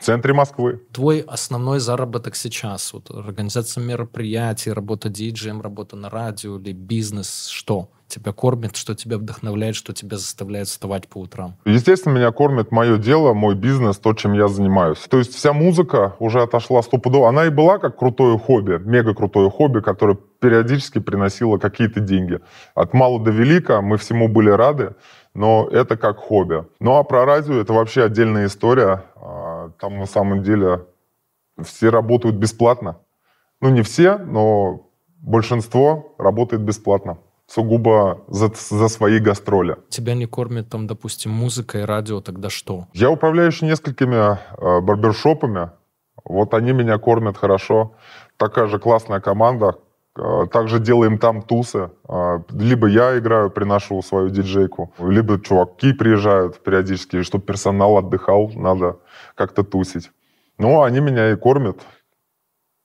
в 0.02 0.04
центре 0.04 0.34
Москвы. 0.34 0.82
Твой 0.91 1.20
основной 1.20 1.80
заработок 1.80 2.36
сейчас? 2.36 2.91
Вот 2.91 3.12
организация 3.12 3.84
мероприятий, 3.84 4.72
работа 4.72 5.10
диджеем, 5.10 5.62
работа 5.62 5.95
на 5.95 6.10
радио 6.10 6.58
или 6.58 6.74
бизнес, 6.74 7.47
что? 7.47 7.89
тебя 8.08 8.34
кормит, 8.34 8.76
что 8.76 8.93
тебя 8.93 9.18
вдохновляет, 9.18 9.74
что 9.74 9.93
тебя 9.93 10.18
заставляет 10.18 10.68
вставать 10.68 11.08
по 11.08 11.20
утрам? 11.20 11.56
Естественно, 11.64 12.16
меня 12.16 12.32
кормит 12.34 12.70
мое 12.70 12.97
дело, 12.97 13.34
мой 13.34 13.56
бизнес, 13.56 13.99
то, 13.99 14.14
чем 14.14 14.34
я 14.34 14.49
занимаюсь. 14.49 14.97
То 15.10 15.18
есть 15.18 15.34
вся 15.34 15.54
музыка 15.54 16.18
уже 16.20 16.41
отошла 16.41 16.82
стопудово. 16.82 17.30
Она 17.30 17.45
и 17.45 17.49
была 17.49 17.78
как 17.78 17.97
крутое 17.97 18.38
хобби, 18.38 18.82
мега 18.84 19.14
крутое 19.14 19.49
хобби, 19.49 19.80
которое 19.80 20.18
периодически 20.41 20.99
приносило 20.99 21.58
какие-то 21.58 22.02
деньги. 22.02 22.39
От 22.76 22.93
мала 22.93 23.18
до 23.18 23.32
велика 23.32 23.80
мы 23.80 23.95
всему 23.95 24.28
были 24.28 24.49
рады 24.49 24.93
но 25.34 25.68
это 25.72 25.97
как 25.97 26.18
хобби. 26.18 26.66
Ну 26.80 26.97
а 26.97 27.04
про 27.04 27.26
радио 27.26 27.56
это 27.56 27.74
вообще 27.74 28.04
отдельная 28.04 28.47
история. 28.47 29.06
Там 29.82 29.97
на 29.97 30.05
самом 30.05 30.43
деле 30.43 30.86
все 31.63 31.89
работают 31.89 32.36
бесплатно. 32.36 32.99
Ну 33.61 33.69
не 33.69 33.82
все, 33.82 34.17
но 34.17 34.91
большинство 35.21 36.15
работает 36.19 36.61
бесплатно. 36.61 37.17
сугубо 37.47 38.21
за, 38.27 38.51
за 38.55 38.88
свои 38.88 39.19
гастроли. 39.19 39.75
Тебя 39.89 40.13
не 40.13 40.25
кормят 40.27 40.69
там, 40.69 40.88
допустим, 40.88 41.32
музыкой, 41.32 41.86
радио, 41.86 42.21
тогда 42.21 42.49
что? 42.49 42.86
Я 42.93 43.09
управляю 43.09 43.47
еще 43.47 43.65
несколькими 43.65 44.38
э, 44.38 44.82
барбершопами. 44.82 45.71
Вот 46.23 46.53
они 46.53 46.73
меня 46.73 46.97
кормят 46.97 47.38
хорошо. 47.38 47.91
Такая 48.38 48.67
же 48.67 48.79
классная 48.79 49.19
команда. 49.19 49.75
Э, 50.15 50.47
также 50.51 50.79
делаем 50.79 51.17
там 51.17 51.41
тусы. 51.41 51.89
Э, 52.07 52.39
либо 52.51 52.88
я 52.88 53.17
играю, 53.17 53.49
приношу 53.49 54.01
свою 54.01 54.29
диджейку, 54.29 54.93
либо 54.99 55.39
чуваки 55.39 55.93
приезжают 55.93 56.63
периодически, 56.63 57.23
чтобы 57.23 57.43
персонал 57.43 57.97
отдыхал, 57.97 58.51
надо 58.55 58.97
как-то 59.41 59.63
тусить. 59.63 60.11
Ну, 60.59 60.83
они 60.83 60.99
меня 60.99 61.31
и 61.31 61.35
кормят. 61.35 61.81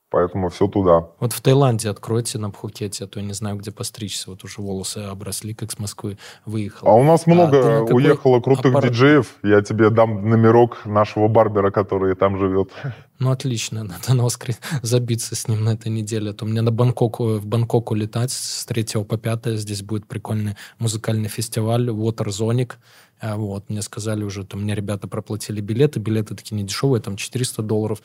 Поэтому 0.09 0.51
все 0.51 0.69
туда. 0.69 1.09
Вот 1.19 1.33
в 1.33 1.41
Таиланде 1.41 1.91
откройте 1.91 2.39
на 2.39 2.51
Пхукете, 2.51 3.05
а 3.05 3.07
то 3.09 3.19
я 3.19 3.27
не 3.27 3.33
знаю, 3.33 3.57
где 3.57 3.73
постричься. 3.73 4.31
Вот 4.31 4.45
уже 4.45 4.61
волосы 4.61 4.99
обросли, 4.99 5.53
как 5.53 5.73
с 5.73 5.81
Москвы 5.81 6.17
выехал. 6.45 6.87
А 6.87 6.95
у 6.95 7.03
нас 7.03 7.27
много 7.27 7.79
а 7.79 7.83
уехало 7.83 8.41
крутых 8.41 8.67
аппарат... 8.67 8.93
диджеев. 8.93 9.35
Я 9.43 9.63
тебе 9.63 9.91
дам 9.91 10.31
номерок 10.31 10.87
нашего 10.87 11.27
барбера, 11.27 11.73
который 11.73 12.15
там 12.15 12.39
живет. 12.39 12.71
Ну, 13.19 13.31
отлично. 13.31 13.83
Надо 13.83 14.13
на 14.13 14.27
Оскар 14.27 14.55
забиться 14.83 15.35
с 15.35 15.49
ним 15.49 15.65
на 15.65 15.71
этой 15.71 15.89
неделе. 15.89 16.33
А 16.33 16.35
то 16.35 16.45
мне 16.45 16.61
на 16.61 16.71
Бангкок, 16.71 17.21
в 17.21 17.47
Бангкок 17.47 17.91
улетать 17.91 18.31
с 18.31 18.67
3 18.67 19.05
по 19.05 19.17
5. 19.17 19.59
Здесь 19.59 19.83
будет 19.83 20.07
прикольный 20.07 20.55
музыкальный 20.79 21.31
фестиваль 21.31 21.89
Waterzonic. 21.89 22.73
А 23.19 23.37
вот, 23.37 23.71
мне 23.71 23.81
сказали 23.81 24.23
уже, 24.23 24.45
там 24.45 24.65
мне 24.65 24.75
ребята 24.75 25.09
проплатили 25.09 25.63
билеты. 25.63 25.99
Билеты 25.99 26.35
такие 26.35 26.57
не 26.57 26.65
дешевые, 26.65 27.01
там 27.01 27.17
400 27.17 27.63
долларов. 27.63 28.03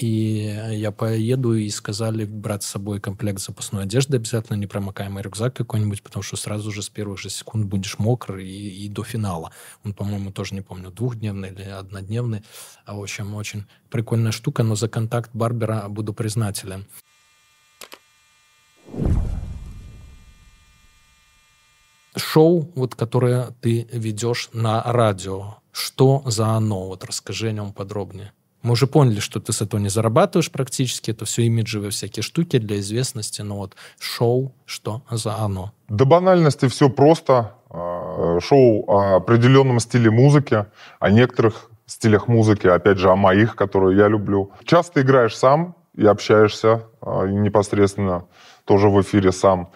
И 0.00 0.58
я 0.70 0.92
поеду, 0.92 1.52
и 1.52 1.68
сказали 1.68 2.24
брать 2.24 2.62
с 2.62 2.68
собой 2.68 3.00
комплект 3.00 3.38
запасной 3.38 3.82
одежды 3.82 4.16
обязательно, 4.16 4.56
непромокаемый 4.56 5.22
рюкзак 5.22 5.54
какой-нибудь, 5.54 6.02
потому 6.02 6.22
что 6.22 6.38
сразу 6.38 6.72
же 6.72 6.82
с 6.82 6.88
первых 6.88 7.18
же 7.18 7.28
секунд 7.28 7.66
будешь 7.66 7.98
мокрый 7.98 8.48
и, 8.48 8.86
и 8.86 8.88
до 8.88 9.04
финала. 9.04 9.52
Он, 9.84 9.92
по-моему, 9.92 10.32
тоже 10.32 10.54
не 10.54 10.62
помню, 10.62 10.90
двухдневный 10.90 11.50
или 11.50 11.64
однодневный. 11.64 12.42
А, 12.86 12.96
в 12.96 13.02
общем, 13.02 13.34
очень 13.34 13.66
прикольная 13.90 14.32
штука, 14.32 14.62
но 14.62 14.74
за 14.74 14.88
контакт 14.88 15.32
Барбера 15.34 15.86
буду 15.90 16.14
признателен. 16.14 16.86
Шоу, 22.16 22.72
вот, 22.74 22.94
которое 22.94 23.50
ты 23.60 23.86
ведешь 23.92 24.48
на 24.54 24.82
радио, 24.82 25.58
что 25.72 26.22
за 26.24 26.52
оно? 26.52 26.86
Вот 26.86 27.04
расскажи 27.04 27.48
о 27.48 27.52
нем 27.52 27.74
подробнее. 27.74 28.32
Мы 28.62 28.72
уже 28.72 28.86
поняли, 28.86 29.20
что 29.20 29.40
ты 29.40 29.52
с 29.52 29.62
этого 29.62 29.80
не 29.80 29.88
зарабатываешь 29.88 30.50
практически. 30.50 31.10
Это 31.10 31.24
все 31.24 31.42
имиджевые 31.42 31.90
всякие 31.90 32.22
штуки 32.22 32.58
для 32.58 32.78
известности. 32.80 33.42
Но 33.42 33.56
вот 33.56 33.74
шоу, 33.98 34.52
что 34.66 35.02
за 35.10 35.36
оно? 35.38 35.72
До 35.88 36.04
банальности 36.04 36.68
все 36.68 36.90
просто. 36.90 37.54
А, 37.70 38.38
шоу 38.40 38.84
о 38.90 39.16
определенном 39.16 39.80
стиле 39.80 40.10
музыки, 40.10 40.66
о 40.98 41.10
некоторых 41.10 41.70
стилях 41.86 42.28
музыки, 42.28 42.66
опять 42.66 42.98
же, 42.98 43.10
о 43.10 43.16
моих, 43.16 43.56
которые 43.56 43.96
я 43.96 44.08
люблю. 44.08 44.52
Часто 44.64 45.00
играешь 45.00 45.36
сам 45.36 45.74
и 45.96 46.04
общаешься 46.04 46.84
а, 47.00 47.26
непосредственно 47.26 48.26
тоже 48.64 48.88
в 48.88 49.00
эфире 49.00 49.32
сам. 49.32 49.70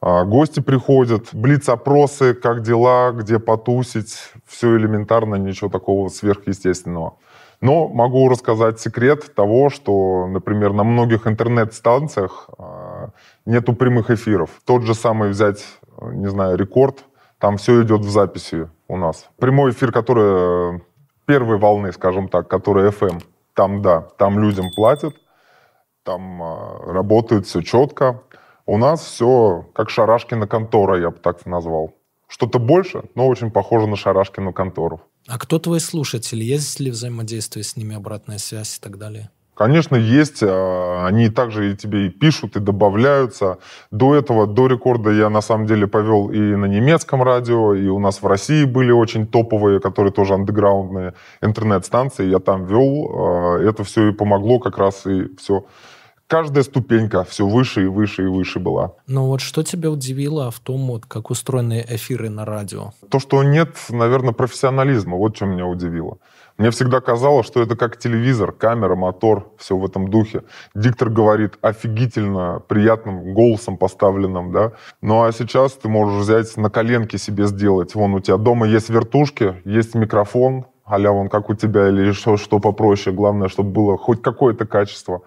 А, 0.00 0.24
гости 0.24 0.60
приходят, 0.60 1.28
блиц-опросы, 1.32 2.34
как 2.34 2.62
дела, 2.62 3.10
где 3.12 3.38
потусить. 3.38 4.16
Все 4.46 4.76
элементарно, 4.76 5.34
ничего 5.34 5.68
такого 5.68 6.08
сверхъестественного. 6.08 7.16
Но 7.60 7.88
могу 7.88 8.28
рассказать 8.28 8.78
секрет 8.78 9.34
того, 9.34 9.68
что, 9.68 10.28
например, 10.28 10.72
на 10.72 10.84
многих 10.84 11.26
интернет-станциях 11.26 12.48
э, 12.56 13.08
нету 13.46 13.72
прямых 13.72 14.10
эфиров. 14.10 14.50
Тот 14.64 14.82
же 14.82 14.94
самый 14.94 15.30
взять, 15.30 15.64
не 16.00 16.28
знаю, 16.28 16.56
рекорд, 16.56 17.04
там 17.38 17.56
все 17.56 17.82
идет 17.82 18.02
в 18.02 18.10
записи 18.10 18.68
у 18.86 18.96
нас. 18.96 19.28
Прямой 19.38 19.72
эфир, 19.72 19.90
который 19.90 20.76
э, 20.76 20.80
первой 21.26 21.58
волны, 21.58 21.92
скажем 21.92 22.28
так, 22.28 22.48
который 22.48 22.90
FM, 22.90 23.22
там 23.54 23.82
да, 23.82 24.02
там 24.02 24.38
людям 24.38 24.70
платят, 24.70 25.14
там 26.04 26.42
э, 26.42 26.92
работает 26.92 27.46
все 27.46 27.60
четко. 27.62 28.22
У 28.66 28.78
нас 28.78 29.00
все 29.00 29.66
как 29.74 29.90
Шарашкина 29.90 30.46
контора, 30.46 31.00
я 31.00 31.10
бы 31.10 31.18
так 31.18 31.44
назвал. 31.44 31.94
Что-то 32.28 32.58
больше, 32.58 33.04
но 33.14 33.26
очень 33.26 33.50
похоже 33.50 33.88
на 33.88 33.96
Шарашкину 33.96 34.52
контору. 34.52 35.00
А 35.28 35.38
кто 35.38 35.58
твои 35.58 35.78
слушатели? 35.78 36.42
Есть 36.42 36.80
ли 36.80 36.90
взаимодействие 36.90 37.62
с 37.62 37.76
ними, 37.76 37.94
обратная 37.94 38.38
связь 38.38 38.78
и 38.78 38.80
так 38.80 38.96
далее? 38.96 39.28
Конечно, 39.54 39.94
есть. 39.94 40.42
А, 40.42 41.06
они 41.06 41.28
также 41.28 41.72
и 41.72 41.76
тебе 41.76 42.06
и 42.06 42.08
пишут, 42.08 42.56
и 42.56 42.60
добавляются. 42.60 43.58
До 43.90 44.14
этого, 44.14 44.46
до 44.46 44.68
рекорда 44.68 45.10
я 45.10 45.28
на 45.28 45.42
самом 45.42 45.66
деле 45.66 45.86
повел 45.86 46.30
и 46.30 46.38
на 46.38 46.64
немецком 46.64 47.22
радио, 47.22 47.74
и 47.74 47.88
у 47.88 47.98
нас 47.98 48.22
в 48.22 48.26
России 48.26 48.64
были 48.64 48.90
очень 48.90 49.26
топовые, 49.26 49.80
которые 49.80 50.12
тоже 50.12 50.32
андеграундные 50.32 51.12
интернет-станции. 51.42 52.26
Я 52.26 52.38
там 52.38 52.64
вел. 52.64 53.10
А, 53.12 53.58
это 53.58 53.84
все 53.84 54.08
и 54.08 54.12
помогло 54.12 54.58
как 54.60 54.78
раз 54.78 55.06
и 55.06 55.36
все 55.36 55.66
каждая 56.28 56.62
ступенька 56.62 57.24
все 57.24 57.46
выше 57.46 57.84
и 57.84 57.86
выше 57.86 58.24
и 58.24 58.26
выше 58.26 58.60
была. 58.60 58.92
Ну 59.08 59.26
вот 59.26 59.40
что 59.40 59.64
тебя 59.64 59.90
удивило 59.90 60.50
в 60.50 60.60
том, 60.60 60.86
вот, 60.86 61.06
как 61.06 61.30
устроены 61.30 61.84
эфиры 61.88 62.28
на 62.28 62.44
радио? 62.44 62.92
То, 63.10 63.18
что 63.18 63.42
нет, 63.42 63.70
наверное, 63.88 64.32
профессионализма. 64.32 65.16
Вот 65.16 65.34
что 65.34 65.46
меня 65.46 65.66
удивило. 65.66 66.18
Мне 66.58 66.70
всегда 66.70 67.00
казалось, 67.00 67.46
что 67.46 67.62
это 67.62 67.76
как 67.76 67.98
телевизор, 67.98 68.52
камера, 68.52 68.96
мотор, 68.96 69.52
все 69.58 69.76
в 69.76 69.84
этом 69.84 70.10
духе. 70.10 70.42
Диктор 70.74 71.08
говорит 71.08 71.54
офигительно 71.62 72.60
приятным 72.66 73.32
голосом 73.32 73.76
поставленным, 73.76 74.52
да. 74.52 74.72
Ну 75.00 75.22
а 75.22 75.32
сейчас 75.32 75.74
ты 75.74 75.88
можешь 75.88 76.20
взять 76.20 76.56
на 76.56 76.68
коленке 76.68 77.16
себе 77.16 77.46
сделать. 77.46 77.94
Вон 77.94 78.14
у 78.14 78.20
тебя 78.20 78.36
дома 78.36 78.66
есть 78.66 78.90
вертушки, 78.90 79.62
есть 79.64 79.94
микрофон, 79.94 80.66
а 80.84 80.98
вон 80.98 81.28
как 81.28 81.48
у 81.48 81.54
тебя 81.54 81.88
или 81.88 82.10
что, 82.10 82.36
что 82.36 82.58
попроще. 82.58 83.14
Главное, 83.14 83.48
чтобы 83.48 83.70
было 83.70 83.96
хоть 83.96 84.20
какое-то 84.20 84.66
качество. 84.66 85.22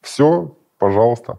Все, 0.00 0.56
пожалуйста. 0.78 1.38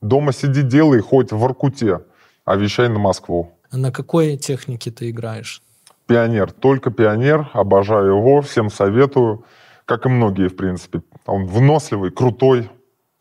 Дома 0.00 0.32
сиди, 0.32 0.62
делай 0.62 1.00
хоть 1.00 1.32
в 1.32 1.44
Аркуте, 1.44 2.00
а 2.44 2.56
вещай 2.56 2.88
на 2.88 2.98
Москву. 2.98 3.52
А 3.70 3.76
на 3.76 3.90
какой 3.90 4.36
технике 4.36 4.90
ты 4.90 5.10
играешь? 5.10 5.62
Пионер. 6.06 6.52
Только 6.52 6.90
пионер. 6.90 7.50
Обожаю 7.52 8.16
его. 8.16 8.40
Всем 8.40 8.70
советую. 8.70 9.44
Как 9.84 10.06
и 10.06 10.08
многие, 10.08 10.48
в 10.48 10.56
принципе. 10.56 11.02
Он 11.26 11.46
выносливый, 11.46 12.10
крутой. 12.10 12.70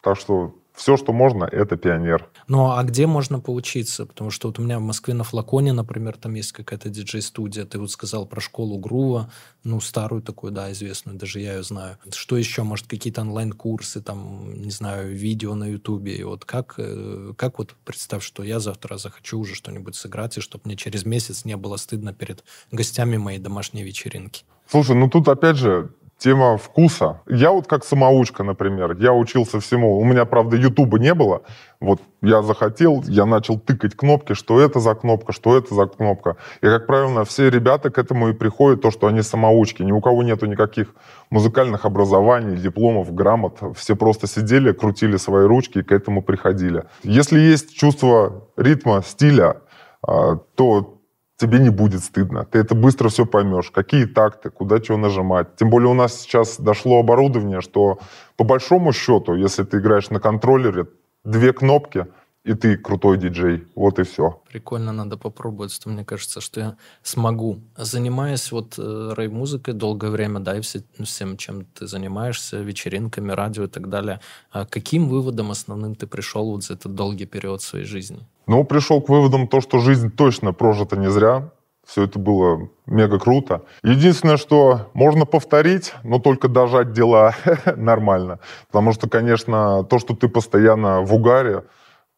Так 0.03 0.17
что 0.17 0.55
все, 0.76 0.97
что 0.97 1.13
можно, 1.13 1.45
это 1.45 1.78
пионер. 1.78 2.28
Ну, 2.47 2.71
а 2.71 2.84
где 2.84 3.07
можно 3.07 3.39
поучиться? 3.39 4.05
Потому 4.05 4.30
что 4.30 4.49
вот 4.49 4.59
у 4.59 4.61
меня 4.61 4.78
в 4.78 4.82
Москве 4.82 5.13
на 5.13 5.23
Флаконе, 5.23 5.71
например, 5.71 6.17
там 6.17 6.34
есть 6.34 6.51
какая-то 6.51 6.89
диджей-студия. 6.89 7.65
Ты 7.65 7.80
вот 7.80 7.91
сказал 7.91 8.26
про 8.26 8.41
школу 8.41 8.78
Грува, 8.78 9.32
ну, 9.63 9.80
старую 9.80 10.21
такую, 10.21 10.51
да, 10.51 10.71
известную, 10.73 11.17
даже 11.17 11.39
я 11.39 11.53
ее 11.55 11.63
знаю. 11.63 11.97
Что 12.11 12.38
еще? 12.38 12.63
Может, 12.63 12.88
какие-то 12.88 13.21
онлайн-курсы, 13.21 14.01
там, 14.01 14.53
не 14.61 14.71
знаю, 14.71 15.15
видео 15.15 15.55
на 15.55 15.65
Ютубе. 15.65 16.15
И 16.15 16.23
вот 16.23 16.43
как, 16.43 16.76
э, 16.78 17.34
как 17.38 17.57
вот 17.57 17.73
представь, 17.86 18.23
что 18.23 18.43
я 18.43 18.59
завтра 18.59 18.97
захочу 18.97 19.39
уже 19.39 19.55
что-нибудь 19.55 19.95
сыграть, 19.95 20.38
и 20.38 20.41
чтобы 20.41 20.63
мне 20.65 20.76
через 20.76 21.05
месяц 21.05 21.45
не 21.45 21.55
было 21.55 21.78
стыдно 21.78 22.13
перед 22.13 22.43
гостями 22.71 23.17
моей 23.17 23.39
домашней 23.39 23.84
вечеринки. 23.84 24.43
Слушай, 24.67 24.95
ну 24.95 25.09
тут 25.09 25.28
опять 25.30 25.57
же 25.57 25.91
тема 26.26 26.57
вкуса. 26.57 27.21
Я 27.28 27.51
вот 27.51 27.67
как 27.67 27.86
самоучка, 27.86 28.43
например, 28.43 28.97
я 28.97 29.13
учился 29.13 29.59
всему. 29.59 29.99
У 29.99 30.03
меня, 30.03 30.26
правда, 30.26 30.57
Ютуба 30.57 30.97
не 30.97 31.13
было. 31.13 31.43
Вот 31.80 32.01
я 32.23 32.41
захотел, 32.41 33.03
я 33.03 33.28
начал 33.28 33.59
тыкать 33.59 33.95
кнопки, 33.95 34.34
что 34.34 34.59
это 34.59 34.80
за 34.80 34.95
кнопка, 34.95 35.34
что 35.34 35.55
это 35.55 35.76
за 35.76 35.86
кнопка. 35.86 36.38
И, 36.61 36.65
как 36.65 36.88
правило, 36.88 37.26
все 37.26 37.51
ребята 37.51 37.91
к 37.91 37.99
этому 37.99 38.30
и 38.30 38.34
приходят, 38.34 38.82
то, 38.82 38.89
что 38.89 39.05
они 39.05 39.21
самоучки. 39.21 39.84
Ни 39.84 39.91
у 39.91 40.01
кого 40.01 40.23
нету 40.23 40.47
никаких 40.47 40.95
музыкальных 41.30 41.86
образований, 41.86 42.57
дипломов, 42.57 43.13
грамот. 43.13 43.59
Все 43.76 43.95
просто 43.95 44.26
сидели, 44.26 44.71
крутили 44.71 45.17
свои 45.17 45.45
ручки 45.45 45.78
и 45.78 45.84
к 45.84 45.91
этому 45.91 46.23
приходили. 46.23 46.86
Если 47.03 47.38
есть 47.38 47.78
чувство 47.78 48.47
ритма, 48.57 49.03
стиля, 49.05 49.57
а, 50.01 50.38
то 50.55 50.95
тебе 51.38 51.60
не 51.60 51.70
будет 51.70 52.04
стыдно. 52.04 52.46
Ты 52.46 52.60
это 52.60 52.76
быстро 52.76 53.10
все 53.10 53.26
поймешь. 53.26 53.72
Какие 53.72 54.06
такты, 54.06 54.50
куда 54.50 54.80
чего 54.80 54.98
нажимать. 54.98 55.56
Тем 55.56 55.70
более 55.70 55.90
у 55.90 55.94
нас 55.94 56.22
сейчас 56.22 56.60
дошло 56.60 57.00
оборудование, 57.00 57.62
что 57.62 58.00
по 58.38 58.44
большому 58.44 58.94
счету, 58.94 59.36
если 59.36 59.64
ты 59.64 59.78
играешь 59.78 60.10
на 60.10 60.20
контроллере, 60.20 60.88
две 61.24 61.54
кнопки— 61.54 62.06
и 62.46 62.54
ты 62.54 62.78
крутой 62.78 63.18
диджей. 63.18 63.64
Вот 63.76 64.00
и 64.00 64.04
все. 64.04 64.42
Прикольно, 64.48 64.94
надо 64.94 65.18
попробовать. 65.18 65.74
Что 65.74 65.90
мне 65.90 66.06
кажется, 66.06 66.42
что 66.42 66.60
я 66.60 66.78
смогу. 67.02 67.60
Занимаясь 67.76 68.52
вот 68.52 68.76
э, 68.78 69.14
рейв-музыкой 69.18 69.74
долгое 69.74 70.12
время, 70.12 70.40
да, 70.40 70.56
и 70.56 70.62
все, 70.62 70.84
всем, 71.04 71.38
чем 71.38 71.66
ты 71.66 71.88
занимаешься, 71.88 72.62
вечеринками, 72.62 73.32
радио 73.32 73.64
и 73.64 73.68
так 73.68 73.90
далее, 73.90 74.20
а 74.52 74.66
каким 74.66 75.10
выводом 75.10 75.50
основным 75.50 75.96
ты 75.96 76.06
пришел 76.06 76.52
вот 76.52 76.64
за 76.64 76.76
этот 76.76 76.94
долгий 76.94 77.26
период 77.26 77.64
своей 77.64 77.86
жизни? 77.86 78.28
Ну, 78.48 78.64
пришел 78.64 79.02
к 79.02 79.10
выводам 79.10 79.48
то, 79.48 79.62
что 79.62 79.80
жизнь 79.80 80.12
точно 80.12 80.54
прожита 80.54 80.98
не 80.98 81.10
зря. 81.10 81.50
Все 81.86 82.04
это 82.04 82.18
было 82.18 82.70
мега 82.88 83.20
круто. 83.20 83.62
Единственное, 83.84 84.38
что 84.38 84.89
можно 84.93 85.26
повторить, 85.26 85.93
но 86.04 86.20
только 86.20 86.48
дожать 86.48 86.93
дела 86.93 87.36
нормально. 87.76 88.39
Потому 88.68 88.91
что, 88.91 89.08
конечно, 89.08 89.84
то, 89.84 90.00
что 90.00 90.16
ты 90.16 90.28
постоянно 90.28 91.02
в 91.02 91.14
угаре, 91.14 91.64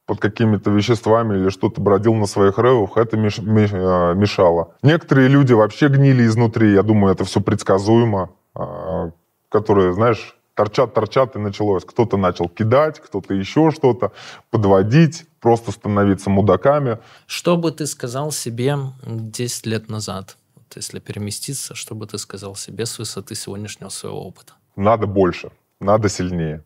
под 0.07 0.19
какими-то 0.19 0.71
веществами 0.71 1.37
или 1.37 1.49
что-то 1.49 1.81
бродил 1.81 2.15
на 2.15 2.25
своих 2.27 2.57
рейвах, 2.57 2.95
это 2.95 3.17
меш, 3.17 3.39
меш, 3.39 3.71
э, 3.73 4.13
мешало. 4.15 4.73
Некоторые 4.81 5.27
люди 5.27 5.51
вообще 5.51 5.89
гнили 5.89 6.25
изнутри, 6.25 6.73
я 6.73 6.81
думаю, 6.81 7.13
это 7.13 7.25
все 7.25 7.41
предсказуемо, 7.41 8.29
а, 8.55 9.11
которые, 9.49 9.91
знаешь, 9.91 10.36
торчат, 10.57 10.93
торчат, 10.93 11.35
и 11.35 11.39
началось. 11.39 11.85
Кто-то 11.85 12.17
начал 12.17 12.49
кидать, 12.49 12.99
кто-то 12.99 13.33
еще 13.33 13.71
что-то, 13.71 14.11
подводить, 14.49 15.25
просто 15.39 15.71
становиться 15.71 16.29
мудаками. 16.29 16.97
Что 17.27 17.55
бы 17.57 17.71
ты 17.71 17.85
сказал 17.85 18.31
себе 18.31 18.77
10 19.05 19.67
лет 19.67 19.89
назад? 19.89 20.37
Вот 20.55 20.75
если 20.75 20.99
переместиться, 20.99 21.75
что 21.75 21.95
бы 21.95 22.07
ты 22.07 22.17
сказал 22.17 22.55
себе 22.55 22.85
с 22.85 22.99
высоты 22.99 23.35
сегодняшнего 23.35 23.89
своего 23.89 24.27
опыта? 24.27 24.53
Надо 24.75 25.05
больше, 25.05 25.51
надо 25.79 26.09
сильнее. 26.09 26.63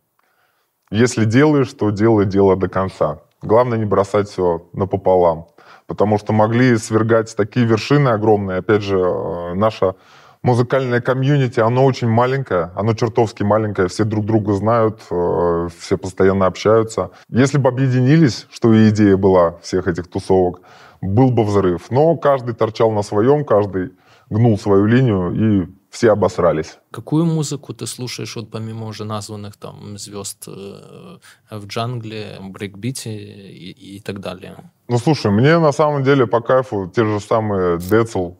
Если 0.91 1.25
делаешь, 1.25 1.73
то 1.73 1.91
делай 1.91 2.25
дело 2.25 2.55
до 2.55 2.69
конца. 2.69 3.19
Главное 3.41 3.77
не 3.77 3.85
бросать 3.85 4.29
все 4.29 4.61
напополам. 4.73 5.47
Потому 5.87 6.17
что 6.17 6.33
могли 6.33 6.77
свергать 6.77 7.35
такие 7.35 7.65
вершины 7.65 8.09
огромные. 8.09 8.59
Опять 8.59 8.83
же, 8.83 8.97
э, 8.97 9.53
наша 9.55 9.95
музыкальное 10.43 11.01
комьюнити, 11.01 11.59
оно 11.59 11.85
очень 11.85 12.09
маленькое, 12.09 12.71
оно 12.75 12.93
чертовски 12.93 13.43
маленькое, 13.43 13.87
все 13.87 14.03
друг 14.03 14.25
друга 14.25 14.53
знают, 14.53 15.01
э, 15.11 15.69
все 15.79 15.97
постоянно 15.97 16.45
общаются. 16.45 17.11
Если 17.29 17.57
бы 17.57 17.69
объединились, 17.69 18.47
что 18.51 18.73
и 18.73 18.89
идея 18.89 19.17
была 19.17 19.57
всех 19.61 19.87
этих 19.87 20.07
тусовок, 20.07 20.61
был 21.01 21.31
бы 21.31 21.43
взрыв. 21.43 21.91
Но 21.91 22.15
каждый 22.17 22.55
торчал 22.55 22.91
на 22.91 23.03
своем, 23.03 23.45
каждый 23.45 23.91
гнул 24.29 24.57
свою 24.57 24.85
линию, 24.85 25.31
и 25.33 25.67
все 25.89 26.11
обосрались. 26.11 26.77
Какую 26.89 27.25
музыку 27.25 27.73
ты 27.73 27.85
слушаешь, 27.85 28.35
вот 28.37 28.49
помимо 28.49 28.87
уже 28.87 29.03
названных 29.03 29.57
там 29.57 29.97
звезд 29.97 30.47
э, 30.47 31.17
в 31.51 31.67
джангле, 31.67 32.37
брейкбите 32.39 33.13
и, 33.13 33.97
и 33.97 33.99
так 33.99 34.21
далее? 34.21 34.55
Ну, 34.87 34.97
слушай, 34.97 35.31
мне 35.31 35.59
на 35.59 35.73
самом 35.73 36.03
деле 36.03 36.27
по 36.27 36.39
кайфу 36.39 36.87
те 36.87 37.03
же 37.03 37.19
самые 37.19 37.77
Децл, 37.77 38.35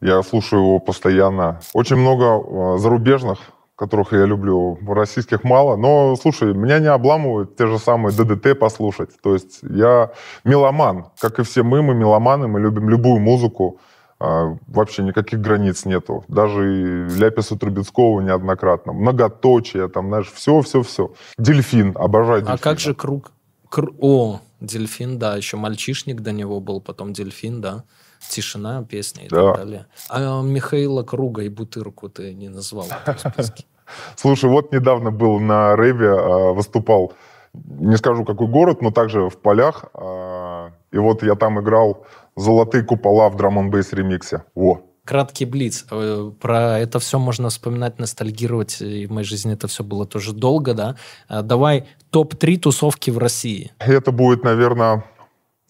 я 0.00 0.22
слушаю 0.22 0.62
его 0.62 0.78
постоянно. 0.78 1.60
Очень 1.72 1.96
много 1.96 2.24
э, 2.24 2.78
зарубежных, 2.78 3.38
которых 3.76 4.12
я 4.12 4.24
люблю, 4.24 4.78
российских 4.86 5.44
мало. 5.44 5.76
Но, 5.76 6.16
слушай, 6.16 6.54
меня 6.54 6.78
не 6.78 6.86
обламывают 6.86 7.56
те 7.56 7.66
же 7.66 7.78
самые 7.78 8.14
ДДТ 8.14 8.58
послушать. 8.58 9.10
То 9.22 9.34
есть 9.34 9.60
я 9.62 10.12
меломан. 10.44 11.06
Как 11.18 11.38
и 11.38 11.42
все 11.42 11.62
мы, 11.62 11.82
мы 11.82 11.94
меломаны, 11.94 12.46
мы 12.48 12.60
любим 12.60 12.88
любую 12.88 13.20
музыку. 13.20 13.80
А, 14.20 14.56
вообще 14.68 15.02
никаких 15.02 15.40
границ 15.40 15.84
нету. 15.84 16.24
Даже 16.28 16.72
и 16.72 17.18
Ляписа 17.18 17.58
Трубецкого 17.58 18.20
неоднократно. 18.20 18.92
Многоточие, 18.92 19.88
там, 19.88 20.08
знаешь, 20.08 20.30
все-все-все. 20.32 21.12
Дельфин, 21.36 21.94
обожаю 21.96 22.42
дельфин. 22.42 22.54
А 22.54 22.58
как 22.58 22.78
же 22.78 22.94
круг? 22.94 23.32
Кр... 23.68 23.90
О, 24.00 24.40
дельфин, 24.60 25.18
да, 25.18 25.36
еще 25.36 25.56
мальчишник 25.56 26.20
до 26.20 26.30
него 26.30 26.60
был, 26.60 26.80
потом 26.80 27.12
дельфин, 27.12 27.60
да. 27.60 27.84
Тишина, 28.28 28.84
песня 28.84 29.26
и 29.26 29.28
да. 29.28 29.52
так 29.52 29.56
далее. 29.56 29.86
А 30.08 30.42
Михаила 30.42 31.02
Круга 31.02 31.42
и 31.42 31.48
Бутырку 31.48 32.08
ты 32.08 32.34
не 32.34 32.48
назвал 32.48 32.86
в 33.06 33.18
списке? 33.18 33.64
Слушай, 34.16 34.50
вот 34.50 34.72
недавно 34.72 35.10
был 35.10 35.38
на 35.38 35.76
Рэве, 35.76 36.10
а, 36.10 36.52
выступал, 36.52 37.12
не 37.52 37.96
скажу 37.96 38.24
какой 38.24 38.48
город, 38.48 38.82
но 38.82 38.90
также 38.90 39.28
в 39.28 39.38
полях. 39.38 39.84
А, 39.94 40.72
и 40.90 40.98
вот 40.98 41.22
я 41.22 41.34
там 41.34 41.60
играл 41.60 42.04
«Золотые 42.36 42.84
купола» 42.84 43.28
в 43.28 43.36
драм 43.36 43.58
н 43.58 43.70
ремиксе. 43.70 44.44
Во. 44.54 44.82
Краткий 45.04 45.44
блиц. 45.44 45.84
Э, 45.90 46.32
про 46.40 46.78
это 46.78 46.98
все 46.98 47.18
можно 47.18 47.50
вспоминать, 47.50 47.98
ностальгировать. 47.98 48.80
И 48.80 49.06
в 49.06 49.12
моей 49.12 49.26
жизни 49.26 49.52
это 49.52 49.68
все 49.68 49.84
было 49.84 50.06
тоже 50.06 50.32
долго, 50.32 50.72
да. 50.72 50.96
А, 51.28 51.42
давай 51.42 51.86
топ-3 52.10 52.58
тусовки 52.58 53.10
в 53.10 53.18
России. 53.18 53.72
Это 53.78 54.12
будет, 54.12 54.44
наверное, 54.44 55.04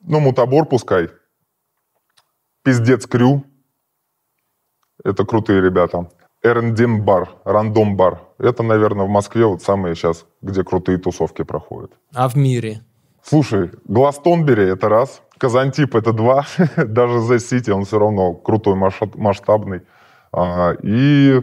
ну, 0.03 0.21
Мутабор 0.21 0.67
пускай. 0.67 1.09
Пиздец 2.65 3.07
Крю. 3.07 3.45
Это 5.05 5.25
крутые 5.25 5.61
ребята. 5.61 6.09
R&D 6.43 6.87
бар, 7.03 7.29
рандом 7.45 7.95
бар. 7.95 8.23
Это, 8.39 8.63
наверное, 8.63 9.05
в 9.05 9.11
Москве 9.11 9.45
вот 9.45 9.63
самые 9.63 9.95
сейчас, 9.95 10.25
где 10.41 10.65
крутые 10.65 10.97
тусовки 10.97 11.43
проходят. 11.43 11.93
А 12.15 12.27
в 12.27 12.37
мире? 12.37 12.81
Слушай, 13.23 13.71
Гластонбери 13.85 14.67
это 14.67 14.89
раз, 14.89 15.23
Казантип 15.37 15.95
это 15.95 16.13
два, 16.13 16.47
даже 16.77 17.19
The 17.19 17.37
City 17.37 17.71
он 17.71 17.85
все 17.85 17.99
равно 17.99 18.33
крутой, 18.33 18.77
масштабный. 18.77 19.83
А, 20.33 20.73
и 20.83 21.43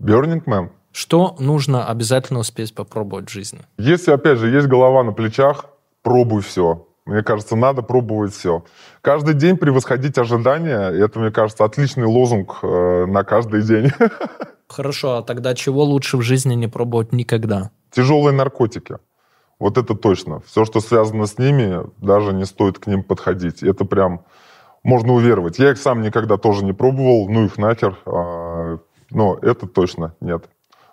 Burning 0.00 0.44
Man. 0.44 0.70
Что 0.90 1.36
нужно 1.38 1.86
обязательно 1.86 2.40
успеть 2.40 2.74
попробовать 2.74 3.28
в 3.28 3.32
жизни? 3.32 3.60
Если, 3.76 4.10
опять 4.10 4.38
же, 4.38 4.48
есть 4.48 4.68
голова 4.68 5.04
на 5.04 5.12
плечах, 5.12 5.66
пробуй 6.02 6.40
все. 6.40 6.86
Мне 7.04 7.22
кажется, 7.22 7.56
надо 7.56 7.82
пробовать 7.82 8.32
все. 8.32 8.64
Каждый 9.00 9.34
день 9.34 9.56
превосходить 9.56 10.18
ожидания, 10.18 10.88
это, 10.90 11.18
мне 11.18 11.30
кажется, 11.30 11.64
отличный 11.64 12.06
лозунг 12.06 12.58
э, 12.62 13.06
на 13.06 13.24
каждый 13.24 13.62
день. 13.62 13.90
Хорошо, 14.68 15.16
а 15.16 15.22
тогда 15.22 15.54
чего 15.54 15.82
лучше 15.84 16.16
в 16.16 16.22
жизни 16.22 16.54
не 16.54 16.68
пробовать 16.68 17.12
никогда? 17.12 17.72
Тяжелые 17.90 18.34
наркотики. 18.34 18.96
Вот 19.58 19.78
это 19.78 19.94
точно. 19.94 20.40
Все, 20.40 20.64
что 20.64 20.80
связано 20.80 21.26
с 21.26 21.38
ними, 21.38 21.84
даже 21.98 22.32
не 22.32 22.44
стоит 22.44 22.78
к 22.78 22.86
ним 22.86 23.02
подходить. 23.02 23.62
Это 23.62 23.84
прям 23.84 24.24
можно 24.82 25.12
уверовать. 25.12 25.58
Я 25.58 25.70
их 25.70 25.78
сам 25.78 26.02
никогда 26.02 26.36
тоже 26.36 26.64
не 26.64 26.72
пробовал, 26.72 27.28
ну 27.28 27.44
их 27.44 27.58
нахер. 27.58 27.98
А, 28.06 28.78
но 29.10 29.38
это 29.42 29.66
точно 29.66 30.14
нет. 30.20 30.48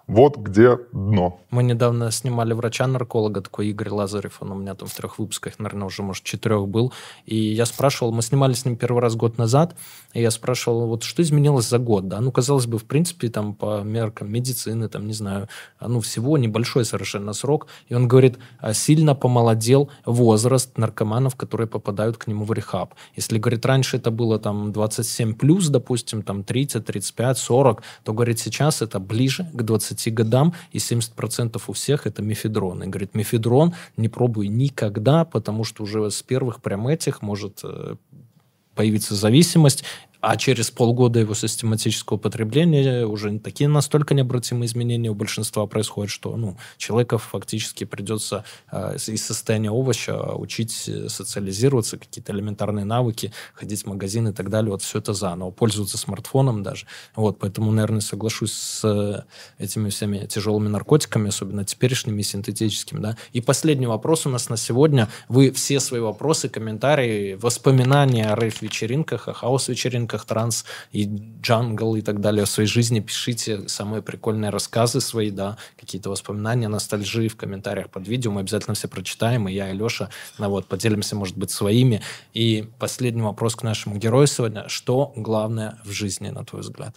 Вот 0.09 0.37
где 0.37 0.75
дно. 0.91 1.39
Мы 1.51 1.61
недавно 1.61 2.09
снимали 2.09 2.53
врача-нарколога, 2.53 3.41
такой 3.41 3.67
Игорь 3.67 3.89
Лазарев, 3.89 4.37
он 4.41 4.51
у 4.51 4.55
меня 4.55 4.73
там 4.73 4.87
в 4.87 4.93
трех 4.95 5.19
выпусках, 5.19 5.59
наверное, 5.59 5.85
уже, 5.85 6.01
может, 6.01 6.23
четырех 6.23 6.67
был. 6.67 6.91
И 7.27 7.35
я 7.35 7.67
спрашивал, 7.67 8.11
мы 8.11 8.23
снимали 8.23 8.53
с 8.53 8.65
ним 8.65 8.75
первый 8.75 9.03
раз 9.03 9.15
год 9.15 9.37
назад, 9.37 9.75
и 10.15 10.21
я 10.21 10.31
спрашивал, 10.31 10.87
вот 10.87 11.03
что 11.03 11.21
изменилось 11.21 11.69
за 11.69 11.77
год, 11.77 12.07
да? 12.07 12.21
Ну, 12.21 12.31
казалось 12.31 12.65
бы, 12.65 12.79
в 12.79 12.85
принципе, 12.85 13.29
там, 13.29 13.53
по 13.53 13.83
меркам 13.83 14.31
медицины, 14.31 14.89
там, 14.89 15.05
не 15.05 15.13
знаю, 15.13 15.47
ну, 15.79 15.99
всего 15.99 16.39
небольшой 16.39 16.85
совершенно 16.85 17.33
срок. 17.33 17.67
И 17.87 17.93
он 17.93 18.07
говорит, 18.07 18.39
«А 18.57 18.73
сильно 18.73 19.13
помолодел 19.13 19.91
возраст 20.05 20.75
наркоманов, 20.75 21.35
которые 21.35 21.67
попадают 21.67 22.17
к 22.17 22.25
нему 22.25 22.45
в 22.45 22.53
рехаб. 22.53 22.95
Если, 23.15 23.37
говорит, 23.37 23.63
раньше 23.63 23.97
это 23.97 24.09
было 24.09 24.39
там 24.39 24.71
27 24.71 25.35
плюс, 25.35 25.67
допустим, 25.67 26.23
там 26.23 26.43
30, 26.43 26.83
35, 26.83 27.37
40, 27.37 27.83
то, 28.03 28.13
говорит, 28.13 28.39
сейчас 28.39 28.81
это 28.81 28.99
ближе 28.99 29.47
к 29.53 29.61
20 29.61 29.98
20 29.99 30.13
годам, 30.13 30.53
и 30.71 30.77
70% 30.77 31.61
у 31.67 31.73
всех 31.73 32.07
это 32.07 32.21
мефедрон. 32.21 32.83
И 32.83 32.87
говорит, 32.87 33.15
мефедрон 33.15 33.73
не 33.97 34.09
пробуй 34.09 34.47
никогда, 34.47 35.25
потому 35.25 35.63
что 35.63 35.83
уже 35.83 36.09
с 36.09 36.21
первых 36.23 36.61
прям 36.61 36.87
этих 36.87 37.21
может 37.21 37.59
э, 37.63 37.95
появиться 38.75 39.15
зависимость, 39.15 39.83
а 40.21 40.35
через 40.35 40.69
полгода 40.69 41.19
его 41.19 41.33
систематического 41.33 42.17
потребления 42.17 43.05
уже 43.05 43.39
такие 43.39 43.69
настолько 43.69 44.13
необратимые 44.13 44.67
изменения 44.67 45.09
у 45.09 45.15
большинства 45.15 45.65
происходят, 45.65 46.11
что 46.11 46.35
ну, 46.35 46.57
человека 46.77 47.17
фактически 47.17 47.85
придется 47.85 48.43
э, 48.71 48.97
из 49.07 49.25
состояния 49.25 49.69
овоща 49.69 50.17
учить 50.33 50.89
социализироваться, 51.07 51.97
какие-то 51.97 52.33
элементарные 52.33 52.85
навыки, 52.85 53.31
ходить 53.53 53.83
в 53.83 53.87
магазин 53.87 54.27
и 54.27 54.33
так 54.33 54.49
далее. 54.49 54.71
Вот 54.71 54.81
все 54.81 54.99
это 54.99 55.13
заново. 55.13 55.51
Пользоваться 55.51 55.97
смартфоном 55.97 56.63
даже. 56.63 56.85
Вот, 57.15 57.39
поэтому, 57.39 57.71
наверное, 57.71 58.01
соглашусь 58.01 58.51
с 58.51 58.81
э, 58.83 59.23
этими 59.57 59.89
всеми 59.89 60.25
тяжелыми 60.25 60.67
наркотиками, 60.67 61.29
особенно 61.29 61.63
теперешними 61.63 62.21
синтетическими. 62.21 62.99
Да? 62.99 63.17
И 63.31 63.39
последний 63.39 63.87
вопрос 63.87 64.25
у 64.25 64.29
нас 64.29 64.49
на 64.49 64.57
сегодня. 64.57 65.07
Вы 65.29 65.51
все 65.51 65.79
свои 65.79 66.01
вопросы, 66.01 66.49
комментарии, 66.49 67.35
воспоминания 67.35 68.25
о 68.25 68.35
рейв-вечеринках, 68.35 69.29
о 69.29 69.33
хаос-вечеринках 69.33 70.08
вечеринках 70.09 70.25
транс 70.25 70.65
и 70.91 71.09
джангл 71.41 71.95
и 71.95 72.01
так 72.01 72.19
далее 72.19 72.45
в 72.45 72.49
своей 72.49 72.69
жизни. 72.69 72.99
Пишите 72.99 73.67
самые 73.67 74.01
прикольные 74.01 74.51
рассказы 74.51 75.01
свои, 75.01 75.31
да, 75.31 75.57
какие-то 75.79 76.09
воспоминания, 76.09 76.67
ностальжи 76.67 77.27
в 77.27 77.35
комментариях 77.35 77.89
под 77.89 78.07
видео. 78.07 78.31
Мы 78.31 78.41
обязательно 78.41 78.73
все 78.75 78.87
прочитаем, 78.87 79.47
и 79.47 79.53
я, 79.53 79.69
и 79.69 79.73
Леша, 79.73 80.09
ну, 80.39 80.49
вот, 80.49 80.67
поделимся, 80.67 81.15
может 81.15 81.37
быть, 81.37 81.51
своими. 81.51 82.01
И 82.33 82.69
последний 82.79 83.21
вопрос 83.21 83.55
к 83.55 83.63
нашему 83.63 83.97
герою 83.97 84.27
сегодня. 84.27 84.63
Что 84.67 85.11
главное 85.15 85.77
в 85.85 85.91
жизни, 85.91 86.31
на 86.31 86.43
твой 86.43 86.61
взгляд? 86.61 86.95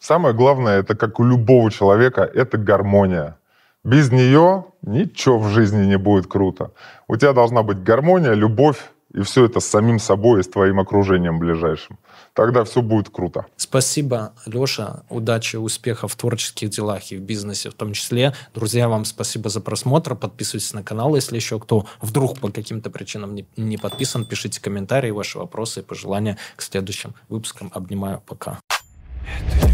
Самое 0.00 0.34
главное, 0.34 0.80
это 0.80 0.94
как 0.94 1.20
у 1.20 1.24
любого 1.24 1.70
человека, 1.70 2.22
это 2.22 2.58
гармония. 2.58 3.36
Без 3.84 4.12
нее 4.12 4.64
ничего 4.82 5.38
в 5.38 5.48
жизни 5.48 5.86
не 5.86 5.98
будет 5.98 6.26
круто. 6.26 6.70
У 7.08 7.16
тебя 7.16 7.32
должна 7.32 7.62
быть 7.62 7.82
гармония, 7.82 8.34
любовь, 8.34 8.78
и 9.14 9.22
все 9.22 9.44
это 9.44 9.60
с 9.60 9.66
самим 9.66 9.98
собой 9.98 10.40
и 10.40 10.42
с 10.42 10.48
твоим 10.48 10.80
окружением 10.80 11.38
ближайшим 11.38 11.98
тогда 12.34 12.64
все 12.64 12.82
будет 12.82 13.08
круто. 13.08 13.46
Спасибо, 13.56 14.34
Леша. 14.46 15.04
Удачи, 15.08 15.56
успехов 15.56 16.12
в 16.12 16.16
творческих 16.16 16.70
делах 16.70 17.10
и 17.10 17.16
в 17.16 17.20
бизнесе 17.20 17.70
в 17.70 17.74
том 17.74 17.92
числе. 17.92 18.34
Друзья, 18.54 18.88
вам 18.88 19.04
спасибо 19.04 19.48
за 19.48 19.60
просмотр. 19.60 20.14
Подписывайтесь 20.14 20.72
на 20.72 20.82
канал, 20.82 21.14
если 21.14 21.36
еще 21.36 21.58
кто 21.58 21.86
вдруг 22.00 22.38
по 22.40 22.50
каким-то 22.50 22.90
причинам 22.90 23.34
не, 23.34 23.46
не 23.56 23.78
подписан. 23.78 24.26
Пишите 24.26 24.60
комментарии, 24.60 25.10
ваши 25.10 25.38
вопросы 25.38 25.80
и 25.80 25.82
пожелания 25.82 26.38
к 26.56 26.62
следующим 26.62 27.14
выпускам. 27.28 27.70
Обнимаю. 27.74 28.22
Пока. 28.26 28.60
Это. 29.52 29.73